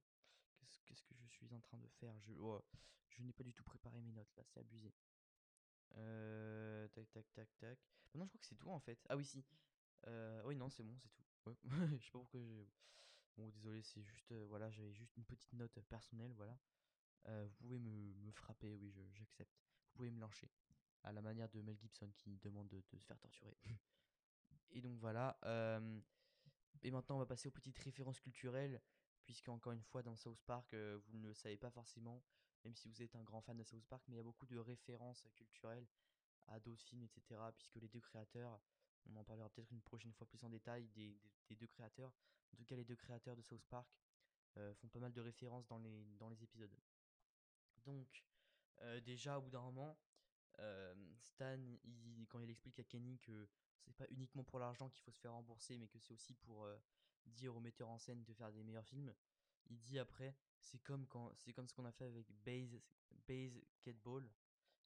Qu'est-ce 0.86 1.02
que 1.02 1.14
je 1.14 1.26
suis 1.26 1.52
en 1.52 1.60
train 1.60 1.78
de 1.78 1.88
faire 1.88 2.18
Je, 2.20 2.32
oh, 2.34 2.62
je 3.08 3.22
n'ai 3.22 3.32
pas 3.32 3.44
du 3.44 3.52
tout 3.52 3.64
préparé 3.64 4.00
mes 4.00 4.12
notes 4.12 4.34
là, 4.36 4.42
c'est 4.44 4.60
abusé. 4.60 4.92
Euh, 5.96 6.88
tac, 6.88 7.10
tac, 7.10 7.32
tac, 7.32 7.48
tac. 7.58 7.78
Bah 8.12 8.18
non, 8.18 8.24
je 8.24 8.30
crois 8.30 8.40
que 8.40 8.46
c'est 8.46 8.56
tout 8.56 8.70
en 8.70 8.80
fait. 8.80 8.98
Ah 9.08 9.16
oui, 9.16 9.24
si. 9.24 9.44
Euh, 10.06 10.42
oui, 10.44 10.56
non, 10.56 10.68
c'est 10.68 10.82
bon, 10.82 10.96
c'est 10.98 11.08
tout. 11.08 11.56
je 11.64 12.04
sais 12.04 12.10
pas 12.10 12.18
pourquoi 12.18 12.40
j'ai. 12.40 12.68
Bon, 13.36 13.48
désolé, 13.48 13.82
c'est 13.82 14.02
juste. 14.02 14.32
Euh, 14.32 14.46
voilà, 14.48 14.70
j'avais 14.70 14.92
juste 14.92 15.16
une 15.16 15.24
petite 15.24 15.52
note 15.54 15.80
personnelle, 15.88 16.32
voilà. 16.32 16.58
vous 17.26 17.54
pouvez 17.58 17.78
me, 17.78 18.14
me 18.14 18.30
frapper, 18.32 18.74
oui, 18.74 18.92
j'accepte. 19.12 19.56
Vous 19.86 19.96
pouvez 19.96 20.10
me 20.10 20.20
lyncher. 20.20 20.50
À 21.02 21.12
la 21.12 21.22
manière 21.22 21.48
de 21.50 21.62
Mel 21.62 21.76
Gibson 21.78 22.10
qui 22.16 22.36
demande 22.38 22.68
de, 22.68 22.82
de 22.90 22.98
se 22.98 23.06
faire 23.06 23.18
torturer. 23.18 23.56
Et 24.70 24.80
donc 24.80 24.98
voilà. 24.98 25.38
et 26.82 26.90
maintenant, 26.90 27.16
on 27.16 27.20
va 27.20 27.26
passer 27.26 27.48
aux 27.48 27.52
petites 27.52 27.78
références 27.78 28.20
culturelles. 28.20 28.80
Puisque, 29.26 29.48
encore 29.48 29.72
une 29.72 29.82
fois, 29.82 30.02
dans 30.02 30.16
South 30.16 30.40
Park, 30.46 30.74
vous 30.74 31.18
ne 31.18 31.28
le 31.28 31.34
savez 31.34 31.56
pas 31.56 31.70
forcément 31.70 32.22
même 32.66 32.74
si 32.74 32.88
vous 32.88 33.00
êtes 33.00 33.14
un 33.14 33.22
grand 33.22 33.40
fan 33.40 33.56
de 33.56 33.62
South 33.62 33.84
Park, 33.86 34.02
mais 34.08 34.14
il 34.14 34.16
y 34.16 34.20
a 34.20 34.24
beaucoup 34.24 34.44
de 34.46 34.58
références 34.58 35.28
culturelles 35.36 35.86
à 36.48 36.58
d'autres 36.58 36.82
films, 36.82 37.04
etc. 37.04 37.40
Puisque 37.54 37.76
les 37.76 37.88
deux 37.88 38.00
créateurs, 38.00 38.60
on 39.08 39.14
en 39.14 39.22
parlera 39.22 39.48
peut-être 39.50 39.70
une 39.70 39.82
prochaine 39.82 40.12
fois 40.12 40.26
plus 40.26 40.42
en 40.42 40.50
détail 40.50 40.88
des, 40.88 41.16
deux 41.50 41.66
créateurs. 41.68 42.12
En 42.52 42.56
tout 42.56 42.64
cas, 42.64 42.74
les 42.74 42.84
deux 42.84 42.96
créateurs 42.96 43.36
de 43.36 43.42
South 43.42 43.64
Park 43.68 43.88
euh, 44.56 44.74
font 44.74 44.88
pas 44.88 44.98
mal 44.98 45.12
de 45.12 45.20
références 45.20 45.66
dans 45.68 45.78
les, 45.78 46.42
épisodes. 46.42 46.74
Donc, 47.84 48.24
euh, 48.82 49.00
déjà, 49.00 49.38
au 49.38 49.42
bout 49.42 49.50
d'un 49.50 49.62
moment, 49.62 49.96
euh, 50.58 50.94
Stan, 51.20 51.60
quand 52.28 52.40
il 52.40 52.50
explique 52.50 52.80
à 52.80 52.84
Kenny 52.84 53.18
que 53.20 53.48
c'est 53.78 53.94
pas 53.94 54.06
uniquement 54.10 54.42
pour 54.42 54.58
l'argent 54.58 54.88
qu'il 54.88 55.02
faut 55.02 55.12
se 55.12 55.20
faire 55.20 55.34
rembourser, 55.34 55.78
mais 55.78 55.86
que 55.86 56.00
c'est 56.00 56.14
aussi 56.14 56.34
pour 56.34 56.66
dire 57.30 57.54
aux 57.54 57.60
metteurs 57.60 57.88
en 57.88 57.98
scène 57.98 58.24
de 58.24 58.32
faire 58.32 58.52
des 58.52 58.62
meilleurs 58.62 58.86
films, 58.86 59.14
il 59.68 59.78
dit 59.80 59.98
après 59.98 60.34
c'est 60.60 60.78
comme 60.78 61.06
quand 61.06 61.32
c'est 61.36 61.52
comme 61.52 61.68
ce 61.68 61.74
qu'on 61.74 61.84
a 61.84 61.92
fait 61.92 62.06
avec 62.06 62.30
Base 62.44 62.80
Basketball 63.26 64.28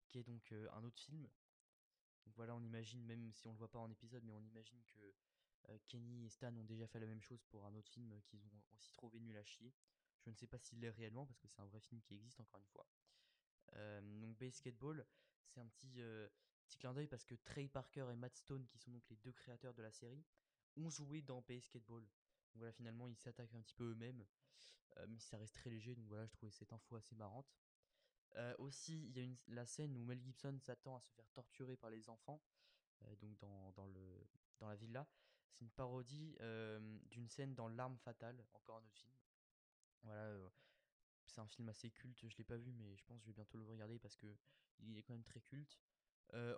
qui 0.07 0.19
est 0.19 0.25
donc 0.25 0.53
un 0.53 0.85
autre 0.85 1.01
film. 1.01 1.29
Voilà 2.37 2.55
on 2.55 2.63
imagine 2.63 3.05
même 3.05 3.33
si 3.33 3.47
on 3.47 3.53
le 3.53 3.59
voit 3.59 3.71
pas 3.71 3.79
en 3.79 3.91
épisode 3.91 4.23
mais 4.25 4.33
on 4.33 4.43
imagine 4.43 4.83
que 4.85 5.15
Kenny 5.87 6.25
et 6.25 6.29
Stan 6.31 6.55
ont 6.57 6.65
déjà 6.65 6.87
fait 6.87 7.01
la 7.01 7.07
même 7.07 7.21
chose 7.21 7.43
pour 7.45 7.67
un 7.67 7.75
autre 7.75 7.91
film 7.91 8.21
qu'ils 8.23 8.47
ont 8.47 8.63
aussi 8.75 8.93
trouvé 8.93 9.21
nul 9.21 9.37
à 9.37 9.45
chier. 9.45 9.75
Je 10.21 10.31
ne 10.31 10.35
sais 10.35 10.47
pas 10.47 10.59
s'il 10.59 10.81
l'est 10.81 10.91
réellement 10.91 11.27
parce 11.27 11.39
que 11.39 11.49
c'est 11.49 11.61
un 11.61 11.67
vrai 11.67 11.81
film 11.81 12.01
qui 12.03 12.15
existe 12.15 12.41
encore 12.41 12.61
une 12.61 12.67
fois. 12.67 12.87
Euh, 13.75 14.01
donc 14.21 14.37
Basketball 14.39 15.07
c'est 15.47 15.61
un 15.61 15.67
petit 15.67 16.01
petit 16.69 16.79
clin 16.79 16.93
d'œil 16.93 17.07
parce 17.07 17.25
que 17.25 17.35
Trey 17.35 17.69
Parker 17.69 18.07
et 18.13 18.17
Matt 18.17 18.37
Stone 18.37 18.67
qui 18.67 18.79
sont 18.79 18.91
donc 18.91 19.09
les 19.09 19.17
deux 19.17 19.33
créateurs 19.33 19.75
de 19.75 19.83
la 19.83 19.91
série 19.91 20.25
ont 20.77 20.91
joué 20.91 21.23
dans 21.23 21.41
Basketball 21.43 22.07
voilà, 22.55 22.73
finalement, 22.73 23.09
ils 23.09 23.17
s'attaquent 23.17 23.55
un 23.55 23.61
petit 23.61 23.75
peu 23.75 23.91
eux-mêmes, 23.93 24.25
euh, 24.97 25.07
mais 25.09 25.19
ça 25.19 25.37
reste 25.39 25.55
très 25.55 25.71
léger, 25.71 25.95
donc 25.95 26.07
voilà, 26.07 26.27
je 26.27 26.33
trouvais 26.33 26.51
cette 26.51 26.73
info 26.73 26.97
assez 26.97 27.15
marrante. 27.15 27.55
Euh, 28.37 28.55
aussi, 28.59 29.07
il 29.07 29.17
y 29.17 29.21
a 29.21 29.23
une, 29.23 29.37
la 29.49 29.67
scène 29.67 29.97
où 29.97 30.05
Mel 30.05 30.21
Gibson 30.21 30.59
s'attend 30.61 30.97
à 30.97 31.01
se 31.01 31.11
faire 31.13 31.29
torturer 31.31 31.77
par 31.77 31.91
les 31.91 32.09
enfants, 32.09 32.43
euh, 33.03 33.17
donc 33.17 33.39
dans, 33.39 33.87
le, 33.87 34.27
dans 34.59 34.69
la 34.69 34.77
villa. 34.77 35.07
C'est 35.51 35.65
une 35.65 35.71
parodie 35.71 36.37
d'une 37.11 37.29
scène 37.29 37.55
dans 37.55 37.69
L'arme 37.69 37.99
fatale, 37.99 38.45
encore 38.53 38.77
un 38.77 38.85
autre 38.85 38.99
film. 38.99 39.17
Voilà, 40.03 40.39
c'est 41.27 41.41
un 41.41 41.49
film 41.49 41.69
assez 41.69 41.91
culte, 41.91 42.29
je 42.29 42.37
l'ai 42.37 42.45
pas 42.45 42.57
vu, 42.57 42.73
mais 42.73 42.97
je 42.97 43.05
pense 43.05 43.19
que 43.19 43.23
je 43.23 43.27
vais 43.31 43.35
bientôt 43.35 43.59
le 43.59 43.65
regarder 43.65 43.99
parce 43.99 44.17
que 44.17 44.27
il 44.81 44.97
est 44.97 45.03
quand 45.03 45.15
même 45.15 45.25
très 45.25 45.41
culte. 45.41 45.81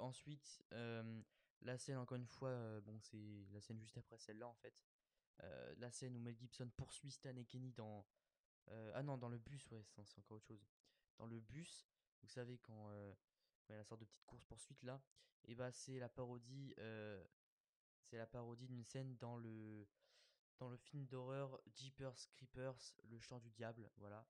ensuite, 0.00 0.62
la 1.62 1.78
scène, 1.78 1.96
encore 1.96 2.16
une 2.16 2.26
fois, 2.26 2.80
bon, 2.80 2.98
c'est 3.00 3.46
la 3.52 3.60
scène 3.60 3.80
juste 3.80 3.96
après 3.96 4.18
celle-là 4.18 4.48
en 4.48 4.54
fait. 4.54 4.74
Euh, 5.44 5.74
la 5.78 5.90
scène 5.90 6.16
où 6.16 6.20
Mel 6.20 6.36
Gibson 6.36 6.68
poursuit 6.76 7.10
Stan 7.10 7.34
et 7.36 7.44
Kenny 7.44 7.72
dans. 7.72 8.06
Euh, 8.68 8.92
ah 8.94 9.02
non, 9.02 9.16
dans 9.16 9.28
le 9.28 9.38
bus, 9.38 9.70
ouais, 9.70 9.84
c'est 10.04 10.18
encore 10.18 10.36
autre 10.36 10.46
chose. 10.46 10.66
Dans 11.18 11.26
le 11.26 11.40
bus, 11.40 11.88
vous 12.22 12.28
savez, 12.28 12.58
quand. 12.58 12.90
Euh, 12.90 13.12
ouais, 13.68 13.76
la 13.76 13.84
sorte 13.84 14.00
de 14.00 14.06
petite 14.06 14.24
course-poursuite 14.26 14.82
là, 14.82 15.00
et 15.44 15.54
bah 15.54 15.72
c'est 15.72 15.98
la 15.98 16.08
parodie. 16.08 16.74
c'est 18.04 18.16
la 18.16 18.26
parodie 18.26 18.66
d'une 18.66 18.84
scène 18.84 19.16
dans 19.16 19.36
le. 19.36 19.86
Dans 20.58 20.68
le 20.68 20.76
film 20.76 21.06
d'horreur 21.06 21.58
Jeepers 21.74 22.28
Creepers, 22.32 22.94
Le 23.04 23.18
chant 23.18 23.38
du 23.38 23.50
diable, 23.50 23.90
voilà. 23.96 24.26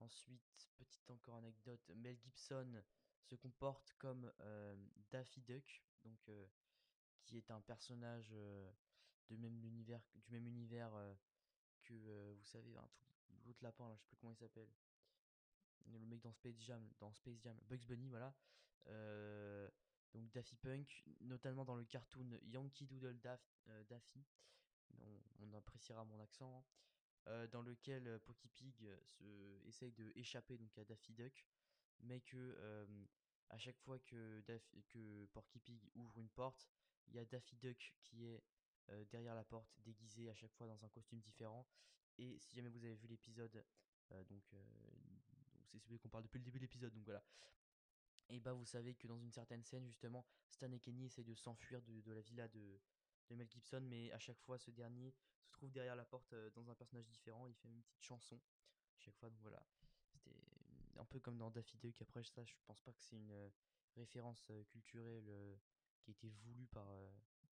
Ensuite, 0.00 0.68
petite 0.76 1.08
encore 1.08 1.36
anecdote, 1.36 1.88
Mel 1.94 2.18
Gibson 2.18 2.82
se 3.22 3.36
comporte 3.36 3.94
comme 3.98 4.32
Daffy 5.12 5.40
Duck, 5.42 5.84
donc 6.02 6.18
qui 7.24 7.36
est 7.36 7.50
un 7.50 7.60
personnage 7.60 8.30
de 8.30 9.36
même 9.36 9.58
du 9.58 9.70
même 10.30 10.46
univers 10.46 10.92
que, 11.82 12.34
vous 12.34 12.44
savez, 12.44 12.72
l'autre 13.44 13.62
lapin, 13.62 13.88
là, 13.88 13.94
je 13.96 14.02
sais 14.02 14.08
plus 14.08 14.16
comment 14.16 14.32
il 14.32 14.38
s'appelle. 14.38 14.68
Le 15.86 15.98
mec 16.00 16.20
dans 16.20 16.32
Space 16.32 16.58
Jam, 16.58 16.88
dans 16.98 17.12
Space 17.12 17.38
Jam, 17.40 17.56
Bugs 17.68 17.84
Bunny, 17.86 18.08
voilà. 18.08 18.34
donc 20.12 20.30
Daffy 20.32 20.56
Punk, 20.56 21.04
notamment 21.20 21.64
dans 21.64 21.76
le 21.76 21.84
cartoon 21.84 22.38
Yankee 22.42 22.86
Doodle 22.86 23.20
Daffy, 23.88 24.24
on, 25.40 25.52
appréciera 25.52 26.04
mon 26.04 26.20
accent, 26.20 26.64
hein, 27.26 27.46
dans 27.48 27.62
lequel 27.62 28.20
Pocky 28.20 28.48
Pig 28.48 28.88
se, 29.04 29.66
essaye 29.66 29.92
de 29.92 30.12
échapper 30.16 30.58
donc 30.58 30.76
à 30.78 30.84
Daffy 30.84 31.12
Duck, 31.12 31.46
mais 32.00 32.20
que 32.20 32.56
à 33.50 33.58
chaque 33.58 33.78
fois 33.78 33.98
que, 34.00 34.42
que 34.88 35.26
Porky 35.26 35.58
Pig 35.60 35.80
ouvre 35.94 36.18
une 36.18 36.28
porte, 36.28 36.68
il 37.08 37.14
y 37.14 37.18
a 37.18 37.24
Daffy 37.24 37.56
Duck 37.56 37.94
qui 38.00 38.24
est 38.24 38.42
derrière 39.10 39.34
la 39.34 39.44
porte, 39.44 39.78
déguisé 39.80 40.30
à 40.30 40.34
chaque 40.34 40.52
fois 40.52 40.66
dans 40.66 40.84
un 40.84 40.88
costume 40.88 41.20
différent. 41.20 41.66
Et 42.18 42.38
si 42.38 42.54
jamais 42.54 42.68
vous 42.68 42.84
avez 42.84 42.94
vu 42.94 43.08
l'épisode, 43.08 43.64
donc 44.28 44.54
c'est 45.66 45.78
celui 45.80 45.98
qu'on 45.98 46.08
parle 46.08 46.24
depuis 46.24 46.38
le 46.38 46.44
début 46.44 46.58
de 46.58 46.64
l'épisode, 46.64 46.92
donc 46.92 47.04
voilà. 47.04 47.22
Et 48.28 48.40
bah 48.40 48.52
vous 48.52 48.64
savez 48.64 48.94
que 48.94 49.06
dans 49.06 49.18
une 49.18 49.30
certaine 49.30 49.62
scène 49.62 49.86
justement, 49.86 50.26
Stan 50.50 50.70
et 50.72 50.80
Kenny 50.80 51.04
essayent 51.04 51.24
de 51.24 51.34
s'enfuir 51.34 51.80
de, 51.82 52.12
la 52.12 52.20
villa 52.20 52.48
de, 52.48 52.80
Mel 53.30 53.48
Gibson, 53.48 53.80
mais 53.82 54.10
à 54.12 54.18
chaque 54.18 54.38
fois 54.40 54.58
ce 54.58 54.70
dernier 54.70 55.14
se 55.42 55.52
trouve 55.52 55.72
derrière 55.72 55.96
la 55.96 56.04
porte 56.04 56.34
dans 56.54 56.68
un 56.70 56.74
personnage 56.74 57.06
différent. 57.08 57.46
Il 57.46 57.54
fait 57.54 57.68
une 57.68 57.82
petite 57.82 58.02
chanson 58.02 58.36
à 58.36 58.98
chaque 58.98 59.16
fois, 59.16 59.30
donc 59.30 59.40
voilà. 59.40 59.62
C'était 60.06 60.36
un 60.96 61.04
peu 61.04 61.20
comme 61.20 61.36
dans 61.36 61.50
Daffy 61.50 61.76
Duck. 61.76 62.00
Après 62.02 62.22
ça, 62.24 62.44
je 62.44 62.54
pense 62.66 62.80
pas 62.80 62.92
que 62.92 63.02
c'est 63.02 63.16
une 63.16 63.50
référence 63.96 64.50
culturelle 64.68 65.58
qui 66.06 66.10
a 66.10 66.28
été 66.28 66.28
voulue 66.44 66.66
par 66.68 66.86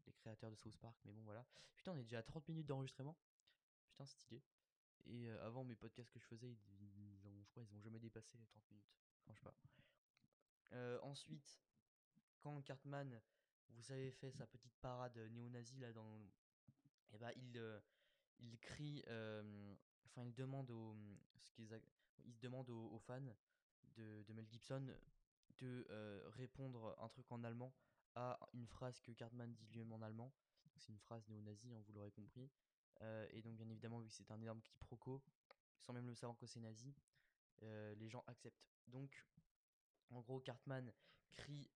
les 0.06 0.12
créateurs 0.12 0.50
de 0.50 0.56
South 0.56 0.76
Park, 0.76 0.96
mais 1.04 1.12
bon 1.12 1.22
voilà. 1.22 1.44
Putain, 1.76 1.92
on 1.92 1.98
est 1.98 2.04
déjà 2.04 2.18
à 2.18 2.22
30 2.22 2.48
minutes 2.48 2.66
d'enregistrement. 2.66 3.16
Putain, 3.88 4.06
stylé. 4.06 4.42
Et 5.06 5.28
avant 5.30 5.64
mes 5.64 5.74
podcasts 5.74 6.10
que 6.10 6.18
je 6.18 6.26
faisais, 6.26 6.56
ils, 6.80 7.26
ont, 7.26 7.42
je 7.42 7.50
crois, 7.50 7.62
ils 7.62 7.74
ont 7.74 7.80
jamais 7.80 7.98
dépassé 7.98 8.38
les 8.38 8.46
30 8.46 8.70
minutes. 8.70 8.94
Franchement. 9.24 9.54
ensuite, 11.02 11.60
quand 12.40 12.60
Cartman, 12.62 13.20
vous 13.70 13.92
avez 13.92 14.10
fait 14.10 14.30
sa 14.30 14.46
petite 14.46 14.76
parade 14.76 15.16
néo-nazie 15.30 15.80
là 15.80 15.92
dans, 15.92 16.20
et 16.20 17.14
eh 17.14 17.18
bah 17.18 17.32
ben, 17.32 17.32
il, 17.36 17.80
il 18.38 18.58
crie, 18.58 19.02
enfin 20.04 20.24
il 20.24 20.34
demande 20.34 20.70
aux, 20.70 20.96
ce 21.40 21.50
qu'ils, 21.50 21.68
il 22.24 22.38
demande 22.38 22.70
aux, 22.70 22.98
fans 22.98 23.20
de, 23.96 24.24
Mel 24.32 24.46
Gibson 24.48 24.94
de 25.58 25.86
répondre 26.36 26.96
un 27.00 27.08
truc 27.08 27.30
en 27.30 27.42
allemand 27.44 27.72
à 28.14 28.38
une 28.52 28.66
phrase 28.66 29.00
que 29.00 29.12
Cartman 29.12 29.52
dit 29.54 29.66
lui-même 29.66 29.92
en 29.92 30.02
allemand. 30.02 30.32
C'est 30.76 30.92
une 30.92 30.98
phrase 30.98 31.26
néo-nazie, 31.28 31.72
hein, 31.72 31.82
vous 31.86 31.92
l'aurez 31.92 32.10
compris. 32.10 32.50
Euh, 33.00 33.26
et 33.30 33.42
donc, 33.42 33.56
bien 33.56 33.68
évidemment, 33.68 34.00
vu 34.00 34.08
que 34.08 34.14
c'est 34.14 34.30
un 34.30 34.40
énorme 34.40 34.60
quiproquo, 34.62 35.22
sans 35.78 35.92
même 35.92 36.06
le 36.06 36.14
savoir 36.14 36.36
que 36.36 36.46
c'est 36.46 36.60
nazi, 36.60 36.94
euh, 37.62 37.94
les 37.94 38.08
gens 38.08 38.24
acceptent. 38.26 38.66
Donc, 38.86 39.24
en 40.10 40.20
gros, 40.20 40.40
Cartman 40.40 40.92
crie. 41.32 41.70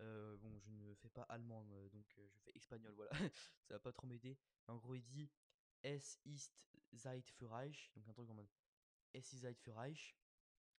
Euh, 0.00 0.36
bon, 0.36 0.58
je 0.60 0.70
ne 0.70 0.94
fais 0.94 1.08
pas 1.08 1.22
allemand, 1.22 1.64
donc 1.92 2.06
je 2.08 2.28
fais 2.44 2.56
espagnol, 2.56 2.92
voilà. 2.92 3.10
Ça 3.64 3.74
va 3.74 3.80
pas 3.80 3.92
trop 3.92 4.06
m'aider. 4.06 4.38
En 4.68 4.76
gros, 4.76 4.94
il 4.94 5.04
dit 5.04 5.28
Es 5.82 6.20
ist 6.24 6.54
Zeit 6.94 7.28
für 7.30 7.50
Reich. 7.50 7.90
Donc, 7.94 8.08
un 8.08 8.12
truc 8.12 8.30
en 8.30 8.34
mode 8.34 8.50
Es 9.12 9.32
ist 9.32 9.42
Zeit 9.42 9.58
für 9.58 9.74
Reich. 9.74 10.16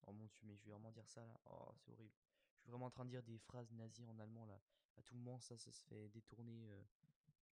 Oh 0.06 0.12
mon 0.12 0.26
dieu, 0.26 0.40
mais 0.44 0.56
je 0.56 0.64
vais 0.64 0.70
vraiment 0.70 0.90
dire 0.90 1.06
ça 1.08 1.24
là. 1.24 1.40
Oh, 1.44 1.72
c'est 1.76 1.92
horrible. 1.92 2.14
Je 2.54 2.62
suis 2.62 2.70
vraiment 2.70 2.86
en 2.86 2.90
train 2.90 3.04
de 3.04 3.10
dire 3.10 3.22
des 3.22 3.38
phrases 3.38 3.70
nazies 3.72 4.06
en 4.06 4.18
allemand 4.18 4.46
là. 4.46 4.60
À 4.96 5.02
tout 5.02 5.14
moment, 5.14 5.38
ça, 5.40 5.56
ça 5.56 5.72
se 5.72 5.82
fait 5.84 6.08
détourner. 6.08 6.68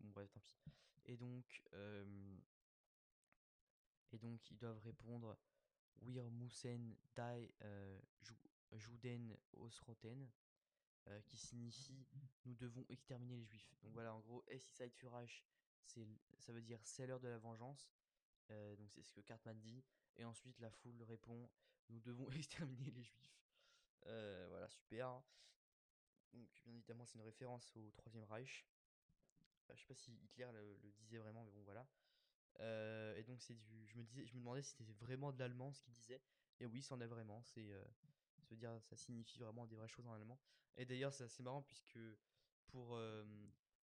Bon, 0.01 0.11
bref, 0.11 0.31
tant 0.31 0.40
pis. 0.40 0.61
Et 1.07 1.16
donc, 1.16 1.62
et 4.12 4.18
donc 4.18 4.51
ils 4.51 4.59
doivent 4.59 4.81
répondre 4.81 5.38
Wir 6.01 6.31
müssen 6.31 6.96
die 7.16 7.51
Juden 8.72 9.37
ausrotten, 9.53 10.31
qui 11.27 11.37
signifie 11.37 12.07
nous 12.44 12.55
devons 12.55 12.85
exterminer 12.88 13.37
les 13.37 13.44
juifs. 13.44 13.74
Donc 13.83 13.92
voilà, 13.92 14.14
en 14.14 14.20
gros, 14.20 14.44
Es 14.46 14.57
ist 14.57 14.83
c'est 15.87 16.07
ça 16.38 16.53
veut 16.53 16.62
dire 16.62 16.79
c'est 16.85 17.07
l'heure 17.07 17.20
de 17.20 17.29
la 17.29 17.38
vengeance. 17.38 17.90
donc 18.48 18.90
c'est 18.92 19.03
ce 19.03 19.12
que 19.12 19.20
Cartman 19.20 19.59
dit. 19.59 19.83
Et 20.16 20.24
ensuite, 20.24 20.59
la 20.61 20.70
foule 20.70 21.03
répond 21.03 21.48
nous 21.88 22.01
devons 22.01 22.31
exterminer 22.33 22.90
les 22.90 23.03
juifs. 23.03 23.40
voilà, 24.05 24.68
super. 24.68 25.22
Donc, 26.33 26.49
bien 26.64 26.75
évidemment, 26.75 27.05
c'est 27.07 27.14
une 27.14 27.25
référence 27.25 27.75
au 27.77 27.91
Troisième 27.93 28.25
Reich. 28.25 28.67
Euh, 29.71 29.75
je 29.75 29.81
sais 29.81 29.87
pas 29.87 29.95
si 29.95 30.12
Hitler 30.23 30.49
le, 30.53 30.93
disait 30.99 31.19
vraiment, 31.19 31.45
mais 31.45 31.53
bon, 31.53 31.62
voilà. 31.62 31.87
Euh, 32.61 33.17
et 33.17 33.23
donc, 33.23 33.41
c'est 33.43 33.55
du. 33.55 33.87
Je 33.87 33.97
me, 33.97 34.03
disais, 34.03 34.27
je 34.27 34.35
me 34.35 34.41
demandais 34.41 34.62
si 34.62 34.75
c'était 34.75 34.93
vraiment 34.93 35.33
de 35.33 35.38
l'allemand 35.38 35.73
ce 35.73 35.83
qu'il 35.83 35.95
disait. 35.95 36.21
Et 36.61 36.67
oui, 36.67 36.83
c'en 36.83 37.01
est 37.01 37.07
vraiment. 37.07 37.43
C'est. 37.43 37.71
Euh, 37.71 37.85
dire, 38.51 38.81
ça 38.83 38.97
signifie 38.97 39.38
vraiment 39.38 39.67
des 39.67 39.77
vraies 39.77 39.88
choses 39.88 40.07
en 40.07 40.12
allemand. 40.12 40.38
Et 40.77 40.87
d'ailleurs, 40.87 41.12
c'est 41.12 41.25
assez 41.25 41.43
marrant 41.43 41.62
puisque 41.62 41.99
pour. 42.67 42.99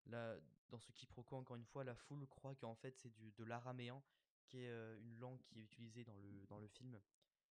la, 0.08 0.38
dans 0.70 0.80
ce 0.80 0.92
quiproquo, 0.92 1.36
encore 1.38 1.56
une 1.56 1.66
fois, 1.66 1.84
la 1.84 1.96
foule 1.96 2.28
croit 2.28 2.56
qu'en 2.56 2.76
fait, 2.76 2.98
c'est 2.98 3.12
de 3.20 3.44
l'araméen 3.44 4.02
qui 4.48 4.60
est 4.60 4.98
une 5.00 5.18
langue 5.20 5.40
qui 5.44 5.60
est 5.60 5.64
utilisée 5.64 6.04
dans 6.04 6.18
le, 6.18 6.46
dans 6.48 6.60
le 6.60 6.68
film. 6.68 7.00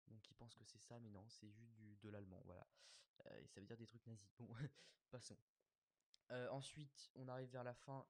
Donc 0.09 0.29
ils 0.31 0.35
pensent 0.35 0.55
que 0.55 0.65
c'est 0.65 0.81
ça, 0.81 0.99
mais 1.01 1.11
non, 1.11 1.25
c'est 1.29 1.51
juste 1.51 1.75
du, 1.75 1.97
de 1.97 2.09
l'allemand, 2.11 2.43
voilà. 2.45 2.67
et 3.41 3.47
ça 3.47 3.61
veut 3.61 3.67
dire 3.67 3.77
des 3.77 3.87
trucs 3.87 4.07
nazis. 4.07 4.31
Bon, 4.39 4.49
passons. 5.11 5.37
ensuite, 6.51 7.11
on 7.15 7.29
arrive 7.29 7.51
vers 7.51 7.65
la 7.65 7.75
fin 7.75 8.07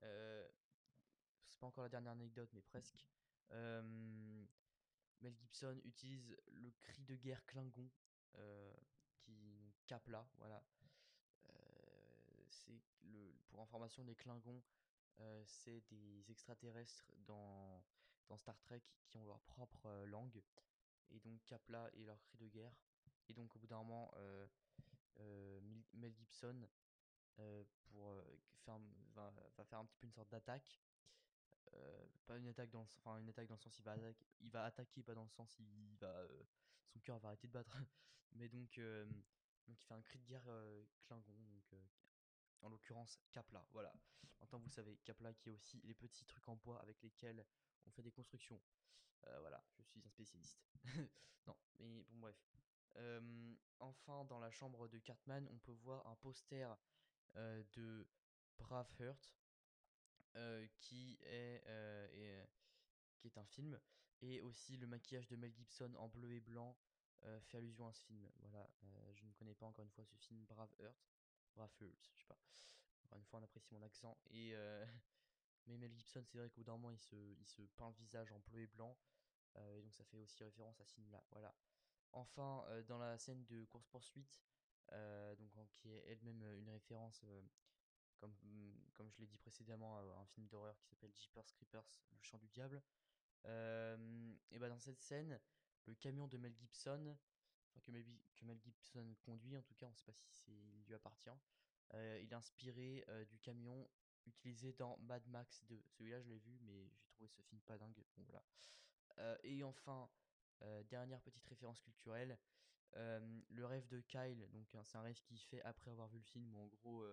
c'est 0.00 1.60
pas 1.60 1.66
encore 1.66 1.84
la 1.84 1.88
dernière 1.88 2.12
anecdote, 2.12 2.50
mais 2.52 2.62
presque. 2.62 3.06
Mel 3.50 5.34
Gibson 5.34 5.80
utilise 5.84 6.36
le 6.48 6.70
cri 6.82 7.04
de 7.04 7.16
guerre 7.16 7.44
Klingon, 7.46 7.90
qui 9.18 9.74
Kapla, 9.86 10.28
voilà. 10.38 10.62
Euh, 11.48 12.44
c'est 12.50 12.80
le, 13.02 13.34
pour 13.48 13.60
information, 13.60 14.04
les 14.04 14.14
Klingons, 14.14 14.62
c'est 15.44 15.80
des 15.88 16.30
extraterrestres 16.30 17.10
dans 17.26 17.82
Star 18.36 18.58
Trek 18.60 18.82
qui 19.06 19.16
ont 19.16 19.24
leur 19.24 19.40
propre 19.42 20.04
langue. 20.06 20.42
Et 21.10 21.20
donc 21.20 21.40
Kapla 21.46 21.90
est 21.94 22.04
leur 22.04 22.20
cri 22.22 22.38
de 22.38 22.48
guerre. 22.48 22.74
Et 23.28 23.34
donc 23.34 23.54
au 23.56 23.58
bout 23.58 23.66
d'un 23.66 23.78
moment, 23.78 24.12
Mel 25.94 26.14
Gibson 26.14 26.68
euh, 27.38 27.64
pour 27.88 28.10
euh, 28.10 28.22
faire, 28.64 28.78
va, 29.14 29.32
faire 29.64 29.78
un 29.78 29.84
petit 29.84 29.98
peu 29.98 30.06
une 30.06 30.12
sorte 30.12 30.30
d'attaque. 30.30 30.80
Euh, 31.74 32.06
pas 32.26 32.38
une 32.38 32.48
attaque 32.48 32.70
dans 32.70 32.80
le, 32.80 32.86
enfin 32.96 33.18
une 33.18 33.28
attaque 33.28 33.48
dans 33.48 33.56
le 33.56 33.60
sens 33.60 33.76
il 33.78 33.84
va 33.84 33.92
attaquer, 33.92 34.26
il 34.40 34.50
va 34.50 34.64
attaquer 34.64 35.02
pas 35.02 35.14
dans 35.14 35.24
le 35.24 35.28
sens 35.28 35.58
il 35.58 35.96
va 35.96 36.26
son 36.86 37.00
cœur 37.00 37.18
va 37.18 37.28
arrêter 37.28 37.48
de 37.48 37.52
battre 37.52 37.76
mais 38.36 38.48
donc 38.48 38.78
donc 38.78 39.76
il 39.80 39.84
fait 39.84 39.94
un 39.94 40.00
cri 40.00 40.20
de 40.20 40.24
guerre 40.26 40.48
Klingon 41.02 41.34
donc 41.48 41.74
en 42.62 42.68
l'occurrence 42.68 43.18
Kapla 43.32 43.66
voilà 43.72 43.92
maintenant 44.38 44.60
vous 44.60 44.68
savez 44.68 44.96
Kapla 44.98 45.34
qui 45.34 45.48
est 45.48 45.52
aussi 45.52 45.80
les 45.82 45.94
petits 45.94 46.24
trucs 46.24 46.48
en 46.48 46.54
bois 46.54 46.80
avec 46.80 47.02
lesquels 47.02 47.44
on 47.86 47.90
fait 47.90 48.02
des 48.02 48.12
constructions 48.12 48.60
voilà 49.40 49.62
je 49.78 49.82
suis 49.82 50.00
un 50.04 50.10
spécialiste 50.10 50.60
non 51.46 51.56
mais 51.78 52.04
bon 52.04 52.18
bref 52.18 52.36
enfin 53.78 54.24
dans 54.24 54.38
la 54.38 54.50
chambre 54.50 54.88
de 54.88 54.98
Cartman 54.98 55.48
on 55.50 55.58
peut 55.58 55.72
voir 55.72 56.06
un 56.06 56.14
poster 56.16 56.76
euh, 57.36 57.62
de 57.74 58.06
Braveheart, 58.58 59.36
euh, 60.36 60.66
qui, 60.78 61.18
est, 61.22 61.62
euh, 61.66 62.46
qui 63.18 63.26
est 63.26 63.36
un 63.36 63.44
film, 63.44 63.78
et 64.22 64.40
aussi 64.40 64.78
le 64.78 64.86
maquillage 64.86 65.28
de 65.28 65.36
Mel 65.36 65.52
Gibson 65.54 65.92
en 65.96 66.08
bleu 66.08 66.32
et 66.32 66.40
blanc 66.40 66.76
fait 67.42 67.58
allusion 67.58 67.88
à 67.88 67.92
ce 67.92 68.02
film. 68.04 68.30
Voilà, 68.38 68.70
je 69.14 69.24
ne 69.24 69.32
connais 69.32 69.54
pas 69.54 69.66
encore 69.66 69.84
une 69.84 69.90
fois 69.90 70.04
ce 70.04 70.14
film 70.16 70.44
Braveheart. 70.44 70.96
Braveheart, 71.54 71.98
je 72.00 72.18
sais 72.18 72.24
pas. 72.28 72.38
Encore 73.04 73.18
une 73.18 73.24
fois, 73.24 73.40
on 73.40 73.42
apprécie 73.42 73.74
mon 73.74 73.82
accent. 73.82 74.16
Et 74.30 74.54
mais 75.66 75.76
Mel 75.76 75.92
Gibson, 75.94 76.22
c'est 76.24 76.38
vrai 76.38 76.50
qu'au 76.50 76.62
d'un 76.62 76.72
moment, 76.72 76.90
il 76.90 76.98
se, 76.98 77.62
peint 77.76 77.88
le 77.88 77.94
visage 77.94 78.32
en 78.32 78.38
bleu 78.40 78.60
et 78.60 78.66
blanc. 78.66 78.96
et 79.58 79.82
donc 79.82 79.94
ça 79.94 80.04
fait 80.04 80.18
aussi 80.18 80.42
référence 80.44 80.80
à 80.80 80.84
ce 80.84 80.94
film-là. 80.94 81.22
Voilà. 81.30 81.54
Enfin, 82.12 82.64
dans 82.88 82.98
la 82.98 83.18
scène 83.18 83.44
de 83.46 83.64
course-poursuite, 83.64 84.36
euh, 84.92 85.34
donc, 85.54 85.68
qui 85.74 85.90
est 85.90 86.04
elle-même 86.08 86.42
euh, 86.42 86.58
une 86.58 86.70
référence, 86.70 87.22
euh, 87.24 87.42
comme, 88.18 88.34
mm, 88.42 88.72
comme 88.94 89.10
je 89.10 89.18
l'ai 89.18 89.26
dit 89.26 89.38
précédemment, 89.38 89.98
à 89.98 90.20
un 90.20 90.26
film 90.26 90.46
d'horreur 90.46 90.78
qui 90.78 90.88
s'appelle 90.88 91.12
Jeepers 91.14 91.52
Creepers, 91.54 92.00
Le 92.12 92.22
Chant 92.22 92.38
du 92.38 92.48
Diable. 92.48 92.82
et 93.44 94.58
bah 94.58 94.68
dans 94.68 94.78
cette 94.78 95.00
scène, 95.00 95.38
le 95.86 95.94
camion 95.94 96.26
de 96.26 96.36
Mel 96.36 96.54
Gibson, 96.56 97.16
enfin 97.68 97.80
que 97.80 97.90
Mel, 97.90 98.04
que 98.34 98.44
Mel 98.44 98.58
Gibson 98.60 99.14
conduit 99.20 99.56
en 99.56 99.62
tout 99.62 99.74
cas, 99.74 99.86
on 99.86 99.90
ne 99.90 99.94
sait 99.94 100.04
pas 100.04 100.14
si 100.30 100.50
il 100.50 100.84
lui 100.86 100.94
appartient, 100.94 101.30
il 101.92 102.28
est 102.28 102.32
inspiré 102.32 103.04
du 103.28 103.38
camion 103.38 103.88
utilisé 104.26 104.72
dans 104.72 104.96
Mad 104.98 105.26
Max 105.28 105.64
2. 105.64 105.82
Celui-là, 105.88 106.20
je 106.20 106.28
l'ai 106.28 106.38
vu, 106.38 106.58
mais 106.62 106.88
j'ai 106.96 107.08
trouvé 107.08 107.28
ce 107.28 107.42
film 107.42 107.60
pas 107.62 107.78
dingue. 107.78 108.04
Bon, 108.16 108.24
voilà. 108.24 109.38
et 109.42 109.62
enfin, 109.62 110.08
dernière 110.90 111.20
petite 111.22 111.46
référence 111.46 111.80
culturelle, 111.80 112.38
le 112.94 113.64
rêve 113.66 113.86
de 113.88 114.00
Kyle, 114.00 114.48
donc 114.52 114.74
hein, 114.74 114.82
c'est 114.84 114.96
un 114.96 115.02
rêve 115.02 115.20
qu'il 115.22 115.38
fait 115.38 115.62
après 115.62 115.90
avoir 115.90 116.08
vu 116.08 116.18
le 116.18 116.24
film 116.24 116.54
où 116.54 116.60
en 116.60 116.66
gros 116.66 117.04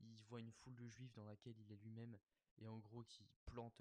il 0.00 0.16
voit 0.24 0.40
une 0.40 0.52
foule 0.52 0.74
de 0.74 0.88
juifs 0.88 1.12
dans 1.14 1.24
laquelle 1.24 1.58
il 1.58 1.70
est 1.70 1.76
lui-même 1.76 2.18
et 2.58 2.68
en 2.68 2.78
gros 2.78 3.04
qui 3.04 3.24
plante, 3.46 3.80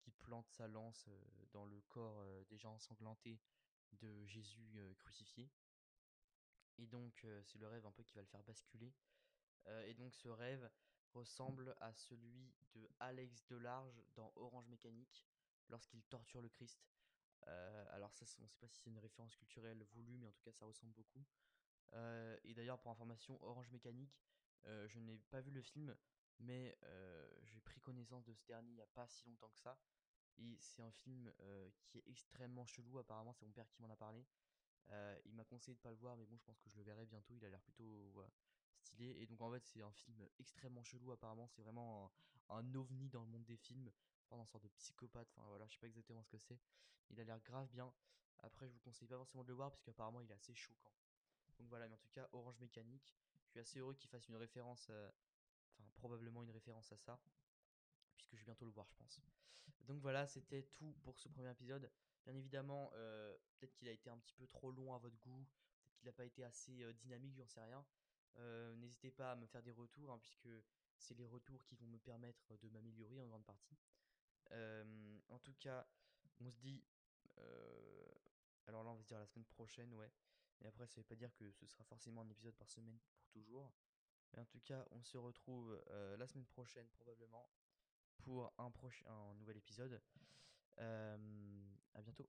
qui 0.00 0.10
plante 0.10 0.48
sa 0.48 0.66
lance 0.66 1.08
dans 1.52 1.64
le 1.64 1.80
corps 1.82 2.24
déjà 2.48 2.68
ensanglanté 2.68 3.40
de 3.92 4.26
Jésus 4.26 4.80
crucifié. 4.98 5.48
Et 6.78 6.86
donc 6.86 7.26
c'est 7.44 7.58
le 7.58 7.68
rêve 7.68 7.86
un 7.86 7.92
peu 7.92 8.02
qui 8.02 8.14
va 8.14 8.22
le 8.22 8.26
faire 8.26 8.42
basculer. 8.42 8.92
Euh, 9.66 9.86
et 9.86 9.94
donc 9.94 10.14
ce 10.14 10.28
rêve 10.28 10.68
ressemble 11.14 11.74
à 11.80 11.92
celui 11.94 12.52
de 12.74 12.88
Alex 13.00 13.46
Delarge 13.46 14.02
dans 14.16 14.32
Orange 14.36 14.68
Mécanique 14.68 15.24
lorsqu'il 15.68 16.02
torture 16.04 16.42
le 16.42 16.48
Christ. 16.48 16.84
Euh, 17.46 17.86
alors 17.90 18.12
ça, 18.12 18.24
on 18.40 18.42
ne 18.42 18.48
sait 18.48 18.58
pas 18.58 18.68
si 18.68 18.80
c'est 18.80 18.90
une 18.90 18.98
référence 18.98 19.36
culturelle 19.36 19.82
voulue, 19.92 20.16
mais 20.18 20.26
en 20.26 20.32
tout 20.32 20.42
cas 20.42 20.52
ça 20.52 20.64
ressemble 20.64 20.92
beaucoup. 20.92 21.24
Euh, 21.92 22.36
et 22.44 22.54
d'ailleurs 22.54 22.80
pour 22.80 22.90
information, 22.90 23.42
Orange 23.42 23.70
Mécanique, 23.70 24.20
je 24.86 24.98
n'ai 24.98 25.18
pas 25.28 25.42
vu 25.42 25.50
le 25.50 25.60
film, 25.60 25.94
mais 26.38 26.74
j'ai 27.42 27.60
pris 27.60 27.80
connaissance 27.80 28.24
de 28.24 28.32
ce 28.32 28.46
dernier 28.46 28.70
il 28.70 28.74
n'y 28.76 28.80
a 28.80 28.86
pas 28.86 29.06
si 29.06 29.28
longtemps 29.28 29.50
que 29.50 29.58
ça. 29.58 29.78
Et 30.38 30.56
c'est 30.58 30.82
un 30.82 30.90
film 30.90 31.30
qui 31.84 31.98
est 31.98 32.08
extrêmement 32.08 32.64
chelou, 32.64 32.98
apparemment 32.98 33.34
c'est 33.34 33.44
mon 33.44 33.52
père 33.52 33.68
qui 33.68 33.82
m'en 33.82 33.90
a 33.90 33.96
parlé. 33.96 34.26
il 35.26 35.34
m'a 35.34 35.44
conseillé 35.44 35.74
de 35.74 35.80
pas 35.80 35.90
le 35.90 35.96
voir, 35.96 36.16
mais 36.16 36.24
bon, 36.24 36.38
je 36.38 36.44
pense 36.44 36.58
que 36.60 36.70
je 36.70 36.78
le 36.78 36.82
verrai 36.82 37.04
bientôt. 37.04 37.34
Il 37.36 37.44
a 37.44 37.50
l'air 37.50 37.60
plutôt 37.60 38.24
Et 39.00 39.26
donc, 39.26 39.40
en 39.40 39.50
fait, 39.50 39.64
c'est 39.64 39.82
un 39.82 39.92
film 39.92 40.26
extrêmement 40.38 40.82
chelou. 40.82 41.12
Apparemment, 41.12 41.46
c'est 41.48 41.62
vraiment 41.62 42.10
un, 42.48 42.74
ovni 42.74 43.08
dans 43.08 43.20
le 43.20 43.28
monde 43.28 43.44
des 43.44 43.56
films. 43.56 43.90
Enfin, 44.30 44.40
une 44.40 44.46
sorte 44.46 44.64
de 44.64 44.70
psychopathe. 44.70 45.28
Enfin, 45.36 45.46
voilà, 45.48 45.66
je 45.66 45.74
sais 45.74 45.80
pas 45.80 45.86
exactement 45.86 46.22
ce 46.22 46.30
que 46.30 46.38
c'est. 46.38 46.58
Il 47.10 47.20
a 47.20 47.24
l'air 47.24 47.40
grave 47.40 47.68
bien. 47.70 47.92
Après, 48.38 48.68
je 48.68 48.72
vous 48.72 48.80
conseille 48.80 49.08
pas 49.08 49.16
forcément 49.16 49.44
de 49.44 49.48
le 49.48 49.54
voir, 49.54 49.70
parce 49.70 49.82
qu'apparemment, 49.82 50.20
il 50.20 50.30
est 50.30 50.34
assez 50.34 50.54
choquant. 50.54 50.92
Donc 51.58 51.68
voilà, 51.68 51.88
mais 51.88 51.94
en 51.94 51.98
tout 51.98 52.10
cas, 52.10 52.28
Orange 52.32 52.58
Mécanique. 52.60 53.16
Je 53.44 53.50
suis 53.50 53.60
assez 53.60 53.78
heureux 53.78 53.94
qu'il 53.94 54.08
fasse 54.08 54.28
une 54.28 54.36
référence. 54.36 54.90
Enfin, 54.90 55.90
probablement 55.96 56.42
une 56.42 56.50
référence 56.50 56.92
à 56.92 56.96
ça 56.96 57.20
puisque 58.16 58.36
je 58.36 58.40
vais 58.40 58.46
bientôt 58.46 58.64
le 58.64 58.72
voir, 58.72 58.86
je 58.88 58.96
pense. 58.96 59.20
Donc 59.86 60.00
voilà, 60.00 60.26
c'était 60.26 60.62
tout 60.62 60.94
pour 61.02 61.18
ce 61.18 61.28
premier 61.28 61.50
épisode. 61.50 61.90
Bien 62.24 62.34
évidemment, 62.34 62.90
euh, 62.94 63.36
peut-être 63.58 63.74
qu'il 63.74 63.88
a 63.88 63.92
été 63.92 64.08
un 64.08 64.18
petit 64.18 64.34
peu 64.34 64.46
trop 64.46 64.70
long 64.70 64.94
à 64.94 64.98
votre 64.98 65.18
goût, 65.18 65.46
peut-être 65.84 65.96
qu'il 65.98 66.06
n'a 66.06 66.12
pas 66.12 66.24
été 66.24 66.44
assez 66.44 66.82
euh, 66.82 66.92
dynamique, 66.94 67.36
j'en 67.36 67.46
sais 67.46 67.60
rien. 67.60 67.84
N'hésitez 68.76 69.10
pas 69.10 69.32
à 69.32 69.36
me 69.36 69.46
faire 69.46 69.62
des 69.62 69.72
retours, 69.72 70.10
hein, 70.10 70.18
puisque 70.18 70.48
c'est 70.98 71.14
les 71.14 71.26
retours 71.26 71.64
qui 71.64 71.76
vont 71.76 71.86
me 71.86 71.98
permettre 71.98 72.56
de 72.58 72.68
m'améliorer 72.68 73.20
en 73.20 73.26
grande 73.26 73.44
partie. 73.44 73.76
en 74.50 75.38
tout 75.42 75.54
cas, 75.54 75.86
on 76.40 76.50
se 76.50 76.58
dit. 76.58 76.84
alors 78.66 78.84
là, 78.84 78.90
on 78.90 78.94
va 78.94 79.02
dire 79.02 79.18
la 79.18 79.26
semaine 79.26 79.46
prochaine, 79.46 79.92
ouais. 79.94 80.10
Et 80.60 80.66
après, 80.66 80.86
ça 80.86 80.94
ne 80.94 81.02
veut 81.02 81.08
pas 81.08 81.16
dire 81.16 81.34
que 81.34 81.50
ce 81.52 81.66
sera 81.66 81.84
forcément 81.84 82.22
un 82.22 82.28
épisode 82.28 82.54
par 82.54 82.68
semaine 82.68 82.98
pour 82.98 83.24
toujours. 83.28 83.72
Mais 84.32 84.40
en 84.40 84.46
tout 84.46 84.60
cas, 84.60 84.84
on 84.90 85.02
se 85.02 85.16
retrouve 85.16 85.80
la 86.18 86.26
semaine 86.26 86.46
prochaine 86.46 86.88
probablement 86.88 87.48
pour 88.18 88.52
un, 88.58 89.34
nouvel 89.34 89.56
épisode. 89.56 90.00
À 90.78 92.02
bientôt. 92.02 92.28